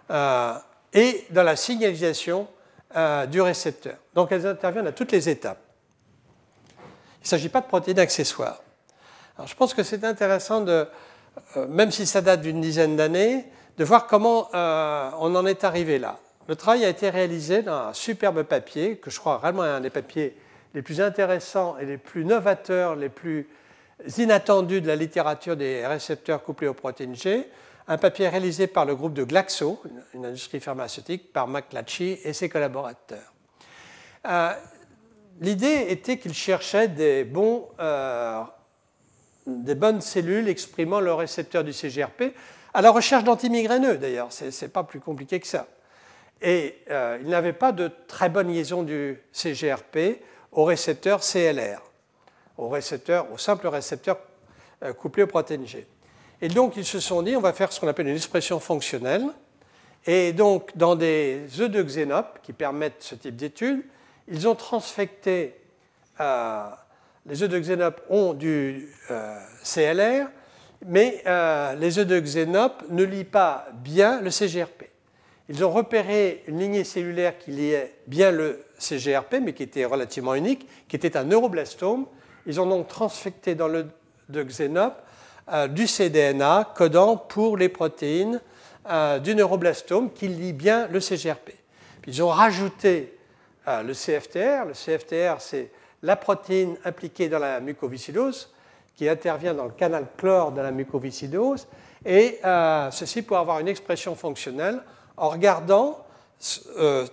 euh, 0.10 0.54
et 0.94 1.26
dans 1.30 1.44
la 1.44 1.56
signalisation 1.56 2.48
euh, 2.96 3.26
du 3.26 3.42
récepteur. 3.42 3.96
Donc 4.14 4.32
elles 4.32 4.46
interviennent 4.46 4.88
à 4.88 4.92
toutes 4.92 5.12
les 5.12 5.30
étapes. 5.30 5.62
Il 7.20 7.24
ne 7.24 7.28
s'agit 7.28 7.50
pas 7.50 7.62
de 7.62 7.68
protéines 7.68 8.00
accessoires. 8.00 8.62
Alors, 9.38 9.48
je 9.48 9.56
pense 9.56 9.74
que 9.74 9.84
c'est 9.84 10.04
intéressant, 10.04 10.62
de, 10.62 10.88
euh, 11.56 11.68
même 11.68 11.92
si 11.92 12.06
ça 12.06 12.22
date 12.22 12.42
d'une 12.42 12.62
dizaine 12.62 12.96
d'années, 12.96 13.46
de 13.78 13.86
voir 13.86 14.08
comment 14.08 14.50
on 14.54 15.34
en 15.36 15.46
est 15.46 15.64
arrivé 15.64 15.98
là. 15.98 16.20
Le 16.48 16.56
travail 16.56 16.84
a 16.84 16.90
été 16.90 17.10
réalisé 17.10 17.62
dans 17.62 17.88
un 17.88 17.94
superbe 17.94 18.44
papier, 18.44 18.98
que 18.98 19.10
je 19.10 19.20
crois 19.20 19.38
vraiment 19.38 19.62
un 19.62 19.80
des 19.80 19.90
papiers 19.90 20.36
les 20.74 20.82
plus 20.82 21.02
intéressants 21.02 21.78
et 21.78 21.86
les 21.86 21.98
plus 21.98 22.26
novateurs, 22.26 22.96
les 22.96 23.10
plus 23.10 23.48
inattendus 24.18 24.82
de 24.82 24.88
la 24.88 24.96
littérature 24.96 25.56
des 25.56 25.86
récepteurs 25.86 26.44
couplés 26.44 26.68
aux 26.68 26.74
protéines 26.74 27.16
G, 27.16 27.48
un 27.88 27.98
papier 27.98 28.30
réalisé 28.30 28.68
par 28.68 28.86
le 28.86 28.96
groupe 28.96 29.14
de 29.14 29.24
Glaxo, 29.24 29.82
une 30.14 30.26
industrie 30.26 30.60
pharmaceutique, 30.60 31.34
par 31.34 31.48
McLatchy 31.48 32.20
et 32.24 32.34
ses 32.34 32.50
collaborateurs. 32.50 33.34
Euh, 34.28 34.54
l'idée 35.40 35.88
était 35.90 36.18
qu'ils 36.18 36.34
cherchaient 36.34 36.88
des, 36.88 37.28
euh, 37.80 38.44
bonnes 39.46 40.02
cellules 40.02 40.48
exprimant 40.48 41.00
le 41.00 41.14
récepteur 41.14 41.64
du 41.64 41.74
CGRP, 41.74 42.34
à 42.74 42.82
la 42.82 42.92
recherche 42.92 43.24
d'antimigraineux 43.24 43.98
d'ailleurs, 43.98 44.32
ce 44.32 44.46
n'est 44.46 44.72
pas 44.72 44.84
plus 44.84 45.00
compliqué 45.00 45.40
que 45.40 45.48
ça. 45.48 45.68
Et 46.42 46.78
euh, 46.90 47.20
ils 47.22 47.30
n'avaient 47.30 47.54
pas 47.54 47.72
de 47.72 47.92
très 48.08 48.30
bonne 48.30 48.48
liaison 48.48 48.84
du 48.84 49.22
CGRP 49.32 50.22
au 50.52 50.64
récepteur 50.64 51.22
CLR 51.22 51.82
au 52.58 52.70
récepteur, 52.70 53.32
au 53.32 53.38
simple 53.38 53.68
récepteur 53.68 54.18
couplé 54.98 55.24
aux 55.24 55.28
protéines 55.28 55.66
G. 55.66 55.88
Et 56.42 56.48
donc, 56.48 56.76
ils 56.76 56.86
se 56.86 57.00
sont 57.00 57.22
dit, 57.22 57.36
on 57.36 57.42
va 57.42 57.54
faire 57.54 57.72
ce 57.72 57.80
qu'on 57.80 57.88
appelle 57.88 58.08
une 58.08 58.16
expression 58.16 58.60
fonctionnelle. 58.60 59.26
Et 60.08 60.34
donc, 60.34 60.76
dans 60.76 60.96
des 60.96 61.44
œufs 61.60 61.70
de 61.70 61.84
xénope 61.84 62.40
qui 62.42 62.54
permettent 62.54 63.04
ce 63.04 63.14
type 63.14 63.36
d'étude, 63.36 63.84
ils 64.28 64.48
ont 64.48 64.56
transfecté, 64.56 65.56
euh, 66.20 66.64
les 67.28 67.44
œufs 67.44 67.50
de 67.50 67.60
xénope 67.60 68.02
ont 68.10 68.34
du 68.34 68.90
euh, 69.12 69.38
CLR, 69.64 70.28
mais 70.88 71.24
les 71.78 72.00
œufs 72.00 72.08
de 72.08 72.20
xénope 72.20 72.84
ne 72.90 73.04
lient 73.04 73.24
pas 73.24 73.68
bien 73.74 74.20
le 74.20 74.32
CGRP. 74.32 74.86
Ils 75.48 75.64
ont 75.64 75.70
repéré 75.70 76.44
une 76.48 76.60
lignée 76.60 76.84
cellulaire 76.84 77.38
qui 77.38 77.52
liait 77.52 77.94
bien 78.08 78.32
le 78.32 78.66
CGRP, 78.80 79.36
mais 79.44 79.54
qui 79.54 79.62
était 79.62 79.86
relativement 79.86 80.34
unique, 80.34 80.68
qui 80.88 80.96
était 80.96 81.18
un 81.18 81.24
neuroblastome, 81.26 82.08
ils 82.48 82.60
ont 82.60 82.66
donc 82.66 82.88
transfecté 82.88 83.54
dans 83.54 83.68
le 83.68 83.86
de 84.30 84.44
Xenop 84.44 84.94
euh, 85.50 85.68
du 85.68 85.88
cDNA 85.88 86.74
codant 86.76 87.18
pour 87.18 87.58
les 87.58 87.70
protéines 87.70 88.42
euh, 88.90 89.20
du 89.20 89.36
neuroblastome 89.36 90.12
qui 90.12 90.28
lie 90.28 90.54
bien 90.54 90.88
le 90.88 91.00
CGRP. 91.00 91.52
Ils 92.08 92.22
ont 92.24 92.30
rajouté 92.30 93.18
euh, 93.68 93.84
le 93.84 93.94
CFTR. 93.94 94.66
Le 94.66 94.74
CFTR, 94.74 95.40
c'est 95.40 95.72
la 96.02 96.16
protéine 96.16 96.76
impliquée 96.86 97.30
dans 97.30 97.40
la 97.40 97.60
mucoviscidose 97.60 98.52
qui 98.96 99.08
intervient 99.08 99.54
dans 99.54 99.66
le 99.66 99.72
canal 99.72 100.06
chlore 100.18 100.52
de 100.52 100.62
la 100.62 100.72
mucoviscidose, 100.72 101.68
et 102.06 102.40
ceci 102.92 103.22
pour 103.22 103.38
avoir 103.38 103.60
une 103.60 103.68
expression 103.68 104.16
fonctionnelle 104.16 104.82
en 105.18 105.30
regardant 105.30 106.06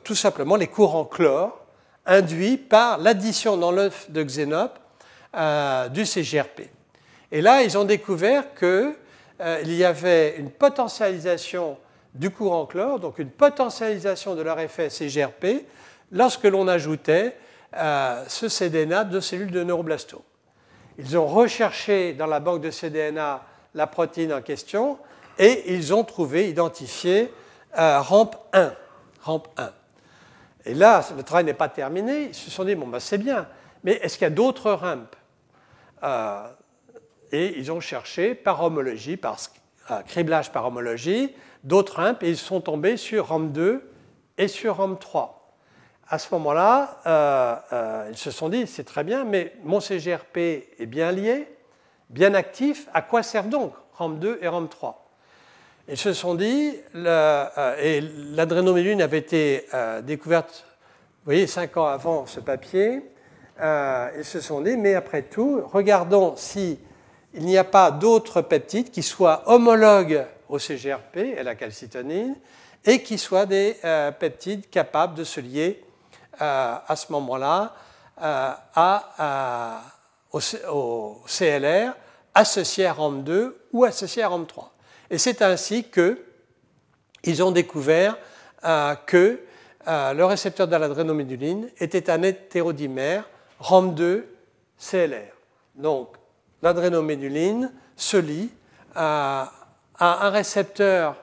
tout 0.02 0.14
simplement 0.14 0.56
les 0.56 0.66
courants 0.66 1.04
chlore 1.04 1.58
induits 2.08 2.56
par 2.56 2.98
l'addition 2.98 3.56
dans 3.56 3.70
l'œuf 3.70 4.10
de 4.10 4.22
Xenop 4.22 4.72
euh, 5.36 5.88
du 5.88 6.06
CGRP. 6.06 6.62
Et 7.30 7.40
là, 7.40 7.62
ils 7.62 7.76
ont 7.76 7.84
découvert 7.84 8.54
qu'il 8.54 8.94
euh, 9.40 9.62
y 9.64 9.84
avait 9.84 10.36
une 10.38 10.50
potentialisation 10.50 11.78
du 12.14 12.30
courant 12.30 12.66
chlore, 12.66 12.98
donc 13.00 13.18
une 13.18 13.30
potentialisation 13.30 14.34
de 14.34 14.42
leur 14.42 14.58
effet 14.60 14.90
CGRP, 14.90 15.66
lorsque 16.10 16.44
l'on 16.44 16.66
ajoutait 16.68 17.36
euh, 17.76 18.24
ce 18.28 18.48
cDNA 18.48 19.04
de 19.04 19.20
cellules 19.20 19.50
de 19.50 19.62
neuroblastome. 19.62 20.22
Ils 20.98 21.16
ont 21.16 21.26
recherché 21.26 22.14
dans 22.14 22.26
la 22.26 22.40
banque 22.40 22.62
de 22.62 22.70
cDNA 22.70 23.42
la 23.74 23.86
protéine 23.86 24.32
en 24.32 24.40
question 24.40 24.98
et 25.38 25.74
ils 25.74 25.94
ont 25.94 26.02
trouvé, 26.02 26.48
identifié 26.48 27.32
ramp 27.74 28.30
1. 28.52 28.72
Ramp 29.22 29.44
1. 29.56 29.70
Et 30.68 30.74
là, 30.74 31.04
le 31.16 31.22
travail 31.22 31.44
n'est 31.44 31.54
pas 31.54 31.68
terminé. 31.68 32.24
Ils 32.24 32.34
se 32.34 32.50
sont 32.50 32.64
dit, 32.64 32.74
bon, 32.74 32.86
ben, 32.86 33.00
c'est 33.00 33.18
bien, 33.18 33.46
mais 33.84 33.92
est-ce 34.02 34.18
qu'il 34.18 34.24
y 34.24 34.26
a 34.26 34.30
d'autres 34.30 34.70
ramps? 34.72 35.06
Euh, 36.02 36.46
et 37.32 37.58
ils 37.58 37.70
ont 37.72 37.80
cherché 37.80 38.34
par 38.34 38.62
homologie, 38.62 39.16
par 39.16 39.38
criblage 40.06 40.52
par 40.52 40.66
homologie, 40.66 41.34
d'autres 41.64 41.96
RAMP 41.96 42.22
et 42.22 42.30
ils 42.30 42.36
sont 42.36 42.60
tombés 42.60 42.96
sur 42.96 43.28
RAM2 43.30 43.80
et 44.36 44.48
sur 44.48 44.78
RAM3. 44.78 45.30
À 46.08 46.18
ce 46.18 46.32
moment-là, 46.34 47.00
euh, 47.06 47.56
euh, 47.72 48.08
ils 48.10 48.16
se 48.16 48.30
sont 48.30 48.48
dit, 48.48 48.66
c'est 48.66 48.84
très 48.84 49.04
bien, 49.04 49.24
mais 49.24 49.52
mon 49.62 49.80
CGRP 49.80 50.36
est 50.78 50.86
bien 50.86 51.12
lié, 51.12 51.46
bien 52.08 52.32
actif, 52.34 52.88
à 52.94 53.02
quoi 53.02 53.22
servent 53.22 53.50
donc 53.50 53.74
RAM2 53.98 54.38
et 54.40 54.46
RAM3 54.46 54.94
Ils 55.88 55.98
se 55.98 56.14
sont 56.14 56.34
dit, 56.34 56.74
euh, 56.94 57.76
et 57.82 58.00
l'adrénoméline 58.00 59.02
avait 59.02 59.18
été 59.18 59.66
découverte, 60.02 60.64
vous 61.24 61.32
voyez, 61.32 61.46
cinq 61.46 61.76
ans 61.76 61.86
avant 61.86 62.24
ce 62.24 62.40
papier, 62.40 63.02
ils 63.60 64.24
se 64.24 64.40
sont 64.40 64.62
dit, 64.62 64.78
mais 64.78 64.94
après 64.94 65.22
tout, 65.22 65.60
regardons 65.66 66.34
si 66.36 66.78
il 67.34 67.44
n'y 67.44 67.58
a 67.58 67.64
pas 67.64 67.90
d'autres 67.90 68.42
peptides 68.42 68.90
qui 68.90 69.02
soient 69.02 69.42
homologues 69.46 70.26
au 70.48 70.58
CGRP 70.58 71.16
et 71.16 71.42
la 71.42 71.54
calcitonine 71.54 72.36
et 72.84 73.02
qui 73.02 73.18
soient 73.18 73.46
des 73.46 73.76
euh, 73.84 74.10
peptides 74.12 74.68
capables 74.70 75.14
de 75.14 75.24
se 75.24 75.40
lier 75.40 75.84
euh, 76.40 76.76
à 76.86 76.96
ce 76.96 77.12
moment-là 77.12 77.74
euh, 78.22 78.52
au, 80.32 81.22
CLR 81.26 81.92
associé 82.34 82.86
à 82.86 82.94
RAM2 82.94 83.52
ou 83.72 83.84
associé 83.84 84.22
à 84.22 84.28
RAM3. 84.28 84.68
Et 85.10 85.18
c'est 85.18 85.42
ainsi 85.42 85.84
qu'ils 85.84 87.42
ont 87.42 87.50
découvert 87.50 88.16
que 89.06 89.40
le 89.86 90.22
récepteur 90.24 90.68
de 90.68 90.76
l'adrénoméduline 90.76 91.70
était 91.78 92.10
un 92.10 92.22
hétérodimère 92.22 93.24
RAM2 93.62 94.24
CLR. 94.78 95.32
Donc 95.74 96.17
l'adrénoméduline 96.62 97.72
se 97.96 98.16
lie 98.16 98.50
à, 98.94 99.52
un 100.00 100.30
récepteur 100.30 101.16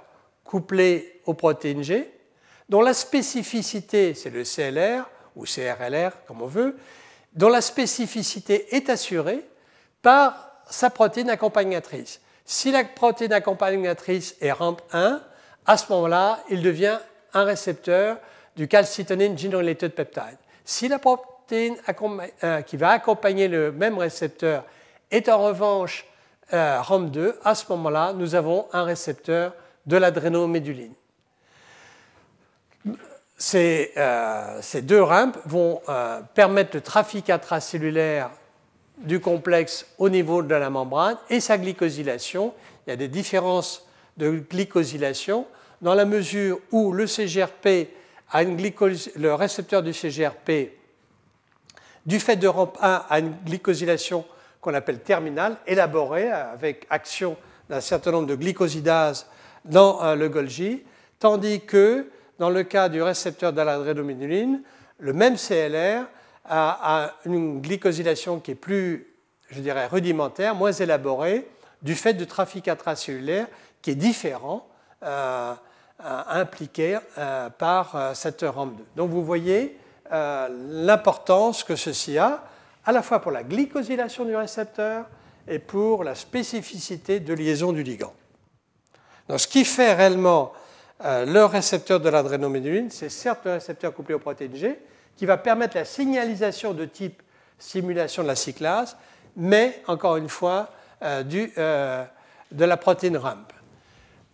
couplé 0.43 1.21
aux 1.25 1.33
protéines 1.33 1.83
G, 1.83 2.11
dont 2.67 2.81
la 2.81 2.93
spécificité, 2.93 4.13
c'est 4.13 4.29
le 4.29 4.43
CLR 4.43 5.09
ou 5.35 5.45
CRLR, 5.45 6.11
comme 6.27 6.41
on 6.41 6.47
veut, 6.47 6.77
dont 7.33 7.49
la 7.49 7.61
spécificité 7.61 8.75
est 8.75 8.89
assurée 8.89 9.45
par 10.01 10.61
sa 10.69 10.89
protéine 10.89 11.29
accompagnatrice. 11.29 12.21
Si 12.43 12.71
la 12.71 12.83
protéine 12.83 13.33
accompagnatrice 13.33 14.35
est 14.41 14.51
RAMP1, 14.51 15.19
à 15.65 15.77
ce 15.77 15.91
moment-là, 15.93 16.43
il 16.49 16.61
devient 16.61 16.99
un 17.33 17.43
récepteur 17.43 18.17
du 18.55 18.67
calcitonine 18.67 19.37
gene-related 19.37 19.91
peptide. 19.93 20.37
Si 20.63 20.87
la 20.87 20.99
protéine 20.99 21.75
euh, 22.43 22.61
qui 22.61 22.77
va 22.77 22.89
accompagner 22.91 23.47
le 23.47 23.71
même 23.71 23.97
récepteur 23.97 24.63
est 25.11 25.29
en 25.29 25.39
revanche 25.39 26.05
euh, 26.53 26.79
RAM2, 26.81 27.33
à 27.43 27.55
ce 27.55 27.65
moment-là, 27.69 28.13
nous 28.13 28.35
avons 28.35 28.67
un 28.71 28.83
récepteur 28.83 29.53
de 29.85 29.97
l'adrénoméduline. 29.97 30.93
Ces, 33.37 33.91
euh, 33.97 34.59
ces, 34.61 34.81
deux 34.81 35.01
RAMP 35.01 35.35
vont 35.45 35.81
euh, 35.89 36.21
permettre 36.33 36.71
le 36.75 36.81
trafic 36.81 37.29
intracellulaire 37.29 38.29
du 38.99 39.19
complexe 39.19 39.87
au 39.97 40.07
niveau 40.07 40.41
de 40.41 40.55
la 40.55 40.69
membrane 40.69 41.17
et 41.29 41.39
sa 41.39 41.57
glycosylation. 41.57 42.53
Il 42.85 42.91
y 42.91 42.93
a 42.93 42.95
des 42.95 43.09
différences 43.09 43.85
de 44.15 44.43
glycosylation 44.49 45.45
dans 45.81 45.95
la 45.95 46.05
mesure 46.05 46.59
où 46.71 46.93
le 46.93 47.07
CGRP 47.07 47.89
a 48.31 48.43
une 48.43 48.57
le 48.57 49.33
récepteur 49.33 49.83
du 49.83 49.93
CGRP, 49.93 50.71
du 52.05 52.19
fait 52.19 52.37
de 52.37 52.47
RAMP1, 52.47 53.01
a 53.09 53.19
une 53.19 53.33
glycosylation 53.45 54.25
qu'on 54.65 54.73
appelle 54.73 54.99
terminal, 54.99 55.57
élaboré 55.67 56.31
avec 56.31 56.87
action 56.89 57.37
d'un 57.69 57.81
certain 57.81 58.09
nombre 58.09 58.25
de 58.25 58.33
glycosidases 58.33 59.27
dans 59.63 60.03
euh, 60.03 60.15
le 60.15 60.27
Golgi, 60.27 60.81
tandis 61.19 61.61
que 61.61 62.09
dans 62.39 62.49
le 62.49 62.63
cas 62.63 62.89
du 62.89 63.03
récepteur 63.03 63.53
de 63.53 63.61
l'adrénoméduline, 63.61 64.63
le 64.97 65.13
même 65.13 65.35
CLR 65.37 66.05
a, 66.49 67.11
une 67.25 67.61
glycosylation 67.61 68.39
qui 68.39 68.51
est 68.51 68.55
plus, 68.55 69.13
je 69.51 69.61
dirais, 69.61 69.85
rudimentaire, 69.85 70.55
moins 70.55 70.71
élaborée, 70.71 71.47
du 71.83 71.93
fait 71.93 72.15
du 72.15 72.25
trafic 72.25 72.67
intracellulaire 72.67 73.45
qui 73.83 73.91
est 73.91 73.95
différent, 73.95 74.67
euh, 75.03 75.53
euh, 76.03 76.21
impliqué 76.27 76.97
par 77.59 78.15
cette 78.15 78.41
RAM2. 78.41 78.77
Donc 78.95 79.11
vous 79.11 79.23
voyez 79.23 79.77
l'importance 80.11 81.63
que 81.63 81.75
ceci 81.75 82.17
a 82.17 82.43
à 82.85 82.91
la 82.91 83.01
fois 83.01 83.19
pour 83.19 83.31
la 83.31 83.43
glycosylation 83.43 84.25
du 84.25 84.35
récepteur 84.35 85.05
et 85.47 85.59
pour 85.59 86.03
la 86.03 86.15
spécificité 86.15 87.19
de 87.19 87.33
liaison 87.33 87.71
du 87.71 87.83
ligand. 87.83 88.13
Donc, 89.27 89.39
ce 89.39 89.47
qui 89.47 89.65
fait 89.65 89.93
réellement 89.93 90.53
euh, 91.03 91.25
le 91.25 91.45
récepteur 91.45 91.99
de 91.99 92.09
l'adrénoméduline, 92.09 92.89
c'est 92.89 93.09
certes 93.09 93.41
le 93.45 93.53
récepteur 93.53 93.93
couplé 93.93 94.13
aux 94.15 94.19
protéines 94.19 94.55
G, 94.55 94.79
qui 95.17 95.25
va 95.25 95.37
permettre 95.37 95.75
la 95.75 95.85
signalisation 95.85 96.73
de 96.73 96.85
type 96.85 97.21
stimulation 97.57 98.21
de 98.23 98.27
la 98.27 98.35
cyclase, 98.35 98.97
mais 99.35 99.81
encore 99.87 100.17
une 100.17 100.29
fois, 100.29 100.69
euh, 101.03 101.23
euh, 101.57 102.03
de 102.51 102.65
la 102.65 102.77
protéine 102.77 103.17
RAMP. 103.17 103.51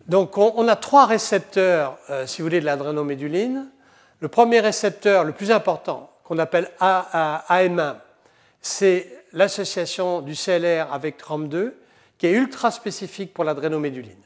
Donc 0.07 0.37
on, 0.37 0.67
a 0.67 0.75
trois 0.75 1.05
récepteurs, 1.05 1.97
si 2.25 2.41
vous 2.41 2.47
voulez, 2.47 2.59
de 2.59 2.65
l'adrénoméduline. 2.65 3.69
Le 4.19 4.27
premier 4.27 4.59
récepteur, 4.59 5.23
le 5.23 5.31
plus 5.31 5.51
important, 5.51 6.11
qu'on 6.23 6.39
appelle 6.39 6.69
AM1, 6.81 7.95
c'est 8.61 9.07
l'association 9.33 10.21
du 10.21 10.35
CLR 10.35 10.91
avec 10.93 11.21
TRAM2 11.21 11.73
qui 12.17 12.27
est 12.27 12.31
ultra 12.31 12.69
spécifique 12.69 13.33
pour 13.33 13.43
l'adrénoméduline. 13.43 14.21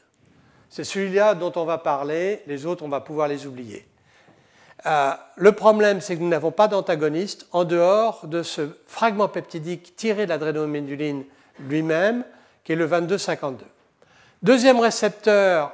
C'est 0.68 0.84
celui-là 0.84 1.34
dont 1.34 1.52
on 1.56 1.64
va 1.64 1.78
parler, 1.78 2.42
les 2.46 2.66
autres, 2.66 2.84
on 2.84 2.88
va 2.88 3.00
pouvoir 3.00 3.28
les 3.28 3.46
oublier. 3.46 3.86
Euh, 4.84 5.12
le 5.36 5.52
problème, 5.52 6.00
c'est 6.00 6.16
que 6.16 6.20
nous 6.20 6.28
n'avons 6.28 6.50
pas 6.50 6.68
d'antagoniste 6.68 7.46
en 7.52 7.64
dehors 7.64 8.26
de 8.26 8.42
ce 8.42 8.68
fragment 8.86 9.28
peptidique 9.28 9.96
tiré 9.96 10.26
de 10.26 10.30
l'adrénoméduline 10.30 11.24
lui-même, 11.60 12.24
qui 12.64 12.72
est 12.72 12.76
le 12.76 12.86
2252. 12.86 13.64
Deuxième 14.42 14.78
récepteur, 14.78 15.72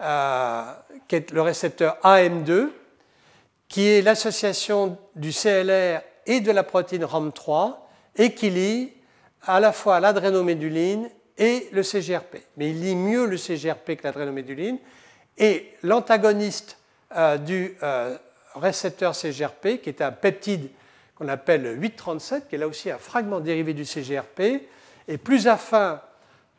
euh, 0.00 0.62
qui 1.08 1.16
est 1.16 1.30
le 1.32 1.42
récepteur 1.42 1.98
AM2, 2.04 2.68
qui 3.68 3.88
est 3.88 4.02
l'association 4.02 4.96
du 5.16 5.32
CLR 5.32 6.00
et 6.26 6.40
de 6.40 6.52
la 6.52 6.62
protéine 6.62 7.04
RAM3, 7.04 7.74
et 8.16 8.34
qui 8.34 8.50
lie 8.50 8.92
à 9.42 9.60
la 9.60 9.72
fois 9.72 10.00
l'adrénoméduline 10.00 11.08
et 11.36 11.68
le 11.72 11.82
CGRP. 11.82 12.36
Mais 12.56 12.70
il 12.70 12.80
lie 12.80 12.96
mieux 12.96 13.26
le 13.26 13.36
CGRP 13.36 13.96
que 13.96 14.04
l'adrénoméduline. 14.04 14.78
Et 15.36 15.72
l'antagoniste 15.82 16.78
euh, 17.16 17.36
du 17.36 17.76
euh, 17.82 18.16
récepteur 18.54 19.14
CGRP, 19.14 19.80
qui 19.82 19.88
est 19.88 20.00
un 20.00 20.12
peptide 20.12 20.70
qu'on 21.16 21.28
appelle 21.28 21.80
837, 21.80 22.48
qui 22.48 22.54
est 22.54 22.58
là 22.58 22.68
aussi 22.68 22.90
un 22.90 22.98
fragment 22.98 23.40
dérivé 23.40 23.74
du 23.74 23.84
CGRP, 23.84 24.62
est 25.08 25.18
plus 25.18 25.48
affin 25.48 26.00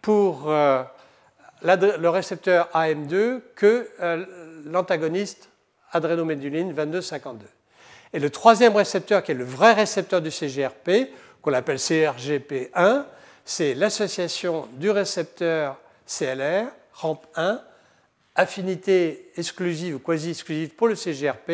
pour 0.01 0.49
euh, 0.49 0.83
le 1.61 2.07
récepteur 2.07 2.69
AM2 2.73 3.41
que 3.55 3.89
l'antagoniste 4.65 5.49
adrénoméduline 5.91 6.73
2252. 6.73 7.45
Et 8.13 8.19
le 8.19 8.29
troisième 8.29 8.75
récepteur, 8.75 9.23
qui 9.23 9.31
est 9.31 9.35
le 9.35 9.43
vrai 9.43 9.73
récepteur 9.73 10.21
du 10.21 10.31
CGRP, 10.31 11.09
qu'on 11.45 11.53
appelle 11.53 11.77
CRGP1, 11.77 13.05
c'est 13.45 13.75
l'association 13.75 14.67
du 14.73 14.89
récepteur 14.89 15.77
CLR, 16.07 16.65
RAMP1, 16.97 17.61
affinité 18.33 19.31
exclusive 19.37 19.97
ou 19.97 19.99
quasi-exclusive 19.99 20.69
pour 20.69 20.87
le 20.87 20.95
CGRP, 20.95 21.51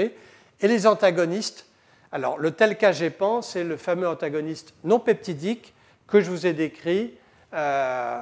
et 0.62 0.68
les 0.68 0.88
antagonistes. 0.88 1.66
Alors, 2.14 2.38
le 2.38 2.52
tel 2.52 2.78
KGPAN, 2.78 3.42
c'est 3.42 3.66
le 3.66 3.76
fameux 3.76 4.08
antagoniste 4.08 4.74
non 4.86 5.00
peptidique 5.02 5.74
que 6.08 6.22
je 6.22 6.30
vous 6.30 6.48
ai 6.48 6.54
décrit. 6.54 7.14
Euh, 7.54 8.22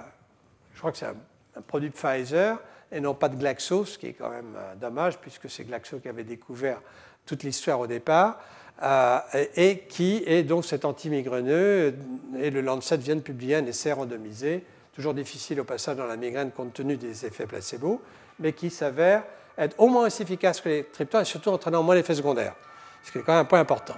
je 0.73 0.79
crois 0.79 0.91
que 0.91 0.97
c'est 0.97 1.05
un, 1.05 1.61
produit 1.67 1.89
de 1.89 1.93
Pfizer 1.93 2.57
et 2.91 2.99
non 2.99 3.13
pas 3.13 3.29
de 3.29 3.35
Glaxo, 3.35 3.85
ce 3.85 3.99
qui 3.99 4.07
est 4.07 4.13
quand 4.13 4.29
même 4.31 4.55
euh, 4.57 4.73
dommage 4.75 5.19
puisque 5.19 5.47
c'est 5.51 5.65
Glaxo 5.65 5.99
qui 5.99 6.09
avait 6.09 6.23
découvert 6.23 6.81
toute 7.27 7.43
l'histoire 7.43 7.79
au 7.79 7.87
départ. 7.87 8.39
Euh, 8.81 9.19
et 9.57 9.79
qui 9.89 10.23
est 10.25 10.43
donc 10.43 10.63
cet 10.63 10.85
antimigraineux. 10.85 11.95
Et 12.39 12.49
le 12.49 12.61
Lancet 12.61 12.95
vient 12.97 13.15
de 13.15 13.21
publier 13.21 13.57
un 13.57 13.65
essai 13.65 13.91
randomisé, 13.91 14.63
toujours 14.93 15.13
difficile 15.13 15.59
au 15.59 15.65
passage 15.65 15.97
dans 15.97 16.05
la 16.05 16.15
migraine 16.15 16.51
compte 16.51 16.73
tenu 16.73 16.95
des 16.95 17.25
effets 17.25 17.45
placebo, 17.45 18.01
mais 18.39 18.53
qui 18.53 18.69
s'avère 18.69 19.23
être 19.57 19.75
au 19.79 19.87
moins 19.87 20.05
aussi 20.05 20.21
efficace 20.21 20.61
que 20.61 20.69
les 20.69 20.83
triptans 20.85 21.19
et 21.19 21.25
surtout 21.25 21.49
entraînant 21.49 21.83
moins 21.83 21.95
l'effet 21.95 22.15
secondaire, 22.15 22.55
ce 23.03 23.11
qui 23.11 23.17
est 23.17 23.21
quand 23.21 23.33
même 23.33 23.41
un 23.41 23.45
point 23.45 23.59
important, 23.59 23.97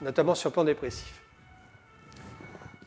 notamment 0.00 0.34
sur 0.34 0.48
le 0.48 0.54
plan 0.54 0.64
dépressif. 0.64 1.20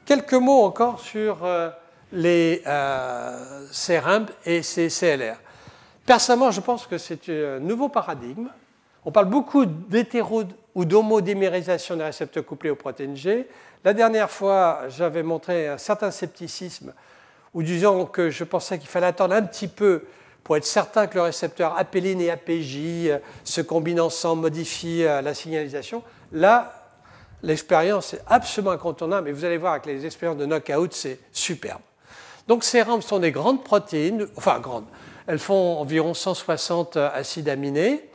Quelques 0.04 0.34
mots 0.34 0.64
encore 0.64 1.00
sur 1.00 1.46
euh, 1.46 1.70
les 2.12 2.64
euh, 2.66 3.68
et 4.46 4.64
ces 4.64 4.88
CLR. 4.88 5.36
Personnellement, 6.08 6.50
je 6.50 6.62
pense 6.62 6.88
que 6.88 6.98
c'est 6.98 7.30
un 7.30 7.60
nouveau 7.60 7.90
paradigme. 7.90 8.48
On 9.04 9.12
parle 9.12 9.28
beaucoup 9.28 9.66
d'hétéro 9.66 10.44
ou 10.76 10.86
d'homodémérisation 10.86 11.96
des 11.96 12.04
récepteurs 12.04 12.46
couplés 12.46 12.70
aux 12.70 12.76
protéines 12.76 13.16
G. 13.16 13.48
La 13.84 13.94
dernière 13.94 14.30
fois, 14.30 14.82
j'avais 14.90 15.24
montré 15.24 15.68
un 15.70 15.78
certain 15.78 16.12
scepticisme 16.12 16.94
ou 17.54 17.64
disons 17.64 18.06
que 18.06 18.30
je 18.30 18.44
pensais 18.44 18.78
qu'il 18.78 18.90
fallait 18.90 19.08
attendre 19.08 19.34
un 19.34 19.42
petit 19.42 19.70
peu 19.70 20.04
pour 20.44 20.58
être 20.58 20.66
certain 20.66 21.08
que 21.08 21.16
le 21.16 21.22
récepteur 21.24 21.78
apéline 21.78 22.22
et 22.22 22.30
APJ 22.30 23.10
se 23.44 23.62
combinent 23.62 24.02
ensemble, 24.02 24.44
modifient 24.44 25.04
la 25.04 25.34
signalisation, 25.34 26.04
là, 26.32 26.92
l'expérience 27.42 28.14
est 28.14 28.22
absolument 28.28 28.72
incontournable, 28.72 29.30
et 29.30 29.32
vous 29.32 29.46
allez 29.46 29.58
voir 29.58 29.72
avec 29.72 29.88
les 29.88 30.06
expériences 30.06 30.38
de 30.38 30.46
knockout, 30.46 30.94
c'est 30.94 31.20
superbe. 31.32 31.82
Donc 32.48 32.64
ces 32.64 32.84
rampes 32.84 33.02
sont 33.02 33.18
des 33.18 33.32
grandes 33.32 33.64
protéines, 33.64 34.28
enfin 34.36 34.60
grandes, 34.60 34.86
elles 35.26 35.40
font 35.40 35.80
environ 35.80 36.14
160 36.14 36.98
acides 36.98 37.50
aminés. 37.50 38.08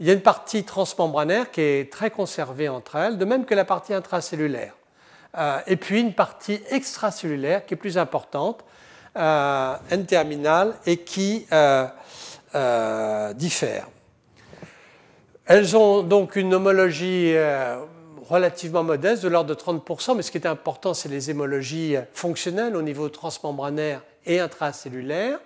Il 0.00 0.06
y 0.06 0.10
a 0.10 0.12
une 0.12 0.22
partie 0.22 0.64
transmembranaire 0.64 1.50
qui 1.50 1.60
est 1.60 1.92
très 1.92 2.10
conservée 2.10 2.68
entre 2.68 2.96
elles, 2.96 3.18
de 3.18 3.24
même 3.24 3.44
que 3.44 3.54
la 3.54 3.64
partie 3.64 3.94
intracellulaire. 3.94 4.74
Euh, 5.38 5.60
et 5.66 5.76
puis 5.76 6.00
une 6.00 6.12
partie 6.12 6.60
extracellulaire 6.70 7.64
qui 7.64 7.74
est 7.74 7.76
plus 7.76 7.98
importante, 7.98 8.64
euh, 9.16 9.74
N-terminale, 9.90 10.74
et 10.86 10.98
qui 10.98 11.46
euh, 11.52 13.32
diffère. 13.34 13.88
Elles 15.46 15.76
ont 15.76 16.02
donc 16.02 16.36
une 16.36 16.54
homologie 16.54 17.34
relativement 18.28 18.84
modeste, 18.84 19.22
de 19.22 19.28
l'ordre 19.28 19.50
de 19.50 19.60
30%, 19.60 20.16
mais 20.16 20.22
ce 20.22 20.30
qui 20.30 20.38
est 20.38 20.46
important, 20.46 20.94
c'est 20.94 21.08
les 21.08 21.30
hémologies 21.30 21.96
fonctionnelles 22.12 22.76
au 22.76 22.82
niveau 22.82 23.08
transmembranaire 23.08 24.02
et 24.24 24.38
intracellulaire. 24.38 25.38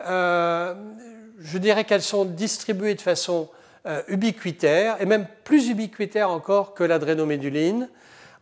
Je 0.00 1.58
dirais 1.58 1.84
qu'elles 1.84 2.02
sont 2.02 2.24
distribuées 2.24 2.94
de 2.94 3.00
façon 3.00 3.48
euh, 3.88 4.02
ubiquitaire, 4.08 5.00
et 5.00 5.06
même 5.06 5.26
plus 5.44 5.68
ubiquitaire 5.68 6.30
encore 6.30 6.74
que 6.74 6.84
l'adrénoméduline. 6.84 7.88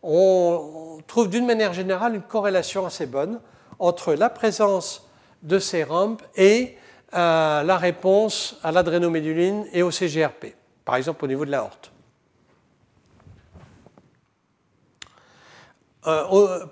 On, 0.03 0.99
trouve 1.07 1.29
d'une 1.29 1.45
manière 1.45 1.73
générale 1.73 2.15
une 2.15 2.21
corrélation 2.21 2.85
assez 2.85 3.05
bonne 3.05 3.39
entre 3.79 4.13
la 4.13 4.29
présence 4.29 5.07
de 5.43 5.57
ces 5.57 5.83
rampes 5.83 6.21
et 6.35 6.77
euh, 7.13 7.63
la 7.63 7.77
réponse 7.77 8.59
à 8.63 8.71
l'adrénoméduline 8.71 9.65
et 9.71 9.83
au 9.83 9.91
CGRP, 9.91 10.55
par 10.83 10.97
exemple 10.97 11.23
au 11.23 11.27
niveau 11.27 11.45
de 11.45 11.51
la 11.51 11.63
horte. 11.63 11.91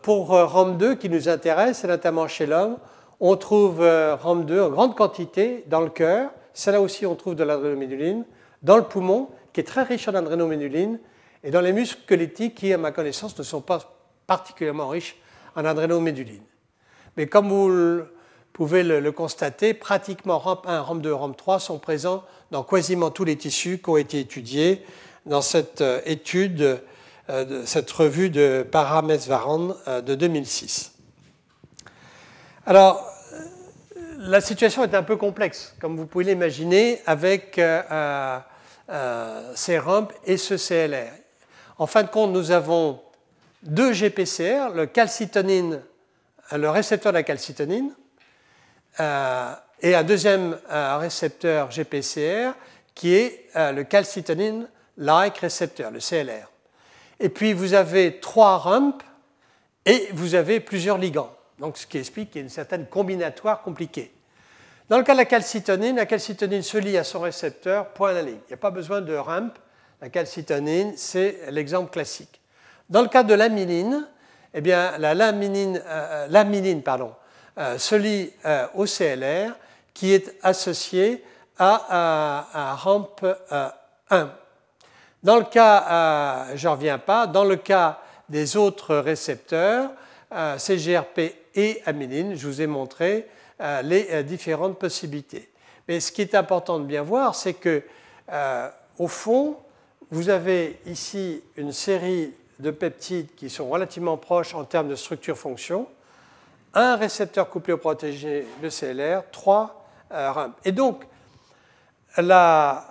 pour 0.01 0.32
RAM2 0.32 0.97
qui 0.97 1.09
nous 1.09 1.28
intéresse, 1.28 1.84
et 1.84 1.88
notamment 1.88 2.26
chez 2.26 2.45
l'homme, 2.45 2.78
on 3.19 3.38
trouve 3.38 3.82
euh, 3.82 4.15
RAM2 4.15 4.61
en 4.61 4.69
grande 4.69 4.95
quantité 4.95 5.63
dans 5.67 5.82
le 5.82 5.89
cœur. 5.89 6.32
C'est 6.53 6.71
là 6.71 6.82
aussi 6.82 7.05
on 7.05 7.15
trouve 7.15 7.36
de 7.36 7.43
l'adrénoméduline. 7.43 8.26
Dans 8.66 8.78
le 8.78 8.84
poumon, 8.84 9.30
qui 9.53 9.59
est 9.59 9.63
très 9.63 9.84
riche 9.84 10.07
en 10.07 10.16
adrénoméduline. 10.16 10.99
Et 11.43 11.51
dans 11.51 11.61
les 11.61 11.72
muscles 11.72 12.01
squelettiques, 12.01 12.55
qui, 12.55 12.74
à 12.74 12.80
ma 12.80 12.91
connaissance, 12.91 13.38
ne 13.38 13.43
sont 13.43 13.61
pas 13.61 13.95
particulièrement 14.26 14.88
riches 14.88 15.18
en 15.55 15.66
adrénoméduline. 15.66 16.41
Mais 17.16 17.28
comme 17.28 17.49
vous 17.49 18.01
pouvez 18.53 18.82
le, 18.82 19.11
constater, 19.11 19.76
pratiquement 19.76 20.39
RAM1, 20.39 20.84
RAM2, 20.84 21.07
RAM3 21.09 21.59
sont 21.59 21.78
présents 21.78 22.24
dans 22.49 22.63
quasiment 22.63 23.11
tous 23.11 23.24
les 23.24 23.36
tissus 23.36 23.78
qui 23.78 23.89
ont 23.91 23.97
été 23.97 24.20
étudiés 24.20 24.84
dans 25.28 25.41
cette 25.41 25.82
euh, 25.82 26.01
étude, 26.05 26.82
euh, 27.30 27.61
cette 27.66 27.91
revue 27.91 28.32
de 28.32 28.66
Paramesvaran 28.72 29.76
de 30.03 30.16
2006. 30.16 30.91
Alors, 32.66 33.07
la 34.18 34.41
situation 34.41 34.84
est 34.84 34.95
un 34.95 35.03
peu 35.03 35.18
complexe, 35.18 35.76
comme 35.80 35.95
vous 35.97 36.07
pouvez 36.07 36.24
l'imaginer, 36.24 36.99
avec 37.05 37.59
euh, 38.89 39.53
euh, 39.53 39.69
euh, 39.69 39.81
rampes 39.81 40.13
et 40.25 40.38
ce 40.38 40.55
CLR. 40.55 41.11
En 41.77 41.88
fin 41.88 42.03
de 42.03 42.09
compte, 42.09 42.31
nous 42.31 42.51
avons 42.51 43.01
deux 43.63 43.93
GPCR, 43.93 44.73
le 44.73 44.86
calcitonine, 44.86 45.81
le 46.51 46.69
récepteur 46.69 47.11
de 47.11 47.17
la 47.17 47.23
calcitonine, 47.23 47.91
et 48.97 49.95
un 49.95 50.03
deuxième 50.03 50.57
récepteur 50.69 51.69
GPCR 51.69 52.51
qui 52.93 53.13
est 53.13 53.49
le 53.55 53.81
calcitonine-like 53.83 55.38
récepteur, 55.39 55.91
le 55.91 55.99
CLR. 55.99 56.49
Et 57.19 57.27
puis 57.27 57.51
vous 57.51 57.73
avez 57.73 58.19
trois 58.19 58.57
rampes 58.57 59.03
et 59.86 60.09
vous 60.13 60.36
avez 60.36 60.59
plusieurs 60.61 60.97
ligands. 60.97 61.36
Donc, 61.59 61.77
ce 61.77 61.88
qui 61.88 61.97
explique 61.97 62.31
qu'il 62.31 62.41
y 62.41 62.43
a 62.43 62.45
une 62.45 62.49
certaine 62.49 62.86
combinatoire 62.86 63.61
compliquée. 63.61 64.11
Dans 64.88 64.99
le 64.99 65.03
cas 65.03 65.13
de 65.13 65.17
la 65.17 65.25
calcitonine, 65.25 65.95
la 65.95 66.05
calcitonine 66.05 66.61
se 66.61 66.77
lie 66.77 66.95
à 66.95 67.03
son 67.03 67.21
récepteur, 67.21 67.88
point 67.89 68.11
à 68.11 68.13
la 68.13 68.21
ligne. 68.21 68.38
Il 68.45 68.49
n'y 68.49 68.53
a 68.53 68.57
pas 68.57 68.69
besoin 68.69 69.01
de 69.01 69.15
ramp. 69.15 69.49
La 69.99 70.09
calcitonine, 70.09 70.93
c'est 70.95 71.39
l'exemple 71.49 71.89
classique. 71.89 72.39
Dans 72.88 73.01
le 73.01 73.07
cas 73.07 73.23
de 73.23 73.33
l'amyline, 73.33 74.07
eh 74.53 74.61
bien, 74.61 74.95
la 74.99 75.15
laminine, 75.15 75.81
euh, 75.88 76.27
euh, 76.31 76.81
pardon, 76.83 77.13
euh, 77.57 77.79
se 77.79 77.95
lie 77.95 78.31
au 78.75 78.86
CLR 78.86 79.55
qui 79.95 80.13
est 80.13 80.36
associé 80.43 81.23
à, 81.57 82.47
à 82.53 82.75
ramp 82.75 83.15
1. 84.11 84.31
Dans 85.23 85.38
le 85.38 85.45
cas, 85.45 86.55
je 86.55 86.67
ne 86.67 86.71
reviens 86.71 86.99
pas, 86.99 87.25
dans 87.25 87.45
le 87.45 87.55
cas 87.55 88.01
des 88.29 88.55
autres 88.55 88.97
récepteurs, 88.97 89.89
CGRP 90.57 91.33
et 91.55 91.81
amyline. 91.88 92.36
Je 92.36 92.45
vous 92.45 92.61
ai 92.61 92.67
montré 92.67 93.27
euh, 93.61 93.81
les 93.81 94.07
euh, 94.11 94.23
différentes 94.23 94.77
possibilités. 94.77 95.49
Mais 95.87 95.99
ce 95.99 96.11
qui 96.11 96.21
est 96.21 96.35
important 96.35 96.79
de 96.79 96.85
bien 96.85 97.03
voir, 97.03 97.35
c'est 97.35 97.53
que, 97.53 97.83
euh, 98.31 98.69
au 98.97 99.07
fond, 99.07 99.57
vous 100.11 100.29
avez 100.29 100.79
ici 100.85 101.41
une 101.57 101.71
série 101.71 102.33
de 102.59 102.71
peptides 102.71 103.33
qui 103.35 103.49
sont 103.49 103.69
relativement 103.69 104.17
proches 104.17 104.53
en 104.53 104.63
termes 104.63 104.89
de 104.89 104.95
structure-fonction, 104.95 105.87
un 106.73 106.95
récepteur 106.95 107.49
couplé 107.49 107.73
au 107.73 107.77
protégé, 107.77 108.45
le 108.61 108.69
CLR, 108.69 109.23
trois 109.31 109.85
RAMP. 110.09 110.53
Et 110.65 110.71
donc, 110.71 111.03
la 112.17 112.85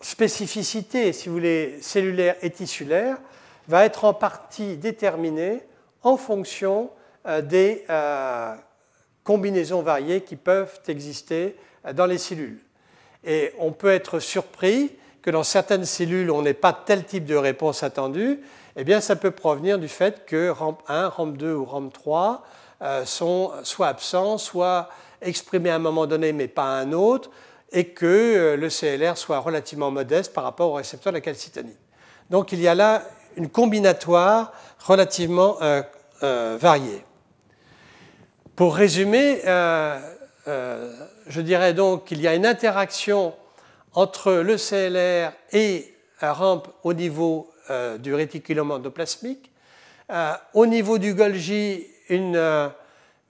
spécificité, 0.00 1.12
si 1.12 1.28
vous 1.28 1.34
voulez, 1.34 1.78
cellulaire 1.82 2.36
et 2.42 2.50
tissulaire, 2.50 3.18
va 3.68 3.84
être 3.84 4.04
en 4.04 4.14
partie 4.14 4.76
déterminée 4.76 5.62
en 6.02 6.16
fonction 6.16 6.90
euh, 7.26 7.42
des 7.42 7.84
euh, 7.90 8.54
combinaisons 9.24 9.82
variées 9.82 10.22
qui 10.22 10.36
peuvent 10.36 10.80
exister 10.88 11.56
euh, 11.86 11.92
dans 11.92 12.06
les 12.06 12.18
cellules. 12.18 12.60
Et 13.24 13.52
on 13.58 13.72
peut 13.72 13.92
être 13.92 14.18
surpris 14.18 14.92
que 15.22 15.30
dans 15.30 15.42
certaines 15.42 15.84
cellules, 15.84 16.30
on 16.30 16.42
n'ait 16.42 16.54
pas 16.54 16.72
tel 16.72 17.04
type 17.04 17.26
de 17.26 17.36
réponse 17.36 17.82
attendue. 17.82 18.40
Eh 18.76 18.84
bien, 18.84 19.00
ça 19.00 19.16
peut 19.16 19.30
provenir 19.30 19.78
du 19.78 19.88
fait 19.88 20.24
que 20.24 20.50
RAMP1, 20.50 21.10
RAMP2 21.10 21.52
ou 21.52 21.64
RAMP3 21.66 23.04
sont 23.04 23.52
soit 23.62 23.88
absents, 23.88 24.38
soit 24.38 24.88
exprimés 25.20 25.68
à 25.68 25.74
un 25.74 25.80
moment 25.80 26.06
donné, 26.06 26.32
mais 26.32 26.48
pas 26.48 26.78
à 26.78 26.80
un 26.80 26.92
autre, 26.92 27.30
et 27.72 27.88
que 27.88 28.56
le 28.58 28.68
CLR 28.70 29.18
soit 29.18 29.38
relativement 29.40 29.90
modeste 29.90 30.32
par 30.32 30.44
rapport 30.44 30.70
au 30.70 30.74
récepteur 30.74 31.12
de 31.12 31.18
la 31.18 31.20
calcitonine. 31.20 31.76
Donc, 32.30 32.52
il 32.52 32.60
y 32.60 32.68
a 32.68 32.74
là 32.74 33.02
une 33.36 33.50
combinatoire 33.50 34.54
relativement 34.78 35.58
variée. 36.22 37.04
Pour 38.60 38.76
résumer, 38.76 39.40
euh, 39.46 39.98
euh, 40.46 40.92
je 41.28 41.40
dirais 41.40 41.72
donc 41.72 42.04
qu'il 42.04 42.20
y 42.20 42.28
a 42.28 42.34
une 42.34 42.44
interaction 42.44 43.32
entre 43.94 44.32
le 44.34 44.56
CLR 44.58 45.32
et 45.50 45.94
la 46.20 46.34
rampe 46.34 46.68
au 46.82 46.92
niveau 46.92 47.50
euh, 47.70 47.96
du 47.96 48.12
réticulum 48.12 48.70
endoplasmique. 48.70 49.50
au 50.52 50.66
niveau 50.66 50.98
du 50.98 51.14
Golgi, 51.14 51.86
une 52.10 52.70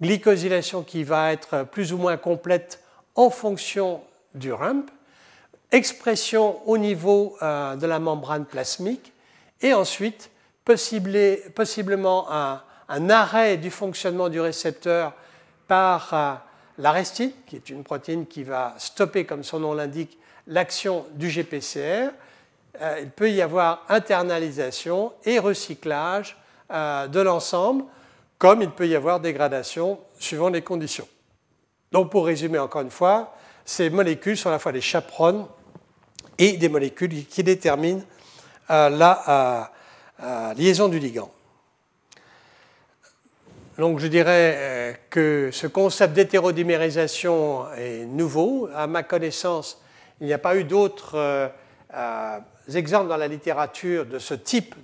glycosylation 0.02 0.82
qui 0.82 1.04
va 1.04 1.32
être 1.32 1.62
plus 1.62 1.92
ou 1.92 1.98
moins 1.98 2.16
complète 2.16 2.80
en 3.14 3.30
fonction 3.30 4.00
du 4.34 4.52
ramp, 4.52 4.86
expression 5.70 6.60
au 6.68 6.76
niveau 6.76 7.36
de 7.40 7.86
la 7.86 8.00
membrane 8.00 8.46
plasmique, 8.46 9.12
et 9.60 9.74
ensuite 9.74 10.32
possiblement 10.64 12.26
un, 12.32 12.62
un 12.90 13.08
arrêt 13.08 13.56
du 13.56 13.70
fonctionnement 13.70 14.28
du 14.28 14.40
récepteur 14.40 15.12
par 15.68 16.12
euh, 16.12 16.34
l'arestine, 16.78 17.30
qui 17.46 17.54
est 17.56 17.70
une 17.70 17.84
protéine 17.84 18.26
qui 18.26 18.42
va 18.42 18.74
stopper, 18.78 19.24
comme 19.24 19.44
son 19.44 19.60
nom 19.60 19.72
l'indique, 19.72 20.18
l'action 20.48 21.06
du 21.12 21.28
GPCR. 21.28 22.10
Euh, 22.80 22.98
il 23.00 23.10
peut 23.10 23.30
y 23.30 23.40
avoir 23.40 23.84
internalisation 23.88 25.12
et 25.24 25.38
recyclage 25.38 26.36
euh, 26.72 27.06
de 27.06 27.20
l'ensemble, 27.20 27.84
comme 28.38 28.60
il 28.60 28.70
peut 28.70 28.88
y 28.88 28.96
avoir 28.96 29.20
dégradation 29.20 30.00
suivant 30.18 30.48
les 30.48 30.62
conditions. 30.62 31.06
Donc 31.92 32.10
pour 32.10 32.26
résumer 32.26 32.58
encore 32.58 32.82
une 32.82 32.90
fois, 32.90 33.36
ces 33.64 33.88
molécules 33.88 34.36
sont 34.36 34.48
à 34.48 34.52
la 34.52 34.58
fois 34.58 34.72
des 34.72 34.80
chaperones 34.80 35.46
et 36.38 36.56
des 36.56 36.68
molécules 36.68 37.26
qui 37.26 37.44
déterminent 37.44 38.02
la 38.68 39.70
liaison 40.56 40.88
du 40.88 40.98
ligand. 40.98 41.30
Donc 43.78 43.98
je 44.00 44.08
dirais 44.08 44.54
euh, 44.56 44.92
que 45.10 45.50
ce 45.52 45.66
concept 45.66 46.12
d'hétérodimérisation 46.14 47.72
est 47.76 48.04
nouveau. 48.04 48.68
À 48.74 48.86
ma 48.86 49.02
connaissance, 49.02 49.80
il 50.20 50.26
n'y 50.26 50.32
a 50.32 50.38
pas 50.38 50.56
eu 50.56 50.64
d'autres 50.64 51.16
euh, 51.16 51.48
euh, 51.94 52.38
exemples 52.74 53.08
dans 53.08 53.16
la 53.16 53.28
littérature 53.28 54.06
de 54.06 54.18
ce 54.18 54.34
type 54.34 54.74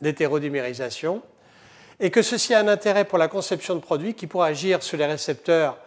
d'hétérodimérisation. 0.00 1.22
et 2.00 2.10
que 2.10 2.20
ceci 2.20 2.52
a 2.52 2.60
un 2.60 2.68
intérêt 2.68 3.04
pour 3.04 3.18
la 3.18 3.28
conception 3.28 3.74
de 3.74 3.80
produits 3.80 4.14
qui 4.14 4.26
pourraient 4.26 4.50
agir 4.50 4.82
sur 4.82 4.98
les 4.98 5.06
récepteurs 5.06 5.78